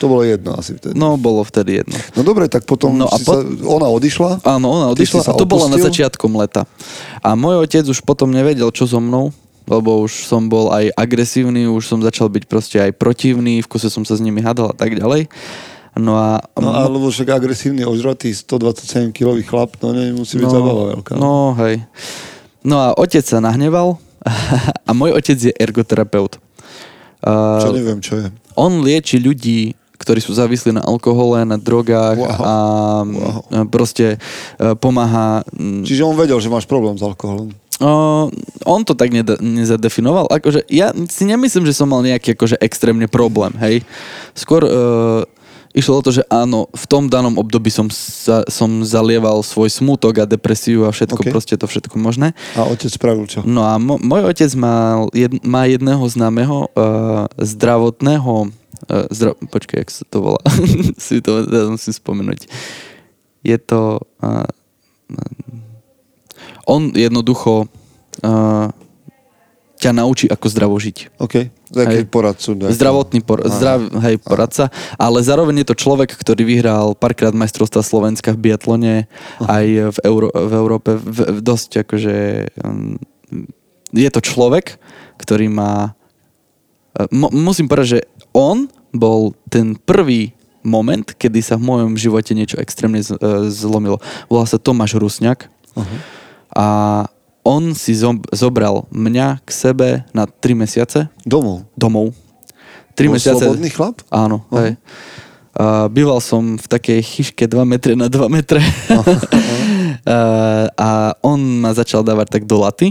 [0.00, 0.92] To bolo jedno asi vtedy.
[0.92, 1.96] no bolo vtedy jedno.
[2.12, 4.42] No dobre, tak potom No a po- sa, ona odišla.
[4.42, 6.08] Áno, ona odišla a to bolo na opustil?
[6.08, 6.64] začiatkom leta.
[7.20, 9.28] A môj otec už potom nevedel, čo so mnou,
[9.64, 13.88] lebo už som bol aj agresívny, už som začal byť proste aj protivný, v kuse
[13.88, 15.28] som sa s nimi hádal a tak ďalej.
[15.94, 16.42] No a...
[16.58, 21.12] No alebo však agresívny, ožratý 127 kilový chlap, no nemusí byť zabava veľká.
[21.14, 21.86] No, hej.
[22.60, 23.96] No a otec sa nahneval
[24.88, 26.40] a môj otec je ergoterapeut.
[27.24, 28.26] Čo neviem, čo je.
[28.52, 32.28] on lieči ľudí, ktorí sú závislí na alkohole, na drogách Wow.
[32.28, 32.54] a
[33.04, 33.72] Wow.
[33.72, 34.20] proste
[34.60, 37.48] uh, pomáha Čiže on vedel, že máš problém s alkoholom.
[37.80, 38.28] Uh,
[38.62, 40.30] on to tak neda- nezadefinoval.
[40.30, 43.82] Akože ja si nemyslím, že som mal nejaký akože extrémne problém, hej.
[44.36, 45.26] Skôr uh,
[45.74, 50.22] išlo o to, že áno, v tom danom období som, sa, som zalieval svoj smutok
[50.22, 51.28] a depresiu a všetko, Ok.
[51.28, 52.30] proste to všetko možné.
[52.54, 53.42] A otec spravil čo?
[53.42, 59.82] No a mo- môj otec mal jed- má jedného známeho uh, zdravotného uh, zdra- počkaj,
[59.82, 60.40] jak sa to volá?
[61.04, 62.46] si to ja musím spomenúť.
[63.42, 64.46] Je to uh,
[66.64, 67.68] on jednoducho
[68.24, 68.68] uh,
[69.84, 71.20] ťa naučí, ako zdravo žiť.
[71.20, 72.56] OK, taký poradcu.
[72.56, 72.72] Nejaký.
[72.72, 78.32] Zdravotný por- zdrav, hej, poradca, ale zároveň je to človek, ktorý vyhral párkrát majstrovstva Slovenska
[78.32, 79.04] v biatlone,
[79.44, 82.16] aj v, Euró- v Európe, v, v dosť akože...
[82.64, 82.96] Um,
[83.94, 84.80] je to človek,
[85.20, 85.92] ktorý má...
[86.96, 90.32] uh, Mo- musím povedať, že on bol ten prvý
[90.64, 94.00] moment, kedy sa v mojom živote niečo extrémne z- uh, zlomilo.
[94.32, 95.52] Volá sa Tomáš Rusňák
[96.54, 96.66] a
[97.44, 101.68] on si zob- zobral mňa k sebe na 3 mesiace Domov.
[101.76, 102.16] domov.
[102.96, 103.44] 3 Bol mesiace.
[103.44, 104.00] slobodný chlap?
[104.08, 104.58] Áno, uh-huh.
[104.64, 104.72] hej.
[105.54, 108.58] Uh, býval som v takej chyške 2 metre na 2 metre.
[108.58, 109.04] uh,
[110.88, 112.90] a on ma začal dávať tak do laty.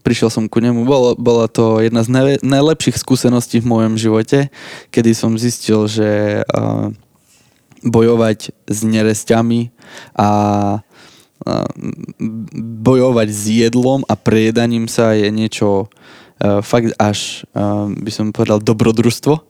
[0.00, 4.48] Prišiel som ku nemu, bolo, bola to jedna z najve- najlepších skúseností v mojom živote,
[4.92, 6.92] kedy som zistil, že uh,
[7.84, 9.70] bojovať s neresťami
[10.18, 10.28] a
[12.82, 18.62] bojovať s jedlom a prejedaním sa je niečo uh, fakt až, uh, by som povedal,
[18.62, 19.34] dobrodružstvo.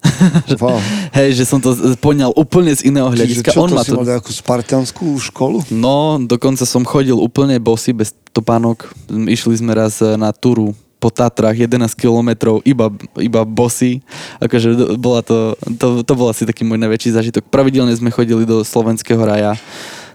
[0.58, 0.82] Wow.
[1.14, 1.70] Hej, že som to
[2.02, 3.50] poňal úplne z iného Čiže hľadiska.
[3.54, 5.62] čo, On to ma si mal nejakú spartianskú školu?
[5.70, 8.90] No, dokonca som chodil úplne bosy, bez topánok.
[9.06, 12.90] Išli sme raz eh, na túru po Tatrách 11 kilometrov iba,
[13.22, 14.02] iba bosy.
[14.42, 17.46] Akože bola to, to, to bol asi taký môj najväčší zážitok.
[17.46, 19.54] Pravidelne sme chodili do Slovenského raja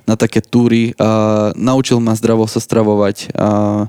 [0.04, 0.96] na také túry.
[1.00, 3.34] A naučil ma zdravo sa stravovať.
[3.36, 3.88] A,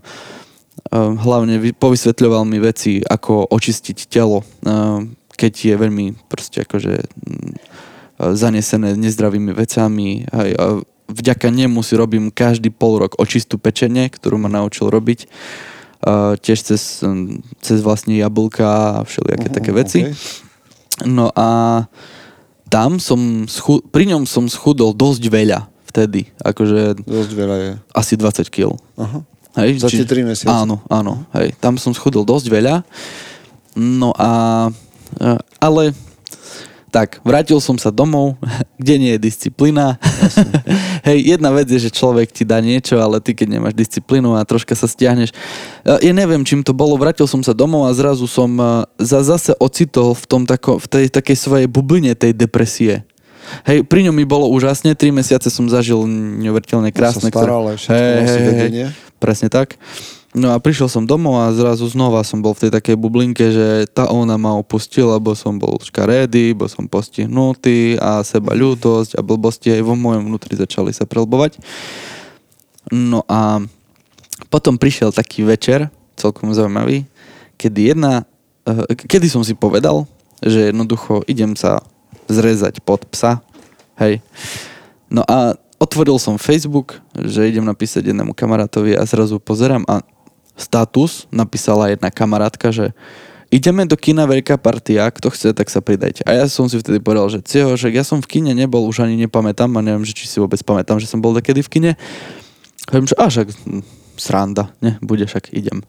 [0.95, 4.45] hlavne vy- povysvetľoval mi veci, ako očistiť telo,
[5.35, 7.53] keď je veľmi proste akože mm,
[8.37, 10.29] zanesené nezdravými vecami.
[10.31, 10.79] A
[11.11, 15.27] vďaka nemu si robím každý pol rok očistú pečenie, ktorú ma naučil robiť.
[16.45, 20.01] Tiež cez, mm, cez vlastne jablka a všelijaké také veci.
[20.05, 20.43] okay.
[21.03, 21.83] No a
[22.71, 26.27] tam som, schu- pri ňom som schudol dosť veľa vtedy.
[26.43, 27.71] Akože Dosť veľa je.
[27.95, 28.75] asi 20 kg.
[28.99, 29.23] Aha.
[29.55, 30.51] Hej, Za tie tri mesiace.
[30.51, 31.23] Áno, áno.
[31.31, 32.83] Hej, tam som schudol dosť veľa.
[33.79, 34.67] No a...
[35.23, 35.95] a- Ale...
[36.91, 38.39] Tak, vrátil som sa domov,
[38.83, 39.99] kde nie je disciplína.
[41.11, 44.47] Hej, jedna vec je, že človek ti dá niečo, ale ty keď nemáš disciplínu a
[44.47, 45.35] troška sa stiahneš.
[45.83, 48.47] Ja neviem, čím to bolo, vrátil som sa domov a zrazu som
[48.95, 53.03] za, zase ocitol v, tom tako, v tej takej svojej bubline tej depresie.
[53.69, 56.05] Hej, pri ňom mi bolo úžasne, 3 mesiace som zažil
[56.45, 57.29] neuveriteľne krásne.
[57.29, 58.71] sa staral všetko, hej, hej, hej,
[59.19, 59.77] presne tak.
[60.35, 63.87] No a prišiel som domov a zrazu znova som bol v tej takej bublinke, že
[63.87, 69.23] tá ona ma opustila, lebo som bol škaredý, bo som postihnutý a seba ľútosť a
[69.23, 71.63] blbosti aj vo mojom vnútri začali sa prelbovať.
[72.91, 73.63] No a
[74.51, 75.87] potom prišiel taký večer,
[76.19, 77.07] celkom zaujímavý,
[77.55, 78.27] kedy jedna,
[78.67, 80.03] eh, kedy som si povedal,
[80.43, 81.79] že jednoducho idem sa
[82.29, 83.45] zrezať pod psa,
[84.01, 84.21] hej.
[85.13, 90.01] No a otvoril som Facebook, že idem napísať jednému kamarátovi a zrazu pozerám a
[90.55, 92.95] status napísala jedna kamarátka, že
[93.55, 96.27] ideme do kina veľká partia, kto chce, tak sa pridajte.
[96.27, 99.07] A ja som si vtedy povedal, že cio, že ja som v kine nebol, už
[99.07, 101.91] ani nepamätám a neviem, že či si vôbec pamätám, že som bol takedy v kine.
[102.91, 103.83] Hovorím, že a však hm,
[104.19, 105.87] sranda, ne, bude, však idem.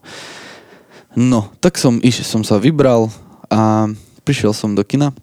[1.15, 3.07] No, tak som, iš, som sa vybral
[3.47, 3.87] a
[4.27, 5.15] prišiel som do kina.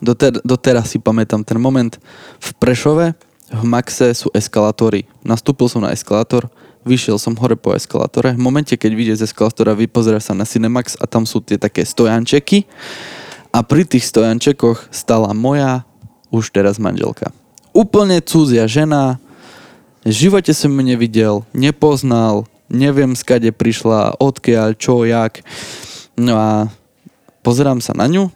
[0.00, 1.92] Doter, doteraz si pamätám ten moment.
[2.40, 3.12] V Prešove,
[3.52, 5.04] v Maxe sú eskalátory.
[5.20, 6.48] Nastúpil som na eskalátor,
[6.88, 8.32] vyšiel som hore po eskalátore.
[8.32, 11.84] V momente, keď vyjde z eskalátora, vypozerá sa na Cinemax a tam sú tie také
[11.84, 12.64] stojančeky.
[13.52, 15.84] A pri tých stojančekoch stala moja
[16.32, 17.34] už teraz manželka.
[17.76, 19.20] Úplne cudzia žena,
[20.00, 25.44] v živote som ju nevidel, nepoznal, neviem skade prišla, odkiaľ, čo, jak.
[26.16, 26.50] No a
[27.44, 28.32] pozerám sa na ňu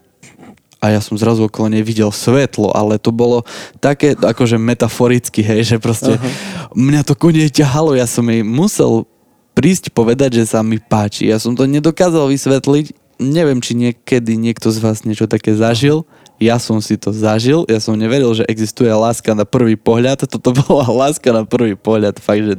[0.84, 3.40] a ja som zrazu okolo nej videl svetlo, ale to bolo
[3.80, 6.76] také akože metaforicky, hej, že proste uh-huh.
[6.76, 9.08] mňa to nej ťahalo, ja som jej musel
[9.56, 11.32] prísť povedať, že sa mi páči.
[11.32, 16.04] Ja som to nedokázal vysvetliť, neviem, či niekedy niekto z vás niečo také zažil,
[16.36, 20.52] ja som si to zažil, ja som neveril, že existuje láska na prvý pohľad, toto
[20.52, 22.54] bola láska na prvý pohľad, fakt, že...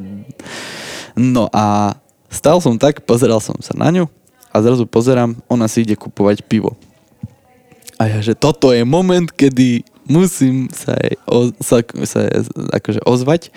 [1.14, 1.94] No a
[2.34, 4.10] stal som tak, pozeral som sa na ňu
[4.50, 6.74] a zrazu pozerám, ona si ide kupovať pivo.
[7.96, 13.02] A ja, že toto je moment, kedy musím sa, jej, o, sa, sa jej akože
[13.08, 13.50] ozvať.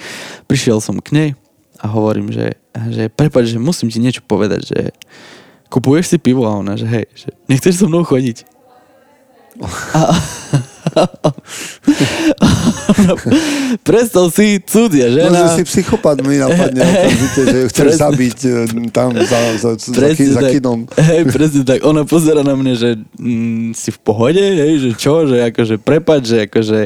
[0.46, 1.28] Prišiel som k nej
[1.78, 2.58] a hovorím, že,
[2.90, 4.80] že prepáč, že musím ti niečo povedať, že
[5.68, 8.46] kupuješ si pivo a ona, že hej, že nechceš so mnou chodiť.
[9.98, 10.14] A,
[13.80, 15.38] Predstav si cudzia No, žena.
[15.38, 18.00] že si psychopat mi napadne okamžite, že ju chceš Presne.
[18.00, 18.50] zabiť e,
[18.88, 20.52] tam za, za, za, za, Presne za tak.
[20.52, 20.78] kinom.
[20.90, 21.78] Hej, presne tak.
[21.82, 26.22] Ona pozera na mňa, že mm, si v pohode, hej, že čo, že akože prepad,
[26.22, 26.78] že akože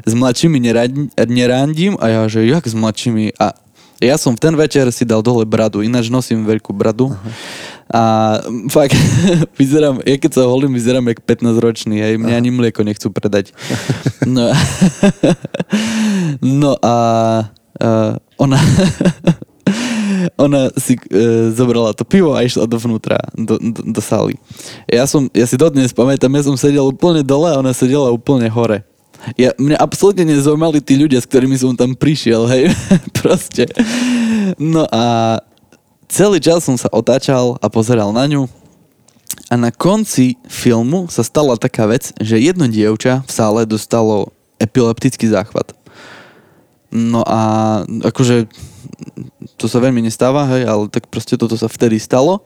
[0.00, 0.94] s mladšími nerad-
[1.26, 3.52] nerandím a ja, že jak s mladšími a
[3.98, 7.12] ja som v ten večer si dal dole bradu, ináč nosím veľkú bradu.
[7.90, 8.38] A
[8.70, 8.94] fakt,
[9.60, 13.50] vyzerám, ja keď sa holím, vyzerám jak 15 ročný, hej, mňa ani mlieko nechcú predať.
[14.20, 14.52] No,
[16.60, 16.96] no a,
[17.80, 17.88] a
[18.36, 18.60] ona,
[20.36, 24.36] ona si e, zobrala to pivo a išla dovnútra, do, do, do sály.
[24.84, 28.46] Ja som, ja si dodnes pamätám, ja som sedel úplne dole a ona sedela úplne
[28.52, 28.84] hore.
[29.40, 32.62] Ja, mňa absolútne nezaujímali tí ľudia, s ktorými som tam prišiel, hej,
[33.24, 33.72] proste.
[34.60, 35.36] No a
[36.10, 38.50] celý čas som sa otáčal a pozeral na ňu
[39.46, 45.30] a na konci filmu sa stala taká vec, že jedno dievča v sále dostalo epileptický
[45.30, 45.72] záchvat.
[46.90, 47.40] No a
[47.86, 48.50] akože
[49.54, 52.42] to sa veľmi nestáva, hej, ale tak proste toto sa vtedy stalo.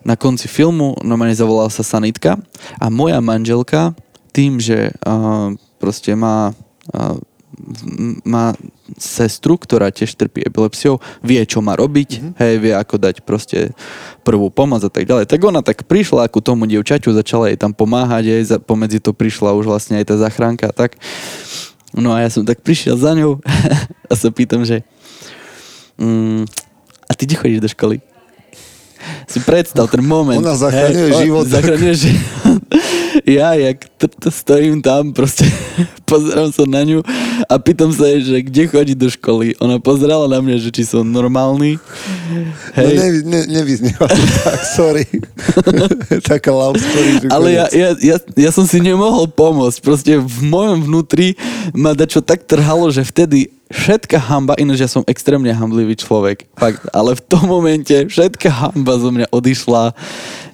[0.00, 2.40] Na konci filmu normálne zavolala sa sanitka
[2.80, 3.92] a moja manželka
[4.32, 6.56] tým, že uh, proste má,
[6.96, 7.16] uh,
[8.24, 8.56] má
[8.94, 12.32] sestru, ktorá tiež trpí epilepsiou, vie, čo má robiť, mm-hmm.
[12.38, 13.74] hej, vie, ako dať proste
[14.22, 15.26] prvú pomoc a tak ďalej.
[15.26, 19.10] Tak ona tak prišla ku tomu dievčaťu, začala jej tam pomáhať, jej za, pomedzi to
[19.10, 20.94] prišla už vlastne aj tá zachránka a tak.
[21.96, 23.42] No a ja som tak prišiel za ňou
[24.10, 24.86] a sa pýtam, že
[25.98, 26.46] mm,
[27.06, 27.98] a ty kde chodíš do školy?
[29.26, 30.42] si predstav ten moment.
[30.42, 31.44] Ona zachraňuje on život.
[31.46, 32.24] Zachraňuje život.
[33.26, 33.90] Ja, jak
[34.30, 35.50] stojím tam, proste
[36.10, 37.02] pozerám sa na ňu
[37.50, 39.58] a pýtam sa jej, že kde chodí do školy.
[39.58, 41.74] Ona pozerala na mňa, že či som normálny.
[41.74, 42.94] No Hej.
[42.94, 45.04] ne, ne, nevyznieva to tak, sorry.
[46.30, 47.26] Taká love story.
[47.26, 49.78] Ale ja, ja, ja, ja som si nemohol pomôcť.
[49.82, 51.34] Proste v mojom vnútri
[51.74, 56.86] ma dačo tak trhalo, že vtedy všetka hamba, ináč ja som extrémne hamblivý človek, fakt,
[56.94, 59.90] ale v tom momente všetka hamba zo mňa odišla.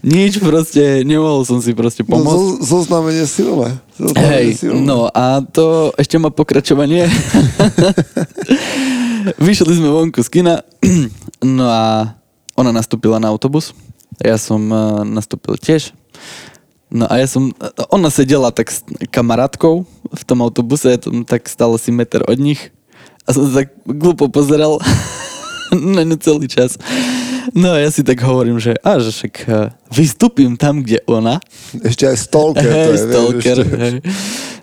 [0.02, 2.64] Nič proste, nemohol som si proste No, pomôcť.
[2.64, 3.78] zo, zoznamenie silné.
[3.94, 4.80] Zoznamenie Hej, silné.
[4.80, 7.06] no a to ešte má pokračovanie.
[9.38, 10.54] Vyšli sme vonku z kina,
[11.46, 12.16] no a
[12.58, 13.70] ona nastúpila na autobus.
[14.18, 15.94] Ja som eh, nastúpil tiež.
[16.92, 17.56] No a ja som,
[17.88, 22.68] ona sedela tak s kamarátkou v tom autobuse, ja tak stále si meter od nich
[23.26, 24.78] tak glupo pozeral
[25.96, 26.76] na ňu celý čas.
[27.52, 31.42] No a ja si tak hovorím, že a že však eh, vystúpim tam, kde ona.
[31.82, 32.86] Ešte aj stalker to je.
[32.86, 33.76] vieš, stalker, ešte.
[33.76, 33.94] hej.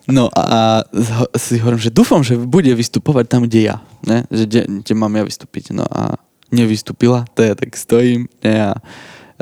[0.09, 3.77] No a ho- si hovorím, že dúfam, že bude vystupovať tam, kde ja.
[4.07, 4.25] Ne?
[4.33, 5.75] Že kde, kde mám ja vystúpiť.
[5.75, 6.17] No a
[6.49, 8.25] nevystúpila, to ja tak stojím.
[8.41, 8.55] Ne?
[8.57, 8.73] A,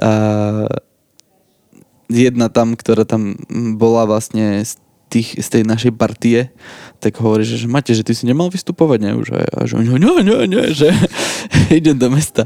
[0.02, 0.12] a
[2.12, 3.36] jedna tam, ktorá tam
[3.80, 4.76] bola vlastne z,
[5.08, 6.52] tých, z tej našej partie,
[6.98, 9.12] tak hovorí, že, že Mate, že ty si nemal vystupovať, ne?
[9.14, 10.90] Už, a, že oni, nie, nie, nie, že
[11.70, 12.44] idem do mesta.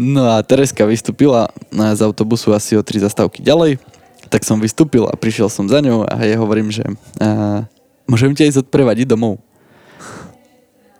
[0.00, 3.76] No a Tereska vystúpila z autobusu asi o tri zastávky ďalej,
[4.32, 6.84] tak som vystúpil a prišiel som za ňou a ja hovorím, že
[7.20, 7.68] a,
[8.08, 9.40] môžem ťa ísť odprevadiť domov.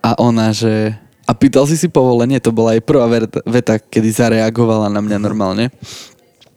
[0.02, 3.06] A ona, že a pýtal si si povolenie, to bola aj prvá
[3.46, 5.70] veta, kedy zareagovala na mňa normálne.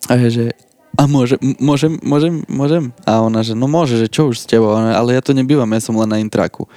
[0.09, 0.51] A že
[0.95, 2.83] a môžem, môžem, môžem, môžem?
[3.03, 5.81] A ona, že no môže, že čo už s tebou, ale ja to nebývam, ja
[5.83, 6.67] som len na intraku.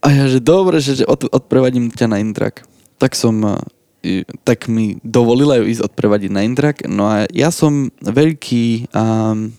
[0.00, 2.64] A ja, že dobre, že, že od, odprevadím ťa na intrak.
[2.96, 3.60] Tak som,
[4.00, 6.88] i- tak mi dovolila ju ísť odprevadiť na intrak.
[6.88, 9.52] No a ja som veľký, um,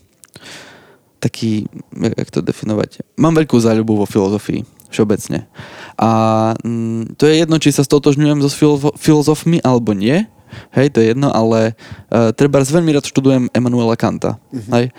[1.22, 3.06] taký, jak to definovať?
[3.14, 5.46] Mám veľkú záľubu vo filozofii, všeobecne.
[5.94, 6.10] A
[6.58, 10.26] mm, to je jedno, či sa stotožňujem so filo- filozofmi alebo nie.
[10.72, 11.74] Hej, to je jedno, ale
[12.12, 14.38] uh, treba veľmi rád študujem Emanuela Kanta.
[14.50, 14.92] Hej.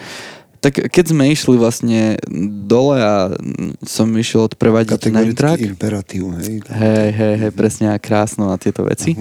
[0.63, 2.15] Tak keď sme išli vlastne
[2.63, 3.35] dole a
[3.83, 6.63] som išiel odprevadiť na intrak, imperatív, hej.
[6.63, 9.19] Hej, hej, hej, presne a krásno a tieto veci.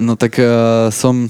[0.00, 1.28] No tak uh, som,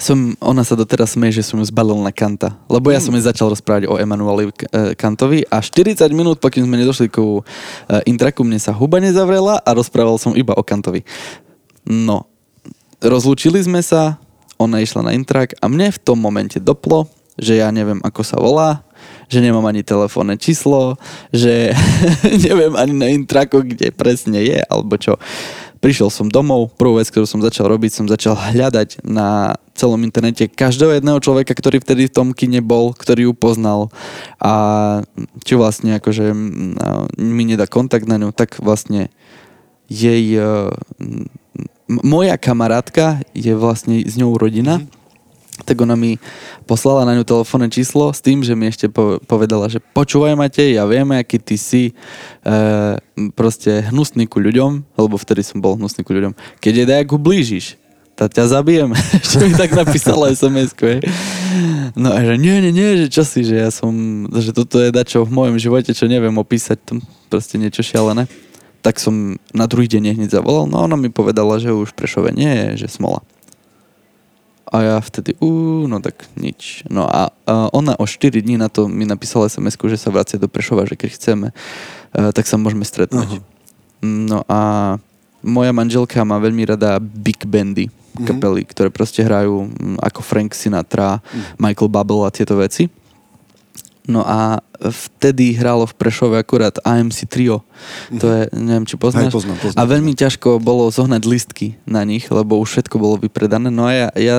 [0.00, 2.56] som, ona sa doteraz smeje, že som ju zbalil na Kanta.
[2.72, 6.80] Lebo ja som jej začal rozprávať o Emanueli uh, Kantovi a 40 minút, pokým sme
[6.80, 11.04] nedošli ku uh, intraku, mne sa huba nezavrela a rozprával som iba o Kantovi.
[11.84, 12.24] No,
[13.00, 14.20] rozlúčili sme sa,
[14.60, 17.08] ona išla na intrak a mne v tom momente doplo,
[17.40, 18.84] že ja neviem, ako sa volá,
[19.32, 21.00] že nemám ani telefónne číslo,
[21.32, 21.72] že
[22.46, 25.16] neviem ani na intraku, kde presne je, alebo čo.
[25.80, 30.44] Prišiel som domov, prvú vec, ktorú som začal robiť, som začal hľadať na celom internete
[30.44, 33.88] každého jedného človeka, ktorý vtedy v tom kine bol, ktorý ju poznal
[34.36, 34.52] a
[35.40, 39.08] či vlastne akože mm, a mi nedá kontakt na ňu, tak vlastne
[39.88, 40.68] jej eh,
[41.90, 44.78] moja kamarátka je vlastne s ňou rodina,
[45.66, 46.16] tak ona mi
[46.64, 50.78] poslala na ňu telefónne číslo s tým, že mi ešte po- povedala, že počúvaj Matej,
[50.78, 51.92] ja viem, aký ty si e,
[53.36, 56.32] proste hnusný ku ľuďom, lebo vtedy som bol hnusný ku ľuďom.
[56.62, 57.76] Keď je dajak ublížiš,
[58.16, 58.92] tak ťa zabijem.
[59.24, 60.76] Ešte mi tak napísala sms
[61.96, 63.92] No a že nie, nie, nie, že čo si, že ja som,
[64.30, 66.92] že toto je dačo v mojom živote, čo neviem opísať, to
[67.32, 68.28] proste niečo šialené.
[68.80, 72.30] Tak som na druhý deň hneď zavolal, no ona mi povedala, že už v Prešove
[72.32, 73.20] nie je, že smola.
[74.70, 76.86] A ja vtedy, ú, no tak nič.
[76.86, 80.38] No a, a ona o 4 dní na to mi napísala sms že sa vracia
[80.38, 83.42] do Prešova, že keď chceme, uh, tak sa môžeme stretnúť.
[84.00, 84.60] No a
[85.44, 87.92] moja manželka má veľmi rada big bandy,
[88.24, 91.18] kapely, ktoré proste hrajú mm, ako Frank Sinatra,
[91.56, 92.88] Michael Bubble a tieto veci.
[94.10, 97.62] No a vtedy hralo v Prešove akurát AMC Trio.
[98.18, 99.30] To je, neviem, či poznáš.
[99.30, 103.14] Aj poznám, poznám, a veľmi ťažko bolo zohnať listky na nich, lebo už všetko bolo
[103.22, 103.70] vypredané.
[103.70, 104.38] No a ja, ja,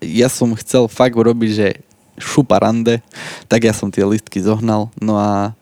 [0.00, 1.68] ja som chcel fakt urobiť, že
[2.16, 3.04] šupa rande,
[3.48, 4.88] tak ja som tie listky zohnal.
[4.96, 5.52] No a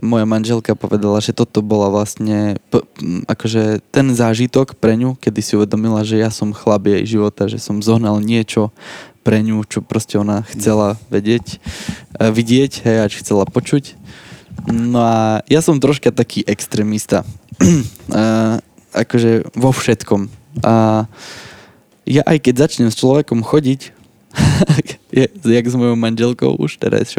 [0.00, 2.82] moja manželka povedala, že toto bola vlastne p-
[3.28, 7.60] akože ten zážitok pre ňu, kedy si uvedomila, že ja som chlap jej života, že
[7.60, 8.72] som zohnal niečo
[9.22, 11.58] pre ňu, čo proste ona chcela vedieť,
[12.18, 13.94] e, vidieť, hej, až chcela počuť.
[14.68, 17.24] No a ja som troška taký extrémista.
[18.12, 18.58] a,
[19.06, 20.28] akože vo všetkom.
[20.60, 21.06] A
[22.04, 23.94] ja aj keď začnem s človekom chodiť,
[25.56, 27.12] jak s mojou manželkou už teraz,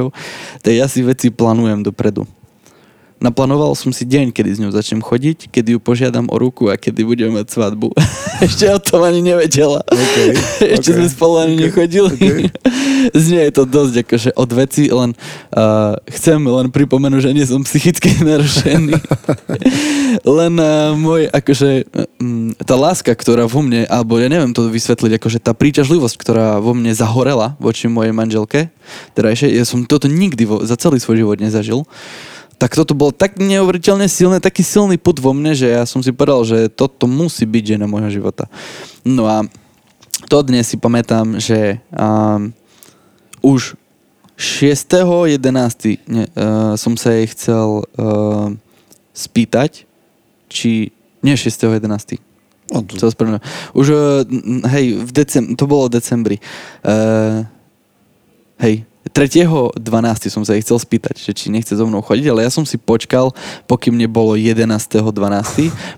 [0.61, 2.27] tak ja si veci plánujem dopredu.
[3.24, 6.76] Naplánoval som si deň, kedy s ňou začnem chodiť, kedy ju požiadam o ruku a
[6.76, 7.95] kedy budeme mať svadbu.
[8.45, 9.80] Ešte o tom ani nevedela.
[9.88, 10.36] Okay,
[10.76, 12.12] Ešte okay, sme spolu ani okay, nechodili.
[12.12, 12.41] okay.
[13.24, 15.16] Znie je to dosť akože od veci, len
[15.56, 18.95] uh, chcem len pripomenúť, že nie som psychicky narušený.
[20.24, 21.88] len uh, môj, akože
[22.20, 26.48] um, tá láska, ktorá vo mne, alebo ja neviem to vysvetliť, akože tá príťažlivosť, ktorá
[26.60, 28.72] vo mne zahorela voči mojej manželke,
[29.16, 31.84] terajšej, ja som toto nikdy vo, za celý svoj život nezažil,
[32.57, 36.15] tak toto bolo tak neuveriteľne silné, taký silný put vo mne, že ja som si
[36.15, 38.47] povedal, že toto musí byť žena môjho života.
[39.03, 39.47] No a
[40.31, 42.55] to dnes si pamätám, že um,
[43.43, 43.75] už
[44.38, 45.39] 6.11.
[46.07, 48.49] Ne, uh, som sa jej chcel uh,
[49.13, 49.85] spýtať,
[50.49, 50.95] či...
[51.23, 52.19] Nie 6.11.
[52.73, 53.43] No, ospravedlňujem.
[53.75, 54.23] Už, uh,
[54.71, 56.38] hej, v decem, to bolo v decembri.
[56.84, 57.47] Uh,
[58.59, 59.80] hej, 3.12.
[60.31, 62.80] som sa jej chcel spýtať, že či nechce so mnou chodiť, ale ja som si
[62.80, 63.35] počkal,
[63.67, 65.03] pokým nebolo 11.12.,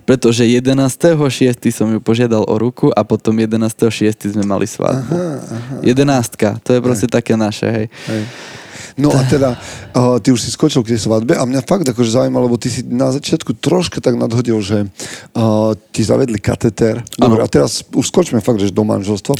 [0.02, 1.14] pretože 11.6.
[1.70, 4.34] som ju požiadal o ruku a potom 11.6.
[4.34, 5.14] sme mali svadbu.
[5.86, 7.86] Jedenástka, to je proste také naše, hej.
[8.10, 8.22] Hej.
[8.96, 9.60] No a teda,
[9.92, 12.72] uh, ty už si skočil k tej svadbe a mňa fakt akože zaujíma, lebo ty
[12.72, 14.88] si na začiatku troška tak nadhodil, že
[15.36, 17.04] uh, ti zavedli kateter.
[17.12, 19.36] Dobre, a teraz už skočme fakt, že do manželstva,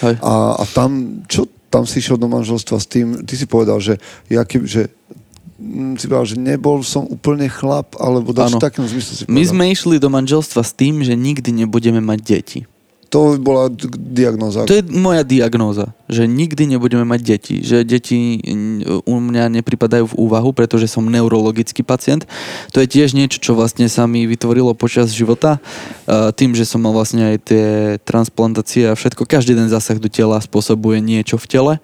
[0.00, 0.16] hej.
[0.24, 1.44] A, a tam, čo
[1.76, 4.00] tam si išiel do manželstva s tým, ty si povedal, že,
[4.32, 4.88] ja keby, že
[5.60, 8.56] mm, si povedal, že nebol som úplne chlap, alebo Áno.
[8.56, 9.52] v takom zmysle si My povedal.
[9.52, 12.60] sme išli do manželstva s tým, že nikdy nebudeme mať deti.
[13.06, 14.66] To bola diagnóza.
[14.66, 17.62] To je moja diagnóza, že nikdy nebudeme mať deti.
[17.62, 18.42] Že deti
[19.06, 22.26] u mňa nepripadajú v úvahu, pretože som neurologický pacient.
[22.74, 25.62] To je tiež niečo, čo vlastne sa mi vytvorilo počas života.
[26.34, 27.66] Tým, že som mal vlastne aj tie
[28.02, 29.22] transplantácie a všetko.
[29.22, 31.74] Každý den zásah do tela spôsobuje niečo v tele.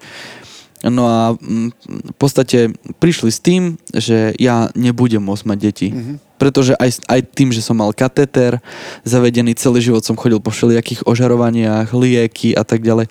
[0.83, 1.39] No a
[1.79, 5.87] v podstate prišli s tým, že ja nebudem môcť mať deti.
[5.95, 6.15] Mm-hmm.
[6.43, 8.59] Pretože aj, aj tým, že som mal katéter
[9.07, 13.07] zavedený, celý život som chodil po všelijakých ožarovaniach, lieky a tak ďalej.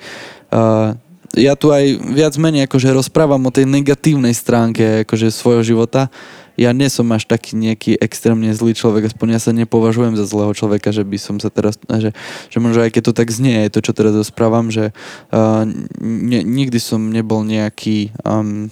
[0.52, 1.00] Uh,
[1.32, 6.12] ja tu aj viac menej akože rozprávam o tej negatívnej stránke akože svojho života.
[6.60, 10.52] Ja nie som až taký nejaký extrémne zlý človek, aspoň ja sa nepovažujem za zlého
[10.52, 12.12] človeka, že by som sa teraz, že,
[12.52, 14.92] že možno aj keď to tak znie, je to, čo teraz rozprávam, že
[15.32, 15.64] uh,
[16.04, 18.68] ne, nikdy som nebol nejaký um,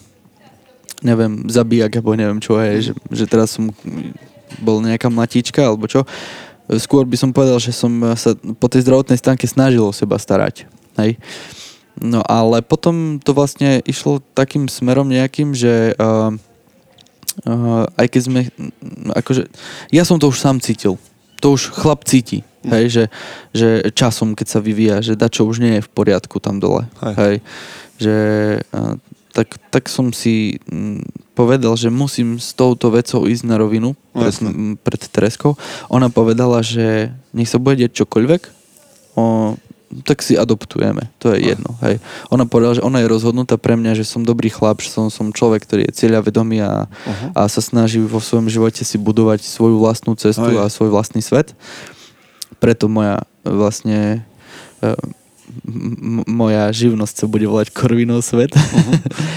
[1.00, 3.72] neviem, zabíjak, alebo neviem čo je, že, že teraz som
[4.58, 6.02] bol nejaká mlatíčka, alebo čo.
[6.70, 10.66] Skôr by som povedal, že som sa po tej zdravotnej stránke snažil o seba starať.
[10.98, 11.18] Hej.
[11.98, 16.32] No ale potom to vlastne išlo takým smerom nejakým, že uh,
[17.44, 18.40] uh, aj keď sme,
[19.12, 19.50] akože,
[19.90, 20.96] ja som to už sám cítil.
[21.42, 23.04] To už chlap cíti, hej, že,
[23.56, 26.84] že časom, keď sa vyvíja, že dačo už nie je v poriadku tam dole.
[27.00, 27.14] Hej.
[27.16, 27.36] Hej.
[28.00, 28.16] Že,
[29.40, 34.28] tak, tak som si mm, povedal, že musím s touto vecou ísť na rovinu pred,
[34.28, 34.52] jasné.
[34.52, 35.56] m, pred Tereskou.
[35.88, 38.42] Ona povedala, že nech sa bude deť čokoľvek,
[39.16, 39.56] o,
[40.04, 41.08] tak si adoptujeme.
[41.24, 41.72] To je jedno.
[41.80, 42.04] Hej.
[42.28, 45.32] Ona povedala, že ona je rozhodnutá pre mňa, že som dobrý chlap, že som, som
[45.32, 47.32] človek, ktorý je cieľavedomý a, Uh-huh.
[47.34, 50.62] a sa snaží vo svojom živote si budovať svoju vlastnú cestu Hej.
[50.62, 51.56] a svoj vlastný svet.
[52.60, 54.20] Preto moja vlastne
[54.84, 54.94] e,
[55.66, 58.54] m- moja živnosť sa bude volať Korvinov svet.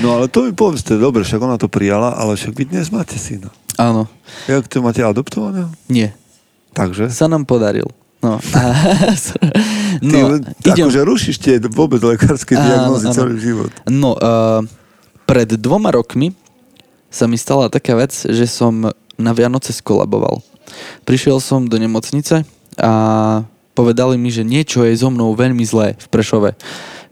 [0.02, 3.18] No ale to mi povedzte, dobre, však ona to prijala, ale však vy dnes máte
[3.18, 3.50] syna.
[3.78, 4.06] Áno.
[4.46, 5.70] Jak to máte adoptovaného?
[5.90, 6.14] Nie.
[6.74, 7.10] Takže?
[7.10, 7.88] Sa nám podaril.
[8.24, 8.40] No.
[8.56, 8.62] A,
[10.00, 13.16] Ty, no, idem, akože rušíš tie vôbec lekárske diagnózy áno.
[13.16, 13.72] celý život.
[13.86, 14.66] No, uh,
[15.30, 16.34] pred dvoma rokmi
[17.14, 20.42] sa mi stala taká vec, že som na Vianoce skolaboval.
[21.06, 22.42] Prišiel som do nemocnice
[22.82, 22.92] a
[23.74, 26.52] povedali mi, že niečo je so mnou veľmi zlé v Prešove.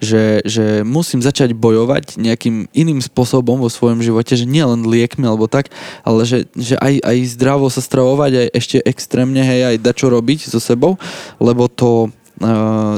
[0.01, 5.29] Že, že musím začať bojovať nejakým iným spôsobom vo svojom živote, že nie len liekmi
[5.29, 5.69] alebo tak,
[6.01, 10.49] ale že, že aj, aj zdravo sa stravovať, aj ešte extrémne, hej, aj dačo robiť
[10.49, 10.97] so sebou,
[11.37, 12.09] lebo to
[12.41, 12.97] uh,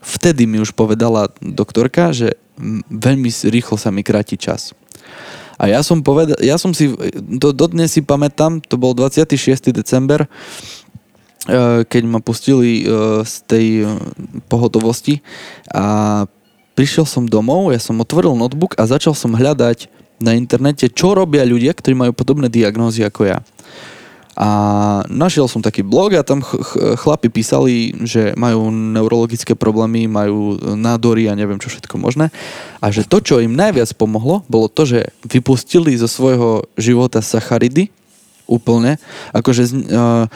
[0.00, 2.40] vtedy mi už povedala doktorka, že
[2.88, 4.72] veľmi rýchlo sa mi kráti čas.
[5.62, 6.90] A ja som povedal, ja som si,
[7.22, 9.70] do, dodnes si pamätám, to bol 26.
[9.70, 10.28] december, eh,
[11.88, 12.86] keď ma pustili
[13.26, 13.66] z tej
[14.46, 15.20] pohotovosti
[15.70, 16.24] a
[16.78, 19.90] prišiel som domov, ja som otvoril notebook a začal som hľadať
[20.22, 23.38] na internete, čo robia ľudia, ktorí majú podobné diagnózy ako ja.
[24.32, 24.48] A
[25.12, 30.56] našiel som taký blog a tam ch- ch- chlapi písali, že majú neurologické problémy, majú
[30.72, 32.32] nádory a neviem čo všetko možné.
[32.80, 37.92] A že to, čo im najviac pomohlo, bolo to, že vypustili zo svojho života sacharidy
[38.48, 38.96] úplne.
[39.36, 40.32] Akože uh,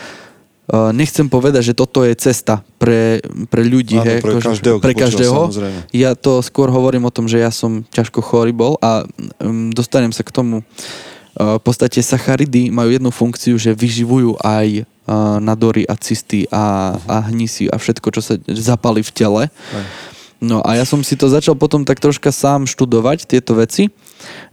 [0.91, 4.03] nechcem povedať, že toto je cesta pre, pre ľudí.
[4.03, 5.41] Áno, hej, pre akože- každého, pre každého.
[5.47, 5.81] samozrejme.
[5.95, 9.07] Ja to skôr hovorím o tom, že ja som ťažko chorý bol a
[9.39, 10.67] um, dostanem sa k tomu
[11.37, 17.29] v podstate sacharidy majú jednu funkciu, že vyživujú aj uh, nadory a cysty a, a
[17.29, 19.43] hnisy a všetko, čo sa zapali v tele.
[20.41, 23.93] No a ja som si to začal potom tak troška sám študovať, tieto veci.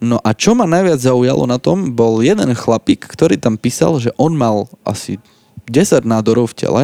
[0.03, 4.11] No a čo ma najviac zaujalo na tom, bol jeden chlapík, ktorý tam písal, že
[4.19, 5.19] on mal asi
[5.68, 6.84] 10 nádorov v tele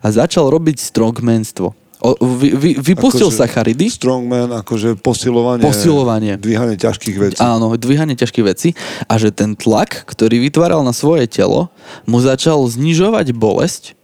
[0.00, 1.74] a začal robiť strongmanstvo.
[2.00, 3.86] O, vy, vy, vypustil Akože sacharidy.
[3.92, 5.60] Strongman, akože posilovanie.
[5.60, 6.32] Posilovanie.
[6.40, 7.40] Dvíhanie ťažkých vecí.
[7.44, 8.72] Áno, dvíhanie ťažkých vecí
[9.04, 11.68] a že ten tlak, ktorý vytváral na svoje telo,
[12.08, 13.99] mu začal znižovať bolesť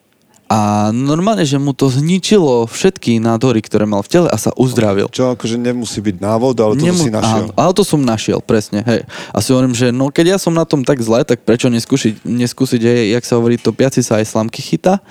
[0.47, 5.11] a normálne, že mu to zničilo všetky nádory, ktoré mal v tele a sa uzdravil.
[5.11, 7.51] Čo akože nemusí byť návod, ale to Nemu- si našiel.
[7.51, 9.03] Áno, ale to som našiel, presne, hej.
[9.35, 12.23] A si hovorím, že no keď ja som na tom tak zle, tak prečo neskúsiť,
[12.23, 15.03] neskúsiť aj, jak sa hovorí, topiaci sa aj slamky chytá.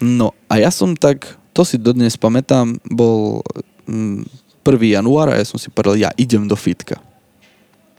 [0.00, 3.44] No a ja som tak, to si dodnes pamätám, bol
[3.84, 4.24] mm,
[4.64, 4.96] 1.
[4.96, 7.04] január a ja som si povedal, ja idem do fitka.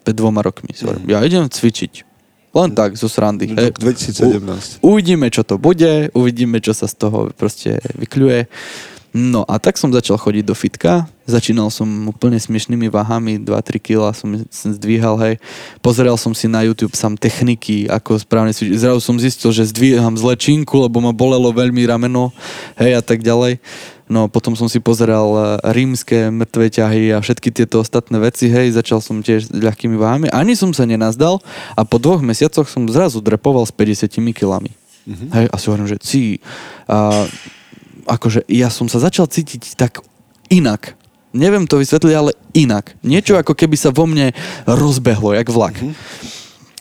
[0.01, 0.73] Pred dvoma rokmi.
[0.73, 2.14] Si hovorím, ja idem cvičiť.
[2.55, 3.51] Len tak, zo srandy.
[3.51, 4.79] Rok 2017.
[4.79, 8.47] U, uvidíme, čo to bude, uvidíme, čo sa z toho proste vykľuje.
[9.15, 11.07] No a tak som začal chodiť do fitka.
[11.23, 15.35] Začínal som úplne smiešnými váhami, 2-3 kg som, som zdvíhal, hej.
[15.79, 18.75] Pozeral som si na YouTube sám techniky, ako správne cvičiť.
[18.75, 22.35] Zrazu som zistil, že zdvíham zle činku, lebo ma bolelo veľmi rameno,
[22.75, 23.63] hej, a tak ďalej.
[24.05, 28.77] No potom som si pozeral eh, rímske mŕtve ťahy a všetky tieto ostatné veci, hej,
[28.77, 30.29] začal som tiež s ľahkými váhami.
[30.29, 31.41] Ani som sa nenazdal
[31.73, 34.69] a po dvoch mesiacoch som zrazu drepoval s 50 kilami.
[35.05, 35.29] Mm-hmm.
[35.33, 36.23] Hej, a si hovorím, že cí,
[36.89, 37.29] a,
[38.09, 40.01] akože ja som sa začal cítiť tak
[40.49, 40.97] inak.
[41.35, 42.95] Neviem to vysvetliť, ale inak.
[43.03, 44.31] Niečo ako keby sa vo mne
[44.65, 45.75] rozbehlo, jak vlak.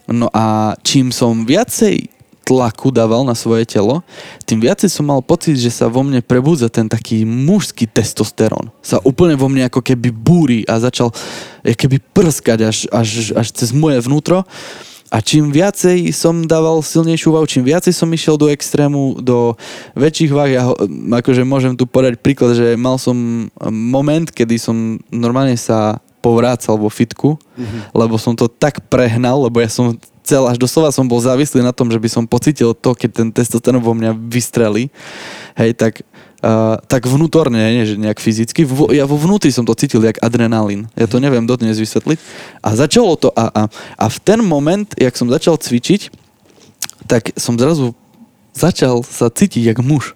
[0.08, 2.13] No a čím som viacej
[2.44, 4.04] tlaku dával na svoje telo,
[4.44, 8.68] tým viacej som mal pocit, že sa vo mne prebúdza ten taký mužský testosterón.
[8.84, 11.08] Sa úplne vo mne ako keby búri a začal
[11.64, 14.44] keby prskať až, až, až cez moje vnútro.
[15.14, 19.54] A čím viacej som dával silnejšiu váhu, čím viacej som išiel do extrému, do
[19.94, 24.98] väčších váh, ja ho, akože môžem tu podať príklad, že mal som moment, kedy som
[25.14, 27.94] normálne sa povrácal vo fitku, mm-hmm.
[27.94, 29.94] lebo som to tak prehnal, lebo ja som
[30.24, 33.28] cel, až doslova som bol závislý na tom, že by som pocitil to, keď ten
[33.28, 34.88] testosterón vo mňa vystrelí.
[35.54, 35.94] Hej, tak
[36.44, 38.68] Uh, tak vnútorne, nie že nejak fyzicky.
[38.68, 40.92] Vo, ja vo vnútri som to cítil jak adrenalín.
[40.92, 42.20] Ja to neviem dodnes vysvetliť.
[42.60, 46.12] A začalo to a, a, a v ten moment, jak som začal cvičiť,
[47.08, 47.96] tak som zrazu
[48.52, 50.12] začal sa cítiť jak muž.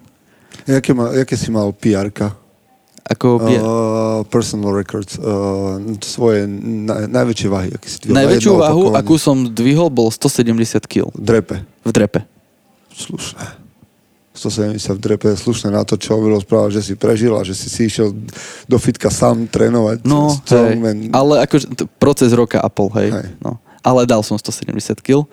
[0.68, 2.36] Jaké, ma, jaké si mal PR-ka?
[3.08, 3.40] Ako.
[3.40, 5.16] Uh, personal records.
[5.16, 7.68] Uh, svoje na, najväčšie váhy.
[7.72, 8.16] Aké si dvihol?
[8.20, 9.00] Najväčšiu váhu, opakovanie.
[9.00, 11.64] akú som dvihol, bol 170 kg Drepe.
[11.82, 12.20] v drepe.
[12.92, 13.68] Slušné.
[14.38, 17.58] 170 v drepe je slušné na to, čo Ovi rozprával, že si prežil a že
[17.58, 18.14] si si išiel
[18.70, 20.06] do fitka sám trénovať.
[20.06, 20.78] No, hej,
[21.10, 21.66] ale akože
[21.98, 23.10] proces roka a pol, hej.
[23.10, 23.34] Hej.
[23.42, 23.58] No.
[23.82, 25.26] Ale dal som 170 kg.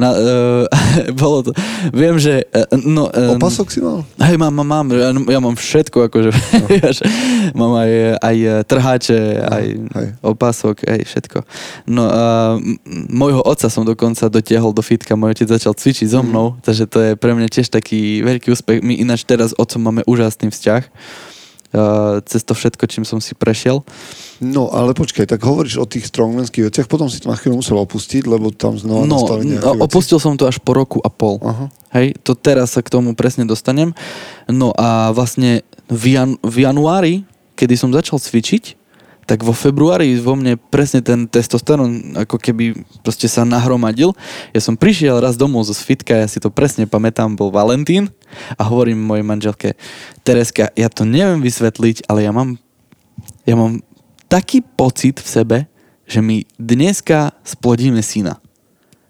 [0.00, 0.64] Na, uh,
[1.20, 1.50] bolo to,
[1.92, 2.48] viem, že...
[2.48, 4.00] Uh, no, um, Opasok si mal?
[4.16, 6.30] Hej, mám, mám, mám, ja, ja mám všetko, akože,
[6.72, 7.04] vieš,
[7.52, 7.92] mám aj,
[8.24, 10.08] aj trháče, aj hej.
[10.24, 11.38] opasok, aj všetko.
[11.84, 12.80] No a m-
[13.12, 16.98] môjho otca som dokonca dotiahol do fitka, môj otec začal cvičiť so mnou, takže to
[17.04, 18.80] je pre mňa tiež taký veľký úspech.
[18.80, 21.29] My ináč teraz otcom máme úžasný vzťah, uh,
[22.26, 23.86] cez to všetko, čím som si prešiel.
[24.42, 27.78] No, ale počkaj, tak hovoríš o tých strongmanských veciach, potom si to na chvíľu musel
[27.78, 29.84] opustiť, lebo tam znova No, nastali nejaké no, veci.
[29.86, 31.38] opustil som to až po roku a pol.
[31.44, 31.70] Aha.
[31.94, 33.94] Hej, to teraz sa k tomu presne dostanem.
[34.50, 37.14] No a vlastne v, jan- v januári,
[37.54, 38.79] kedy som začal cvičiť,
[39.30, 44.10] tak vo februári vo mne presne ten testosterón ako keby proste sa nahromadil.
[44.50, 48.10] Ja som prišiel raz domov zo fitka, ja si to presne pamätám, bol Valentín
[48.58, 49.68] a hovorím mojej manželke,
[50.26, 52.58] Tereska, ja to neviem vysvetliť, ale ja mám,
[53.46, 53.86] ja mám
[54.26, 55.58] taký pocit v sebe,
[56.10, 58.42] že my dneska splodíme syna.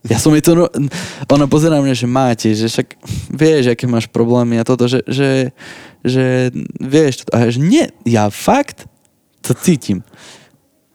[0.04, 0.68] Ja som jej to...
[1.32, 2.88] Ona pozerá mňa, že máte, že však
[3.32, 5.52] vieš, aké máš problémy a toto, že, že,
[6.04, 8.89] že vieš, a že nie, ja fakt
[9.40, 10.04] to cítim.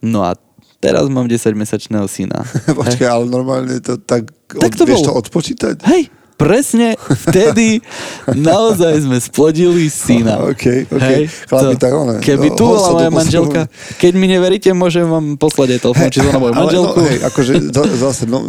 [0.01, 0.37] No a
[0.77, 2.45] teraz mám 10-mesačného syna.
[2.79, 5.21] Počkaj, ale normálne to tak, Tak to vieš to bolo.
[5.21, 5.81] odpočítať?
[5.83, 7.79] Hej, presne vtedy
[8.27, 10.39] naozaj sme splodili syna.
[10.51, 10.99] OK, OK.
[11.01, 13.61] Hej, Chlapi, to- tak one, Keby no, tu bola moja manželka,
[13.97, 16.97] keď mi neveríte, môžem vám poslať aj telefón číslo na moju Ale manželku.
[16.99, 18.39] No, hej, akože za- zase, no,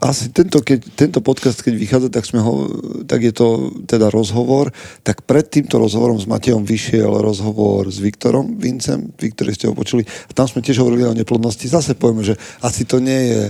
[0.00, 2.68] asi tento, keď, tento podcast, keď vychádza, tak, sme ho,
[3.04, 4.72] tak je to teda rozhovor.
[5.04, 9.74] Tak pred týmto rozhovorom s Matejom vyšiel rozhovor s Viktorom Vincem, vy, ktorí ste ho
[9.76, 10.04] počuli.
[10.04, 11.68] A tam sme tiež hovorili o neplodnosti.
[11.68, 13.40] Zase povieme, že asi to nie je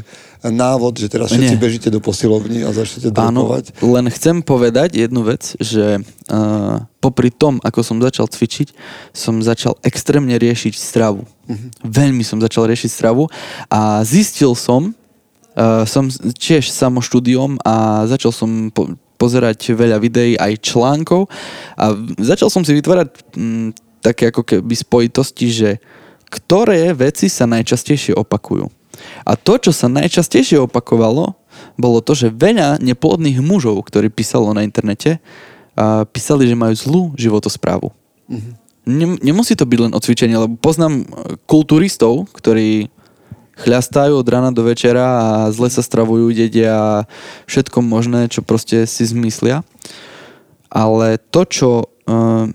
[0.45, 1.61] návod, že teraz všetci Nie.
[1.61, 3.65] bežíte do posilovní a začnete Áno, dropovať.
[3.85, 8.73] len chcem povedať jednu vec, že uh, popri tom, ako som začal cvičiť,
[9.13, 11.29] som začal extrémne riešiť stravu.
[11.45, 11.85] Mhm.
[11.85, 13.29] Veľmi som začal riešiť stravu
[13.69, 14.97] a zistil som,
[15.51, 16.07] Uh, som
[16.39, 21.27] tiež samoštúdiom a začal som po, pozerať veľa videí, aj článkov
[21.75, 21.91] a
[22.23, 25.71] začal som si vytvárať m, také ako keby spojitosti, že
[26.31, 28.71] ktoré veci sa najčastejšie opakujú.
[29.25, 31.37] A to, čo sa najčastejšie opakovalo,
[31.77, 35.21] bolo to, že veľa neplodných mužov, ktorí písalo na internete,
[36.13, 37.93] písali, že majú zlú životosprávu.
[38.29, 38.55] Mm-hmm.
[39.21, 41.05] Nemusí to byť len o cvičení, lebo poznám
[41.45, 42.89] kulturistov, ktorí
[43.61, 47.05] chľastajú od rána do večera a zle sa stravujú, jedia
[47.45, 49.61] všetko možné, čo proste si zmyslia.
[50.73, 52.49] Ale to, čo uh,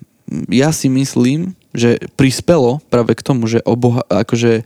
[0.49, 4.65] ja si myslím, že prispelo práve k tomu, že oboha, akože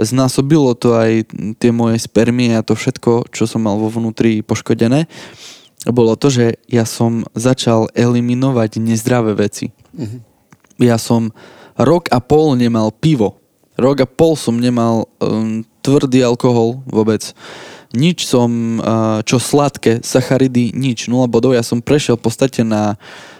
[0.00, 1.28] znásobilo to aj
[1.60, 5.08] tie moje spermie a to všetko, čo som mal vo vnútri poškodené,
[5.90, 9.74] bolo to, že ja som začal eliminovať nezdravé veci.
[9.92, 10.20] Mm-hmm.
[10.86, 11.34] Ja som
[11.74, 13.42] rok a pol nemal pivo.
[13.74, 17.34] Rok a pol som nemal um, tvrdý alkohol vôbec.
[17.92, 21.52] Nič som, uh, čo sladké, sacharidy, nič, nula bodov.
[21.52, 23.31] Ja som prešiel v podstate na uh,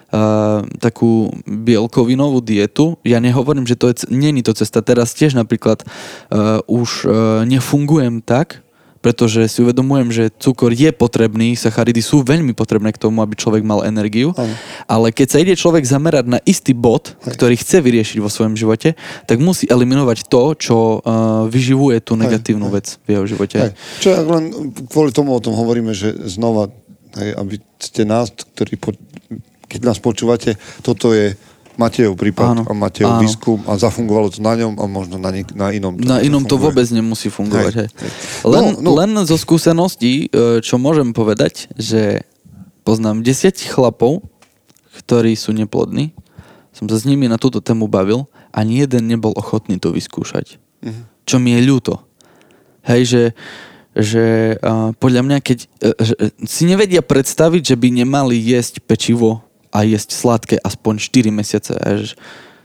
[0.78, 3.01] takú bielkovinovú dietu.
[3.01, 4.84] Ja nehovorím, že to je, není to cesta.
[4.84, 7.12] Teraz tiež napríklad uh, už uh,
[7.48, 8.60] nefungujem tak,
[9.02, 13.66] pretože si uvedomujem, že cukor je potrebný, sacharidy sú veľmi potrebné k tomu, aby človek
[13.66, 14.47] mal energiu, Aj.
[14.86, 17.34] ale keď sa ide človek zamerať na istý bod, Aj.
[17.34, 18.94] ktorý chce vyriešiť vo svojom živote,
[19.26, 22.74] tak musí eliminovať to, čo uh, vyživuje tú negatívnu Aj.
[22.78, 23.56] vec v jeho živote.
[23.59, 23.72] Aj.
[23.98, 26.70] Čo len kvôli tomu o tom hovoríme, že znova,
[27.18, 28.94] hej, aby ste nás, ktorí po,
[29.73, 31.32] keď nás počúvate, toto je
[31.81, 33.23] Matejov prípad áno, a Matejov áno.
[33.24, 35.97] výskum a zafungovalo to na ňom a možno na, nik- na inom.
[35.97, 37.73] To na inom to vôbec nemusí fungovať.
[37.73, 37.89] Hej.
[37.89, 38.11] Hej.
[38.44, 39.01] Len, no, no.
[39.01, 42.28] len zo skúseností, e, čo môžem povedať, že
[42.85, 44.20] poznám desiatich chlapov,
[45.01, 46.12] ktorí sú neplodní,
[46.77, 50.61] som sa s nimi na túto tému bavil, ani jeden nebol ochotný to vyskúšať.
[50.85, 51.03] Mhm.
[51.24, 52.05] Čo mi je ľúto.
[52.85, 53.23] Hej, že
[53.93, 56.16] že uh, podľa mňa, keď uh, že,
[56.49, 61.73] si nevedia predstaviť, že by nemali jesť pečivo a jesť sladké aspoň 4 mesiace.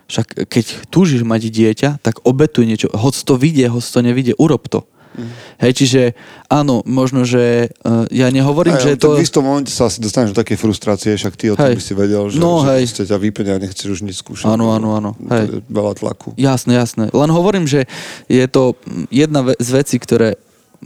[0.08, 2.88] Však keď túžiš mať dieťa, tak obetuj niečo.
[2.92, 4.84] Hoď to vidie, hoď to nevidie, urob to.
[5.18, 5.34] Mm.
[5.58, 6.02] Hej, čiže
[6.46, 9.18] áno, možno, že uh, ja nehovorím, Aj, že to...
[9.18, 11.74] v istom momente sa asi dostaneš do takej frustrácie, však ty o tom hej.
[11.74, 13.10] by si vedel, že, no, že hej.
[13.10, 14.46] ťa vypne a nechceš už nič skúšať.
[14.46, 15.12] Áno, áno, áno.
[15.18, 15.66] Hej.
[15.66, 16.38] Veľa tlaku.
[16.38, 17.10] Jasné, jasné.
[17.10, 17.90] Len hovorím, že
[18.30, 18.78] je to
[19.10, 20.38] jedna z vecí, ktoré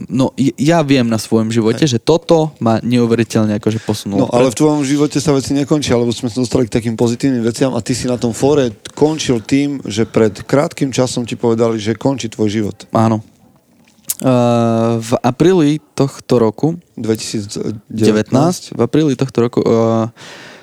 [0.08, 1.96] no ja viem na svojom živote, Hej.
[1.96, 4.26] že toto ma neuveriteľne akože posunulo.
[4.26, 7.44] No ale v tvojom živote sa veci nekončia, lebo sme sa dostali k takým pozitívnym
[7.44, 11.76] veciam a ty si na tom fóre končil tým, že pred krátkým časom ti povedali,
[11.78, 12.76] že končí tvoj život.
[12.94, 13.20] Áno.
[14.22, 17.90] Uh, v apríli tohto roku 2019
[18.70, 20.14] v apríli tohto roku uh,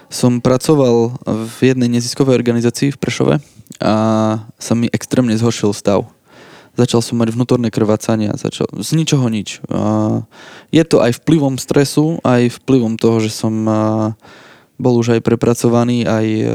[0.07, 3.35] som pracoval v jednej neziskovej organizácii v Prešove
[3.83, 3.93] a
[4.57, 6.07] sa mi extrémne zhoršil stav
[6.77, 9.63] začal som mať vnútorné krvácanie a začal z ničoho nič.
[10.69, 13.53] Je to aj vplyvom stresu, aj vplyvom toho, že som
[14.79, 16.45] bol už aj prepracovaný, aj e,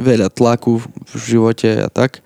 [0.00, 2.24] veľa tlaku v živote a tak.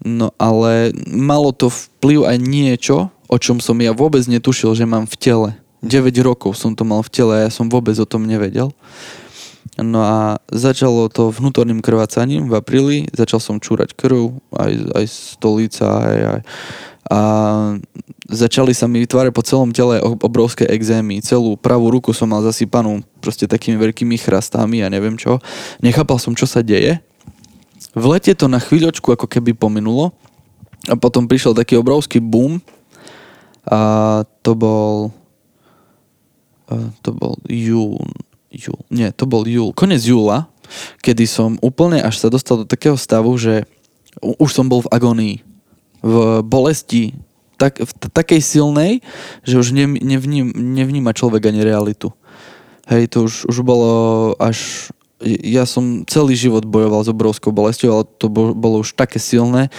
[0.00, 2.96] No ale malo to vplyv aj niečo,
[3.28, 5.50] o čom som ja vôbec netušil, že mám v tele.
[5.84, 8.72] 9 rokov som to mal v tele a ja som vôbec o tom nevedel.
[9.76, 15.86] No a začalo to vnútorným krvácaním v apríli, začal som čúrať krv, aj, aj stolica,
[15.90, 16.40] aj, aj,
[17.06, 17.20] a
[18.26, 21.22] začali sa mi vytvárať po celom tele obrovské exémy.
[21.22, 25.38] Celú pravú ruku som mal zasypanú proste takými veľkými chrastami a neviem čo.
[25.78, 26.98] Nechápal som, čo sa deje.
[27.94, 30.10] V lete to na chvíľočku ako keby pominulo
[30.90, 32.58] a potom prišiel taký obrovský boom
[33.66, 35.14] a to bol
[37.02, 38.10] to bol jún,
[38.56, 40.48] júl, nie, to bol júl, konec júla,
[41.02, 43.64] kedy som úplne až sa dostal do takého stavu, že
[44.20, 45.36] už som bol v agonii,
[46.00, 47.14] v bolesti,
[47.56, 48.92] tak, v takej silnej,
[49.44, 52.12] že už ne, nevním, nevníma človek ani realitu.
[52.86, 53.90] Hej, to už, už bolo
[54.38, 54.88] až...
[55.24, 59.72] Ja som celý život bojoval s obrovskou bolestou, ale to bolo už také silné,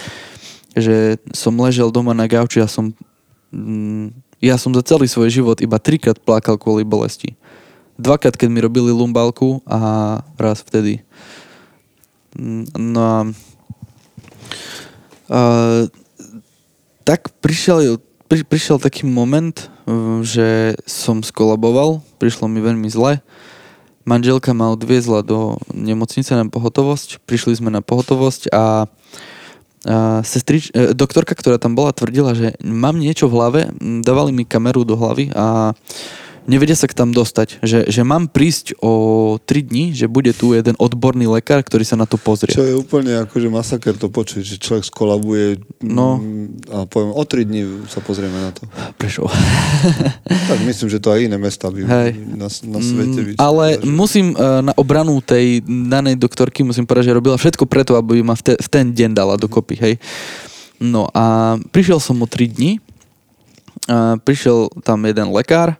[0.74, 2.90] že som ležel doma na gauči a som...
[3.54, 4.10] Mm,
[4.42, 7.38] ja som za celý svoj život iba trikrát plakal kvôli bolesti
[7.98, 11.02] dvakrát, keď mi robili lumbálku a raz vtedy.
[12.78, 13.18] No a,
[15.28, 15.40] a
[17.02, 17.98] tak prišiel,
[18.30, 19.68] pri, prišiel taký moment,
[20.22, 23.18] že som skolaboval, prišlo mi veľmi zle.
[24.06, 28.88] Manželka ma odviezla do nemocnice na pohotovosť, prišli sme na pohotovosť a
[29.86, 33.60] a sestrič, e, doktorka, ktorá tam bola, tvrdila, že mám niečo v hlave,
[34.02, 35.70] dávali mi kameru do hlavy a
[36.48, 37.60] nevedia sa k tam dostať.
[37.60, 42.00] Že, že mám prísť o 3 dní, že bude tu jeden odborný lekár, ktorý sa
[42.00, 42.56] na to pozrie.
[42.56, 46.18] Čo je úplne akože masaker to počuť, že človek skolabuje No.
[46.18, 48.64] mm, a poviem, o tri dní sa pozrieme na to.
[48.96, 49.28] Prečo?
[50.48, 52.10] Tak myslím, že to aj iné mesta by Hej.
[52.36, 53.30] na, na svete by...
[53.36, 58.00] Mm, Ale musím eh, na obranu tej danej doktorky, musím povedať, že robila všetko preto,
[58.00, 59.94] aby ma v, te, v ten deň dala dokopy, hej.
[60.80, 62.80] No a prišiel som o 3 dní,
[63.88, 65.76] a prišiel tam jeden lekár,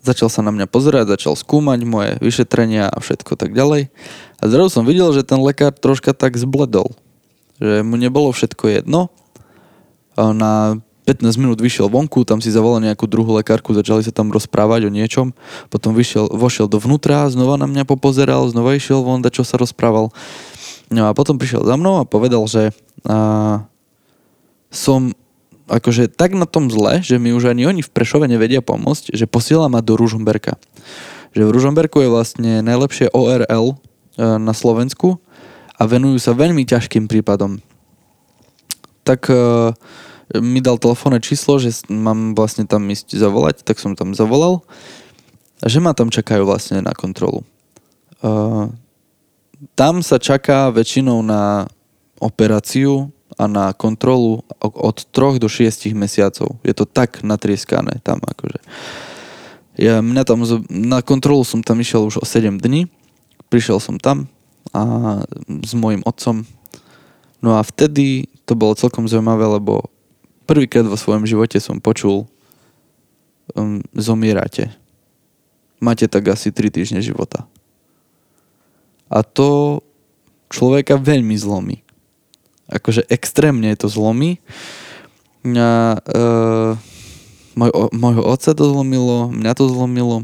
[0.00, 3.92] začal sa na mňa pozerať, začal skúmať moje vyšetrenia a všetko tak ďalej.
[4.40, 6.92] A zrazu som videl, že ten lekár troška tak zbledol.
[7.60, 9.12] Že mu nebolo všetko jedno.
[10.16, 14.86] Na 15 minút vyšiel vonku, tam si zavolal nejakú druhú lekárku, začali sa tam rozprávať
[14.86, 15.32] o niečom.
[15.72, 20.12] Potom vyšiel, vošiel dovnútra, znova na mňa popozeral, znova išiel von, čo sa rozprával.
[20.90, 22.70] No a potom prišiel za mnou a povedal, že
[23.06, 23.66] a,
[24.70, 25.10] som
[25.70, 29.30] akože tak na tom zle, že mi už ani oni v Prešove nevedia pomôcť, že
[29.30, 30.58] posiela ma do Ružomberka.
[31.30, 33.76] Že v Ružomberku je vlastne najlepšie ORL e,
[34.18, 35.22] na Slovensku
[35.78, 37.62] a venujú sa veľmi ťažkým prípadom.
[39.06, 39.38] Tak e,
[40.42, 44.66] mi dal telefónne číslo, že mám vlastne tam ísť zavolať, tak som tam zavolal
[45.62, 47.46] a že ma tam čakajú vlastne na kontrolu.
[48.20, 48.26] E,
[49.78, 51.70] tam sa čaká väčšinou na
[52.18, 56.60] operáciu a na kontrolu od 3 do 6 mesiacov.
[56.60, 58.60] Je to tak natrieskané tam akože.
[59.80, 62.84] Ja, mňa tam, na kontrolu som tam išiel už o 7 dní.
[63.48, 64.28] Prišiel som tam
[64.76, 65.24] a
[65.64, 66.44] s mojim otcom.
[67.40, 69.88] No a vtedy to bolo celkom zaujímavé, lebo
[70.44, 72.28] prvýkrát vo svojom živote som počul
[73.56, 74.68] um, zomierate.
[75.80, 77.48] Máte tak asi 3 týždne života.
[79.08, 79.80] A to
[80.52, 81.80] človeka veľmi zlomí.
[82.70, 84.38] Akože extrémne to zlomí.
[85.42, 86.90] A, e,
[87.92, 90.22] môjho otca to zlomilo, mňa to zlomilo.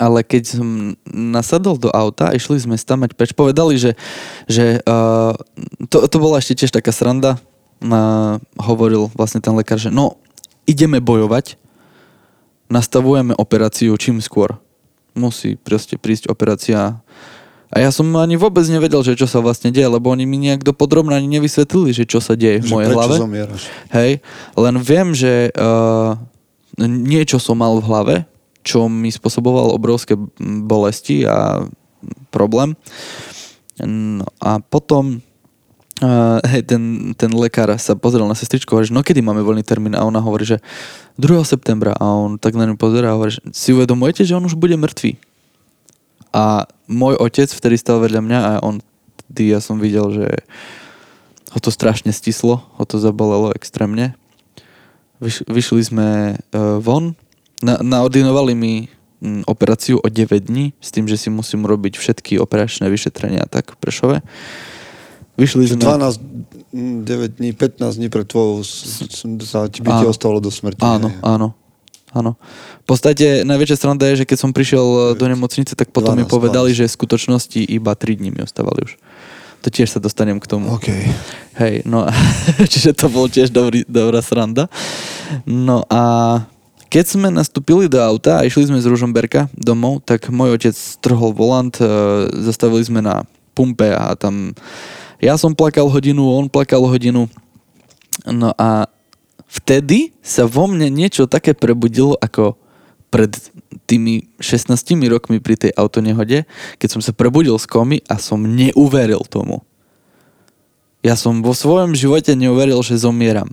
[0.00, 4.00] Ale keď som nasadol do auta išli sme stamať preč, povedali, že,
[4.48, 5.36] že uh,
[5.92, 7.36] to, to bola ešte tiež taká sranda.
[7.84, 10.16] Uh, hovoril vlastne ten lekár, že no,
[10.64, 11.60] ideme bojovať,
[12.72, 14.56] nastavujeme operáciu čím skôr.
[15.12, 17.04] Musí proste prísť operácia.
[17.70, 20.66] A ja som ani vôbec nevedel, že čo sa vlastne deje, lebo oni mi nejak
[20.66, 23.14] dopodrobne ani nevysvetlili, že čo sa deje v že mojej prečo hlave.
[23.14, 23.62] zomieraš?
[23.94, 24.10] Hej,
[24.58, 26.18] len viem, že uh,
[26.82, 28.14] niečo som mal v hlave,
[28.66, 31.62] čo mi spôsobovalo obrovské bolesti a
[32.34, 32.74] problém.
[33.80, 35.22] No a potom
[36.02, 39.46] uh, hej, ten, ten lekár sa pozrel na sestričku a hovorí, že no kedy máme
[39.46, 39.94] voľný termín?
[39.94, 40.58] A ona hovorí, že
[41.22, 41.40] 2.
[41.46, 41.94] septembra.
[41.96, 44.74] A on tak na ňu pozerá a hovorí, že si uvedomujete, že on už bude
[44.74, 45.29] mŕtvý?
[46.30, 48.78] A môj otec vtedy stal vedľa mňa a on,
[49.26, 50.26] vtedy ja som videl, že
[51.50, 54.14] ho to strašne stislo, ho to zabolelo extrémne.
[55.18, 56.08] Vyš, vyšli sme
[56.38, 57.18] uh, von,
[57.60, 58.74] na, naordinovali mi
[59.20, 63.74] mm, operáciu o 9 dní, s tým, že si musím robiť všetky operačné vyšetrenia tak
[63.74, 64.16] v Prešove.
[65.36, 65.82] Vyšli sme...
[65.82, 68.64] 12, mm, 9 dní, 15 dní pred tvojou
[69.42, 70.80] sa ti by ti ostalo do smrti.
[70.80, 71.59] Áno, áno.
[72.10, 72.34] Áno.
[72.82, 76.30] V podstate najväčšia sranda je, že keď som prišiel do nemocnice, tak potom mi 12,
[76.30, 76.80] povedali, 12.
[76.82, 78.98] že v skutočnosti iba 3 dní mi ostávali už.
[79.60, 80.72] To tiež sa dostanem k tomu.
[80.72, 80.88] OK.
[81.60, 82.08] Hej, no
[82.72, 84.66] čiže to bol tiež dobrý, dobrá sranda.
[85.46, 86.02] No a
[86.90, 91.30] keď sme nastúpili do auta a išli sme z Ružomberka domov, tak môj otec strhol
[91.30, 91.86] volant, e,
[92.42, 93.22] zastavili sme na
[93.54, 94.58] pumpe a tam
[95.22, 97.30] ja som plakal hodinu, on plakal hodinu.
[98.26, 98.90] No a
[99.50, 102.54] vtedy sa vo mne niečo také prebudilo ako
[103.10, 103.34] pred
[103.90, 104.70] tými 16
[105.10, 106.46] rokmi pri tej autonehode,
[106.78, 109.66] keď som sa prebudil z komy a som neuveril tomu.
[111.02, 113.50] Ja som vo svojom živote neuveril, že zomieram.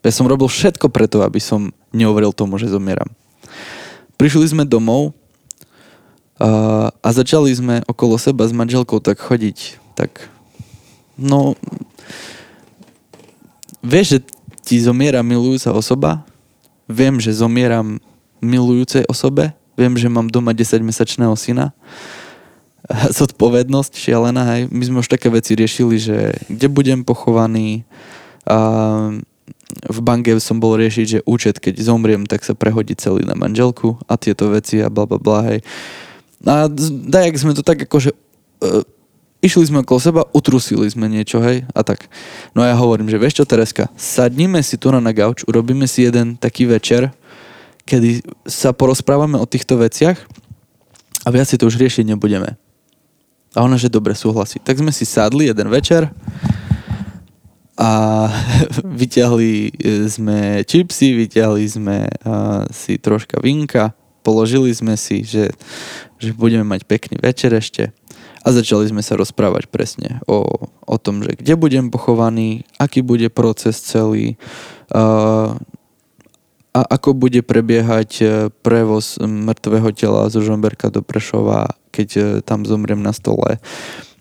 [0.00, 3.12] Ja som robil všetko preto, aby som neuveril tomu, že zomieram.
[4.16, 5.12] Prišli sme domov
[6.40, 9.76] a, začali sme okolo seba s manželkou tak chodiť.
[9.92, 10.32] Tak,
[11.20, 11.52] no,
[13.84, 14.18] vieš, že
[14.64, 16.24] ti zomiera milujúca osoba,
[16.90, 18.02] viem, že zomieram
[18.40, 21.72] milujúcej osobe, viem, že mám doma 10-mesačného syna,
[23.20, 24.62] zodpovednosť šialená, hej.
[24.72, 27.84] My sme už také veci riešili, že kde budem pochovaný,
[28.48, 28.56] a
[29.86, 34.00] v banke som bol riešiť, že účet, keď zomriem, tak sa prehodí celý na manželku
[34.10, 35.60] a tieto veci a bla bla bla, hej.
[36.42, 36.66] A
[37.06, 38.10] dajak sme to tak akože
[38.64, 38.82] uh,
[39.40, 42.06] išli sme okolo seba, utrusili sme niečo, hej, a tak.
[42.52, 45.88] No a ja hovorím, že vieš čo, Tereska, sadnime si tu na, na gauč, urobíme
[45.88, 47.12] si jeden taký večer,
[47.88, 50.20] kedy sa porozprávame o týchto veciach
[51.24, 52.54] a viac si to už riešiť nebudeme.
[53.56, 54.62] A ona, že dobre, súhlasí.
[54.62, 56.06] Tak sme si sadli jeden večer
[57.74, 57.90] a
[59.00, 59.70] vyťahli e,
[60.06, 65.52] sme čipsy, vyťahli sme uh, si troška vinka položili sme si, že,
[66.20, 67.92] že budeme mať pekný večer ešte
[68.40, 73.28] a začali sme sa rozprávať presne o, o tom, že kde budem pochovaný, aký bude
[73.28, 74.40] proces celý,
[74.92, 75.56] uh,
[76.70, 78.26] a ako bude prebiehať e,
[78.62, 83.58] prevoz mŕtvého tela zo Žomberka do Prešova, keď e, tam zomriem na stole.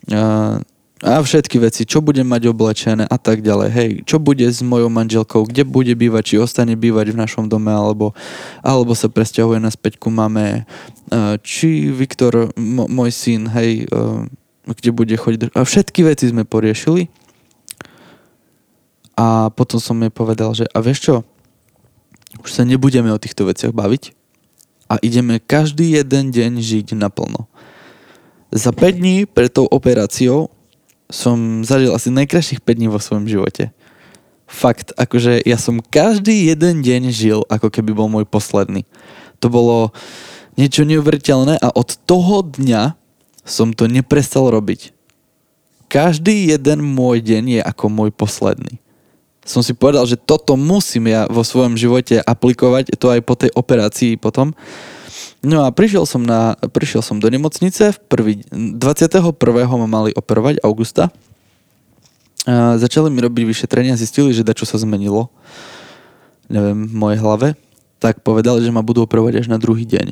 [0.10, 0.58] Uh,
[1.00, 3.70] a všetky veci, čo budem mať oblečené a tak ďalej.
[3.72, 7.72] Hej, čo bude s mojou manželkou, kde bude bývať, či ostane bývať v našom dome,
[7.72, 8.12] alebo,
[8.60, 10.68] alebo sa presťahuje naspäť ku mame,
[11.40, 13.88] či Viktor, m- môj syn, hej,
[14.68, 15.56] kde bude chodiť.
[15.56, 17.08] A všetky veci sme poriešili.
[19.16, 21.16] A potom som jej povedal, že a vieš čo,
[22.44, 24.16] už sa nebudeme o týchto veciach baviť
[24.92, 27.48] a ideme každý jeden deň žiť naplno.
[28.52, 30.52] Za 5 dní pred tou operáciou
[31.10, 33.74] som zažil asi najkrajších 5 dní vo svojom živote.
[34.50, 38.86] Fakt, akože ja som každý jeden deň žil, ako keby bol môj posledný.
[39.42, 39.94] To bolo
[40.58, 42.98] niečo neuveriteľné a od toho dňa
[43.46, 44.94] som to neprestal robiť.
[45.90, 48.78] Každý jeden môj deň je ako môj posledný
[49.50, 53.50] som si povedal, že toto musím ja vo svojom živote aplikovať, to aj po tej
[53.58, 54.54] operácii potom.
[55.40, 59.32] No a prišiel som, na, prišiel som do nemocnice, v prvý, 21.
[59.72, 61.16] ma mali operovať, augusta.
[62.44, 65.32] A začali mi robiť vyšetrenia, zistili, že dačo sa zmenilo,
[66.52, 67.48] neviem, v mojej hlave,
[68.04, 70.12] tak povedali, že ma budú operovať až na druhý deň.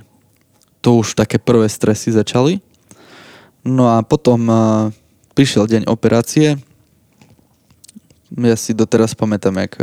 [0.80, 2.64] To už také prvé stresy začali.
[3.68, 4.48] No a potom
[5.36, 6.56] prišiel deň operácie,
[8.32, 9.80] ja si doteraz pamätám, jak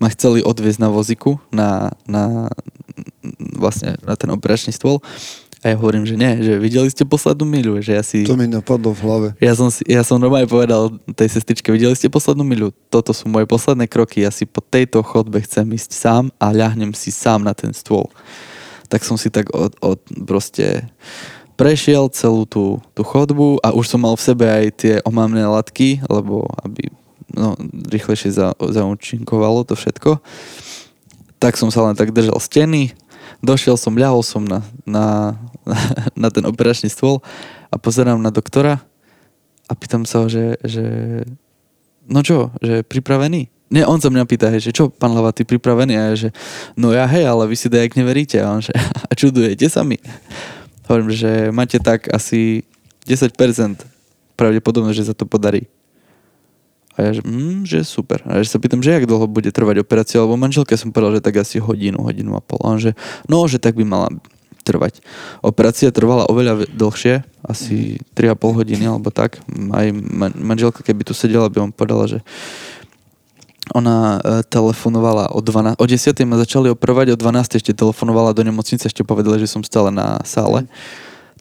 [0.00, 2.48] ma chceli odviezť na voziku na, na,
[3.56, 5.02] vlastne na ten operačný stôl
[5.58, 8.22] a ja hovorím, že nie, že videli ste poslednú miľu, že ja si...
[8.22, 9.28] To mi napadlo v hlave.
[9.42, 13.50] Ja som, ja som normálne povedal tej sestričke, videli ste poslednú miľu, toto sú moje
[13.50, 17.58] posledné kroky, ja si po tejto chodbe chcem ísť sám a ľahnem si sám na
[17.58, 18.06] ten stôl.
[18.86, 19.98] Tak som si tak od, od
[20.30, 20.86] proste
[21.58, 25.98] prešiel celú tú, tú chodbu a už som mal v sebe aj tie omamné latky,
[26.06, 26.86] lebo aby
[27.34, 27.58] no,
[27.90, 30.22] rýchlejšie za, zaúčinkovalo to všetko.
[31.42, 32.94] Tak som sa len tak držal steny,
[33.42, 35.36] došiel som, ľahol som na, na,
[36.22, 37.22] na ten operačný stôl
[37.68, 38.82] a pozerám na doktora
[39.68, 40.84] a pýtam sa ho, že, že
[42.08, 43.52] no čo, že pripravený?
[43.68, 45.92] Nie, on sa mňa pýta, že čo, pán Lava, ty pripravený?
[46.00, 46.28] A ja, že
[46.72, 48.40] no ja hej, ale vy si dajak neveríte.
[48.40, 48.72] A on, že
[49.08, 50.00] a čudujete sa mi?
[50.88, 52.64] Hovorím, že máte tak asi
[53.04, 53.28] 10%
[54.40, 55.68] pravdepodobne, že sa to podarí.
[56.98, 58.26] A ja, že, mm, že super.
[58.26, 61.22] A ja sa pýtam, že jak dlho bude trvať operácia, lebo manželke som povedal, že
[61.22, 62.58] tak asi hodinu, hodinu a pol.
[62.66, 62.98] A on, že
[63.30, 64.10] no, že tak by mala
[64.66, 65.00] trvať.
[65.40, 69.38] Operácia trvala oveľa dlhšie, asi 3,5 hodiny alebo tak.
[69.72, 69.86] Aj
[70.34, 72.18] manželka, keby tu sedela, by on povedala, že
[73.72, 76.18] ona e, telefonovala o 12, o 10.
[76.26, 77.62] ma začali operovať, o 12.
[77.62, 80.66] ešte telefonovala do nemocnice, ešte povedala, že som stále na sále.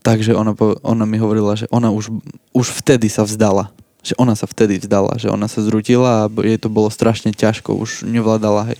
[0.05, 0.55] Takže ona,
[0.85, 2.13] ona mi hovorila, že ona už,
[2.55, 3.73] už vtedy sa vzdala
[4.07, 7.75] že ona sa vtedy vzdala, že ona sa zrutila a jej to bolo strašne ťažko,
[7.75, 8.79] už nevládala, hej.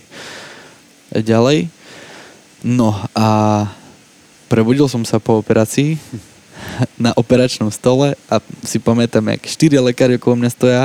[1.12, 1.68] Ďalej.
[2.64, 3.28] No a
[4.48, 6.00] prebudil som sa po operácii
[7.04, 10.82] na operačnom stole a si pamätám, jak štyri lekári okolo mňa stoja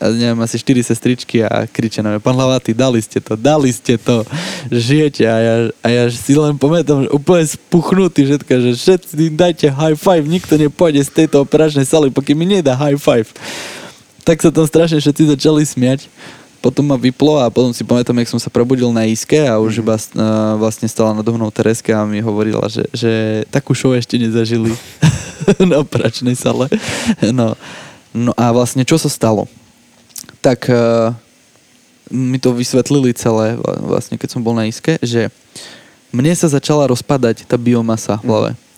[0.00, 3.68] a neviem, asi štyri sestričky a kričia na mňa, pán Hlavatý, dali ste to, dali
[3.68, 4.24] ste to,
[4.72, 5.54] žijete a ja,
[5.84, 10.56] a ja si len pamätám, že úplne spuchnutý všetko, že všetci dajte high five, nikto
[10.56, 13.28] nepôjde z tejto operačnej saly, pokým mi nedá high five
[14.24, 16.06] tak sa tam strašne všetci začali smiať.
[16.60, 19.80] Potom ma vyplo a potom si pamätám, jak som sa prebudil na iske a už
[19.80, 23.12] iba uh, vlastne stala nado mnou Tereska a mi hovorila, že, že
[23.48, 24.76] takú show ešte nezažili
[25.70, 26.68] na operačnej sale.
[27.32, 27.56] No.
[28.12, 29.48] no a vlastne čo sa stalo?
[30.44, 31.16] Tak uh,
[32.12, 35.32] mi to vysvetlili celé, vlastne keď som bol na iske, že
[36.12, 38.50] mne sa začala rozpadať tá biomasa v hlave.
[38.52, 38.69] Mm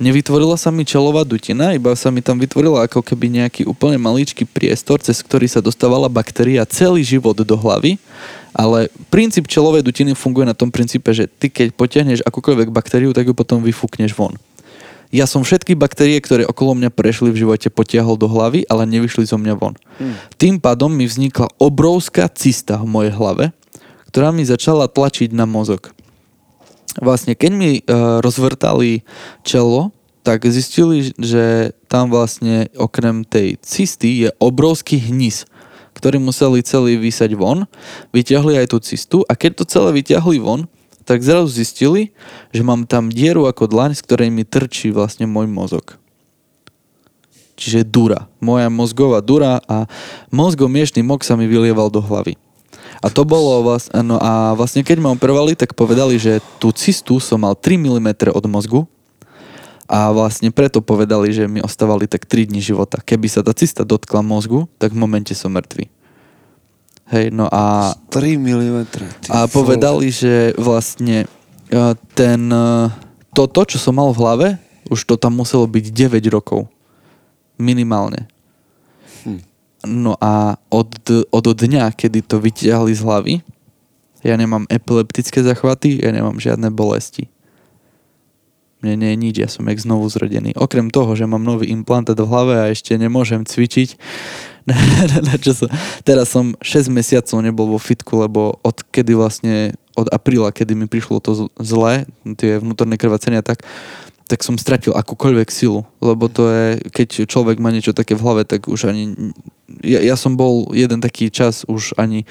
[0.00, 4.48] Nevytvorila sa mi čelová dutina, iba sa mi tam vytvorila ako keby nejaký úplne maličký
[4.48, 8.00] priestor, cez ktorý sa dostávala baktéria celý život do hlavy,
[8.56, 13.28] ale princíp čelovej dutiny funguje na tom princípe, že ty keď potiahneš akúkoľvek baktériu, tak
[13.28, 14.40] ju potom vyfúkneš von.
[15.12, 19.28] Ja som všetky baktérie, ktoré okolo mňa prešli v živote, potiahol do hlavy, ale nevyšli
[19.28, 19.76] zo mňa von.
[20.00, 20.16] Hmm.
[20.40, 23.52] Tým pádom mi vznikla obrovská cista v mojej hlave,
[24.08, 25.92] ktorá mi začala tlačiť na mozog
[26.98, 29.06] vlastne keď mi uh, rozvrtali
[29.46, 35.48] čelo, tak zistili, že tam vlastne okrem tej cysty je obrovský hnis,
[35.96, 37.64] ktorý museli celý vysať von,
[38.12, 40.68] vyťahli aj tú cystu a keď to celé vyťahli von,
[41.08, 42.14] tak zrazu zistili,
[42.54, 45.98] že mám tam dieru ako dlaň, z ktorej mi trčí vlastne môj mozog.
[47.58, 48.30] Čiže dura.
[48.40, 49.84] Moja mozgová dura a
[50.32, 52.38] mozgomiešný mok sa mi vylieval do hlavy.
[53.00, 57.16] A to bolo vlastne, no a vlastne keď ma operovali, tak povedali, že tú cistu
[57.16, 58.84] som mal 3 mm od mozgu
[59.90, 63.00] a vlastne preto povedali, že mi ostávali tak 3 dní života.
[63.00, 65.88] Keby sa tá cista dotkla mozgu, tak v momente som mŕtvy.
[67.10, 68.86] Hej, no a, 3 mm.
[69.34, 71.26] a povedali, že vlastne
[71.66, 71.82] e,
[72.14, 72.86] ten, e,
[73.34, 74.48] to, to, čo som mal v hlave,
[74.94, 76.70] už to tam muselo byť 9 rokov.
[77.58, 78.30] Minimálne.
[79.86, 80.92] No a od,
[81.32, 83.34] od dňa, kedy to vytiahli z hlavy,
[84.20, 87.32] ja nemám epileptické zachvaty, ja nemám žiadne bolesti.
[88.80, 90.56] Mne nie je nič, ja som jak znovu zrodený.
[90.56, 93.96] Okrem toho, že mám nový implantát v hlave a ešte nemôžem cvičiť,
[96.08, 101.20] teraz som 6 mesiacov nebol vo fitku, lebo odkedy vlastne, od apríla, kedy mi prišlo
[101.20, 103.64] to zlé, tie vnútorné krvácenia, tak
[104.30, 108.42] tak som stratil akúkoľvek silu, lebo to je, keď človek má niečo také v hlave,
[108.46, 109.34] tak už ani,
[109.82, 112.22] ja, ja som bol jeden taký čas, už ani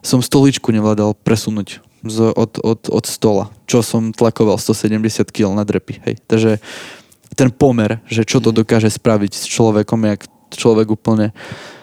[0.00, 5.68] som stoličku nevládal presunúť z, od, od, od stola, čo som tlakoval 170 kg na
[5.68, 6.16] drepy, hej.
[6.24, 6.56] Takže
[7.36, 10.24] ten pomer, že čo to dokáže spraviť s človekom, jak
[10.56, 11.36] človek úplne...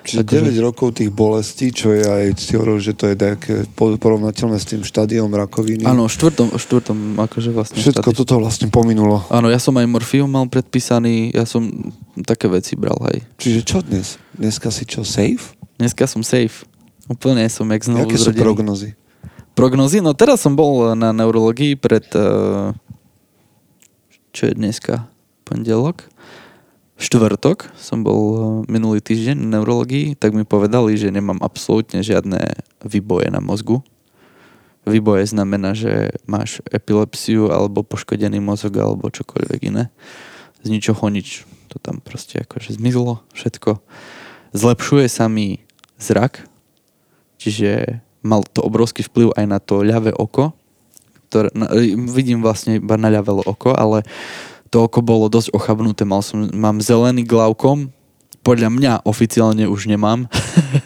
[0.04, 3.16] Čiže akože- 9 rokov tých bolestí, čo je aj si hovoril, že to je
[3.74, 5.88] po- porovnateľné s tým štádiom rakoviny.
[5.88, 7.80] Áno, štvrtom, štvrtom akože vlastne...
[7.80, 8.20] Všetko štádiu.
[8.20, 9.24] toto vlastne pominulo.
[9.32, 11.72] Áno, ja som aj morfium mal predpísaný, ja som
[12.28, 13.24] také veci bral, hej.
[13.40, 14.20] Čiže čo dnes?
[14.36, 15.56] Dneska si čo, safe?
[15.80, 16.68] Dneska som safe.
[17.08, 18.44] Úplne som jak znovu Aké sú zrodený.
[18.44, 18.90] prognozy?
[19.54, 20.00] Prognozy?
[20.00, 22.04] No teraz som bol na neurologii pred...
[22.16, 22.76] Uh,
[24.34, 25.08] čo je dneska?
[25.46, 26.10] Pondelok?
[27.04, 32.56] Štvrtok som bol eh, minulý týždeň na neurologii, tak mi povedali, že nemám absolútne žiadne
[32.80, 33.84] výboje na mozgu.
[34.88, 39.92] Výboje znamená, že máš epilepsiu alebo poškodený mozog alebo čokoľvek iné.
[40.64, 41.44] Z ničoho nič.
[41.72, 43.84] To tam proste akože zmizlo všetko.
[44.56, 45.60] Zlepšuje sa mi
[46.00, 46.48] zrak,
[47.36, 50.56] čiže mal to obrovský vplyv aj na to ľavé oko,
[51.28, 51.68] ktoré, na,
[52.12, 54.08] vidím vlastne iba na ľavé oko, ale
[54.74, 57.94] to oko bolo dosť ochabnuté, mal som, mám zelený glaukom,
[58.42, 60.26] podľa mňa oficiálne už nemám,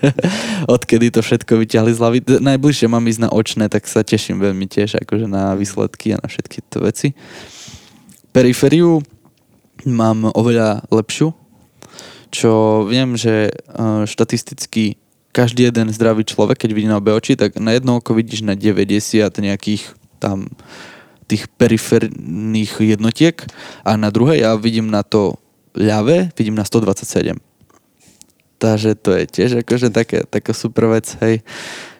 [0.75, 2.19] odkedy to všetko vyťahli z hlavy.
[2.43, 6.27] Najbližšie mám ísť na očné, tak sa teším veľmi tiež akože na výsledky a na
[6.27, 7.15] všetky to veci.
[8.35, 9.01] Perifériu
[9.87, 11.31] mám oveľa lepšiu,
[12.29, 14.99] čo viem, že eh, štatisticky
[15.31, 18.53] každý jeden zdravý človek, keď vidí na obe oči, tak na jedno oko vidíš na
[18.57, 20.49] 90 nejakých tam
[21.27, 23.35] tých periférnych jednotiek
[23.83, 25.35] a na druhé ja vidím na to
[25.75, 27.35] ľavé, vidím na 127.
[28.57, 31.45] Takže to je tiež akože také, taká super vec, hej.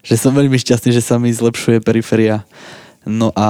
[0.02, 2.41] Že som veľmi šťastný, že sa mi zlepšuje periferia.
[3.06, 3.48] No a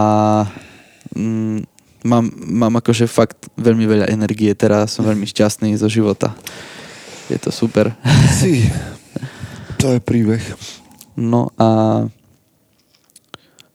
[1.15, 1.63] mm,
[2.03, 6.35] mám, mám akože fakt veľmi veľa energie teraz, som veľmi šťastný zo života.
[7.31, 7.95] Je to super.
[8.35, 8.67] Si.
[9.79, 10.43] To je príbeh.
[11.15, 12.03] No a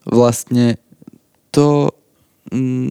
[0.05, 0.77] vlastne
[1.53, 1.93] to
[2.49, 2.91] mm,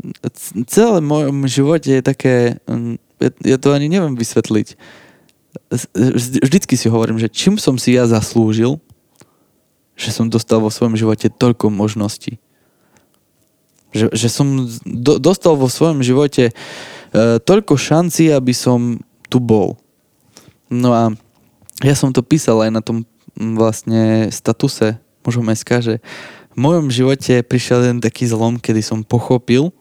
[0.69, 2.95] celé v mojom živote je také, mm,
[3.43, 4.77] ja, to ani neviem vysvetliť.
[6.39, 8.79] Vždycky si hovorím, že čím som si ja zaslúžil,
[9.97, 12.39] že som dostal vo svojom živote toľko možností.
[13.91, 14.47] Že, že som
[14.87, 16.53] do, dostal vo svojom živote e,
[17.43, 19.75] toľko šancí, aby som tu bol.
[20.71, 21.03] No a
[21.83, 23.03] ja som to písal aj na tom
[23.35, 24.95] mm, vlastne statuse
[25.27, 25.95] možom SK, že
[26.51, 29.71] v mojom živote prišiel jeden taký zlom, kedy som pochopil,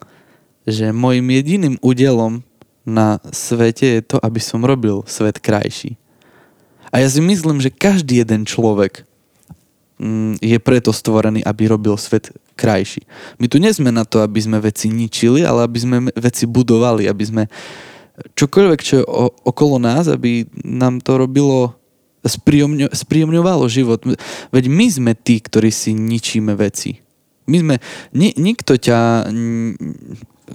[0.69, 2.47] že môjim jediným údelom
[2.87, 5.99] na svete je to, aby som robil svet krajší.
[6.91, 9.07] A ja si myslím, že každý jeden človek
[9.99, 13.07] mm, je preto stvorený, aby robil svet krajší.
[13.39, 17.07] My tu nie sme na to, aby sme veci ničili, ale aby sme veci budovali,
[17.07, 17.43] aby sme
[18.37, 19.05] čokoľvek, čo je
[19.47, 21.80] okolo nás, aby nám to robilo
[22.25, 24.05] spríjomňo, spríjomňovalo život.
[24.53, 27.01] Veď my sme tí, ktorí si ničíme veci.
[27.49, 27.75] My sme,
[28.15, 29.27] ni, nikto ťa,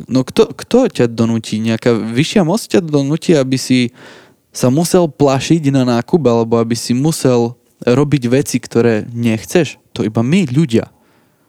[0.07, 1.59] no kto, kto ťa donúti?
[1.59, 3.91] Nejaká vyššia moc ťa donúti, aby si
[4.55, 9.75] sa musel plašiť na nákup, alebo aby si musel robiť veci, ktoré nechceš.
[9.91, 10.87] To iba my, ľudia,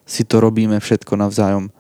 [0.02, 1.70] si to robíme všetko navzájom.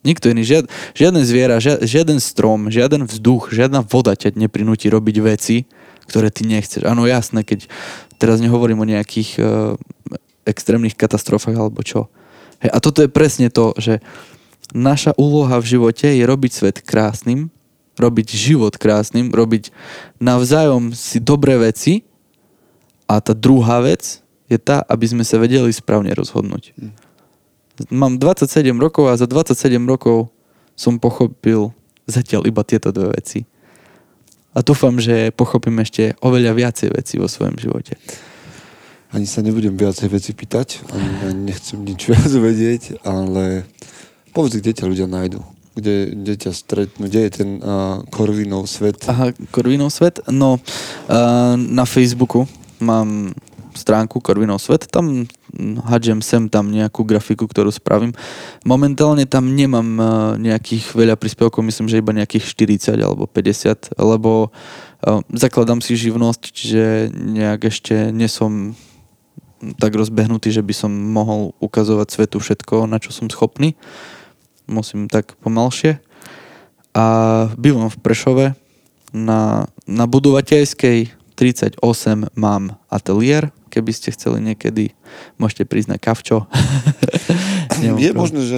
[0.00, 0.64] Nikto iný, žiad,
[0.96, 5.68] žiaden zviera, žia, žiaden strom, žiaden vzduch, žiadna voda ťa neprinúti robiť veci,
[6.10, 6.82] ktoré ty nechceš.
[6.82, 7.70] Áno, jasné, keď
[8.18, 9.78] teraz nehovorím o nejakých uh,
[10.42, 12.10] extrémnych katastrofách alebo čo.
[12.58, 14.02] Hej, a toto je presne to, že
[14.74, 17.54] naša úloha v živote je robiť svet krásnym,
[17.94, 19.70] robiť život krásnym, robiť
[20.18, 22.02] navzájom si dobré veci
[23.06, 26.74] a tá druhá vec je tá, aby sme sa vedeli správne rozhodnúť.
[27.88, 30.28] Mám 27 rokov a za 27 rokov
[30.74, 31.72] som pochopil
[32.04, 33.46] zatiaľ iba tieto dve veci.
[34.50, 37.94] A dúfam, že pochopím ešte oveľa viacej veci vo svojom živote.
[39.14, 43.66] ani sa nebudem viacej veci pýtať, ani, ani nechcem nič viac vedieť, ale
[44.34, 45.42] povedz, kde ťa ľudia nájdu.
[45.70, 48.98] Kde, kde ťa stretnú, kde je ten uh, Korvinov svet.
[49.06, 50.18] Aha, Korvinov svet?
[50.26, 52.50] No, uh, na Facebooku
[52.82, 53.30] mám
[53.78, 55.30] stránku Korvinov svet, tam
[55.84, 58.16] hadžem sem tam nejakú grafiku, ktorú spravím.
[58.64, 60.06] Momentálne tam nemám uh,
[60.40, 62.44] nejakých veľa príspevkov, myslím, že iba nejakých
[62.90, 68.74] 40 alebo 50, lebo uh, zakladám si živnosť, čiže nejak ešte nesom
[69.76, 73.76] tak rozbehnutý, že by som mohol ukazovať svetu všetko, na čo som schopný.
[74.64, 76.00] Musím tak pomalšie.
[76.96, 77.04] A
[77.60, 78.46] bývam v Prešove.
[79.10, 81.80] Na, na budovateľskej 38
[82.36, 83.48] mám ateliér.
[83.72, 84.92] Keby ste chceli niekedy,
[85.40, 86.44] môžete prísť na kavčo.
[87.80, 88.56] je možné, že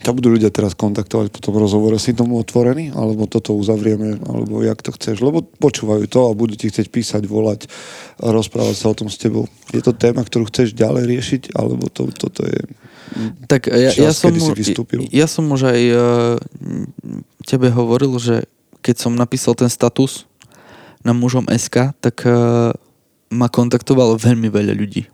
[0.00, 4.64] ťa budú ľudia teraz kontaktovať po tom rozhovore, si tomu otvorený, alebo toto uzavrieme, alebo
[4.64, 7.68] jak to chceš, lebo počúvajú to a budú ti chcieť písať, volať,
[8.22, 9.44] rozprávať sa o tom s tebou.
[9.74, 12.62] Je to téma, ktorú chceš ďalej riešiť, alebo to, toto je
[13.48, 15.00] tak ja, čas, ja, som, kedy si vystúpil?
[15.08, 15.98] ja som už aj uh,
[17.48, 18.44] tebe hovoril, že
[18.84, 20.27] keď som napísal ten status
[21.02, 22.74] na mužom SK, tak uh,
[23.30, 25.06] ma kontaktovalo veľmi veľa ľudí.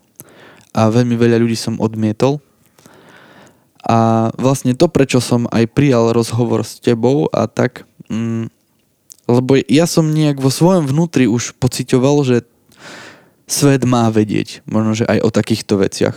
[0.74, 2.42] A veľmi veľa ľudí som odmietol.
[3.84, 8.48] A vlastne to, prečo som aj prijal rozhovor s tebou a tak, mm,
[9.28, 12.48] lebo ja som nejak vo svojom vnútri už pocitoval, že
[13.44, 16.16] svet má vedieť, možno, že aj o takýchto veciach.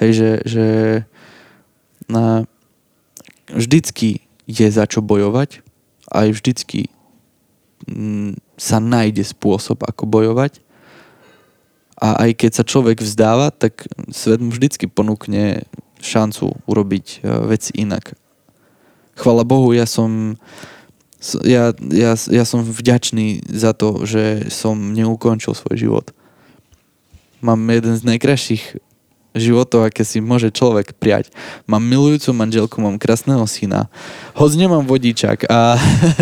[0.00, 0.66] Hej, že, že
[2.08, 2.48] na,
[3.52, 5.60] vždycky je za čo bojovať,
[6.08, 6.88] aj vždycky
[8.56, 10.62] sa nájde spôsob, ako bojovať.
[12.00, 15.68] A aj keď sa človek vzdáva, tak svet mu vždycky ponúkne
[16.00, 18.16] šancu urobiť e, veci inak.
[19.20, 20.40] Chvala Bohu, ja som
[21.44, 26.06] ja, ja, ja som vďačný za to, že som neukončil svoj život.
[27.44, 28.80] Mám jeden z najkrajších
[29.34, 31.30] životov, aké si môže človek prijať.
[31.70, 33.86] Mám milujúcu manželku, mám krásneho syna,
[34.34, 35.78] hoď nemám vodičak a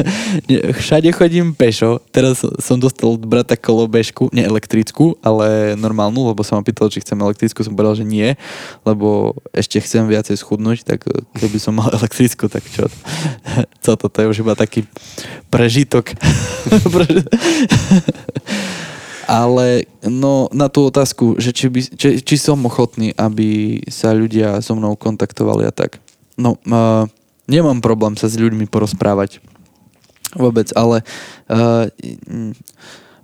[0.80, 2.04] všade chodím pešo.
[2.12, 7.00] Teraz som dostal od brata kolobežku, nie elektrickú, ale normálnu, lebo som ma pýtal, či
[7.00, 8.36] chcem elektrickú, som povedal, že nie,
[8.84, 12.88] lebo ešte chcem viacej schudnúť, tak keby som mal elektrickú, tak čo?
[13.84, 14.84] Co to, to je už iba taký
[15.48, 16.12] prežitok.
[19.28, 24.56] Ale no, na tú otázku, že či, by, či, či som ochotný, aby sa ľudia
[24.64, 26.00] so mnou kontaktovali a tak.
[26.40, 27.04] No, uh,
[27.44, 29.44] nemám problém sa s ľuďmi porozprávať.
[30.32, 31.04] Vôbec, ale
[31.52, 31.92] uh,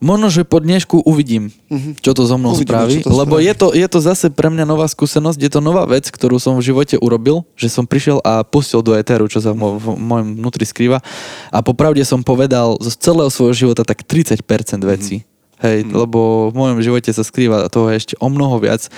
[0.04, 1.96] možno, že po dnešku uvidím, uh-huh.
[2.04, 3.48] čo to so mnou Uvidíme, spraví, to lebo spraví.
[3.48, 6.60] Je, to, je to zase pre mňa nová skúsenosť, je to nová vec, ktorú som
[6.60, 9.96] v živote urobil, že som prišiel a pustil do eteru, čo sa v, mo- v
[9.96, 11.00] mojom vnútri skrýva
[11.48, 14.44] a popravde som povedal z celého svojho života tak 30%
[14.84, 15.24] vecí.
[15.24, 15.32] Uh-huh
[15.62, 15.94] Hej, hmm.
[15.94, 18.90] lebo v mojom živote sa skrýva toho ešte o mnoho viac,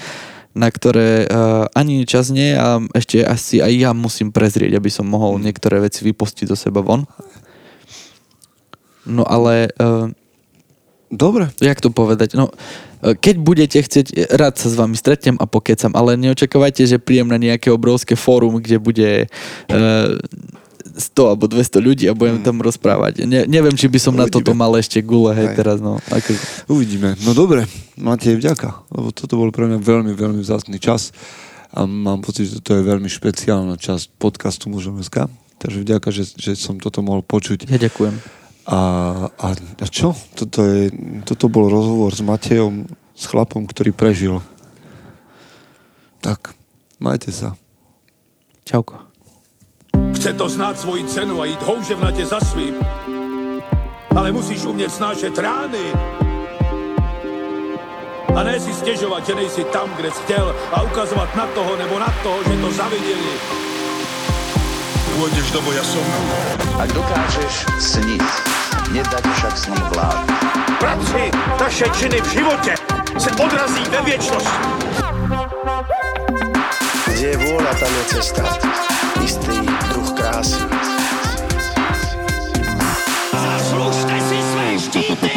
[0.57, 5.05] na ktoré uh, ani čas nie a ešte asi aj ja musím prezrieť, aby som
[5.05, 5.45] mohol hmm.
[5.45, 7.05] niektoré veci vypustiť do seba von.
[9.05, 9.69] No ale...
[9.77, 10.11] Uh,
[11.07, 11.47] Dobre.
[11.63, 12.35] Jak to povedať?
[12.35, 12.51] No,
[12.99, 17.39] keď budete chcieť, rád sa s vami stretnem a pokecam, ale neočakávajte, že príjem na
[17.39, 20.19] nejaké obrovské fórum, kde bude uh,
[20.95, 22.47] 100 alebo 200 ľudí a budem mm.
[22.47, 23.27] tam rozprávať.
[23.27, 24.31] Ne, neviem, či by som Uvidíme.
[24.31, 25.57] na toto mal ešte gule, hej, hej.
[25.59, 25.99] teraz, no.
[26.09, 26.31] Ako...
[26.71, 27.19] Uvidíme.
[27.27, 27.67] No dobre,
[27.99, 31.11] máte vďaka, lebo toto bol pre mňa veľmi, veľmi vzácný čas
[31.75, 35.27] a mám pocit, že to je veľmi špeciálna časť podcastu Mužom.sk,
[35.59, 37.67] takže vďaka, že, že som toto mohol počuť.
[37.67, 38.15] Ja ďakujem.
[38.67, 38.79] A,
[39.31, 40.11] a, a čo?
[40.35, 40.91] Toto, je,
[41.23, 44.43] toto bol rozhovor s Matejom, s chlapom, ktorý prežil.
[46.19, 46.59] Tak,
[46.99, 47.55] majte sa.
[48.67, 49.06] Čauko.
[50.27, 52.75] Chce to znát svoji cenu a jít houževnatě za svým.
[54.17, 55.87] Ale musíš umět snášet rány.
[58.35, 61.99] A ne si stěžovat, že nejsi tam, kde jsi chtěl a ukazovat na toho nebo
[61.99, 63.33] na toho, že to zaviděli.
[65.15, 66.03] Pôjdeš do boja som.
[66.83, 68.27] Ak dokážeš sniť,
[68.99, 70.27] nedať však sním vlád.
[70.83, 72.75] Práci, taše činy v životě
[73.19, 74.67] se odrazí ve věčnosti.
[77.15, 78.43] Kde je vôľa, tam je cesta
[79.25, 79.57] istý
[79.89, 80.61] druh krásy.
[83.33, 85.31] Zaslužte si své štíty!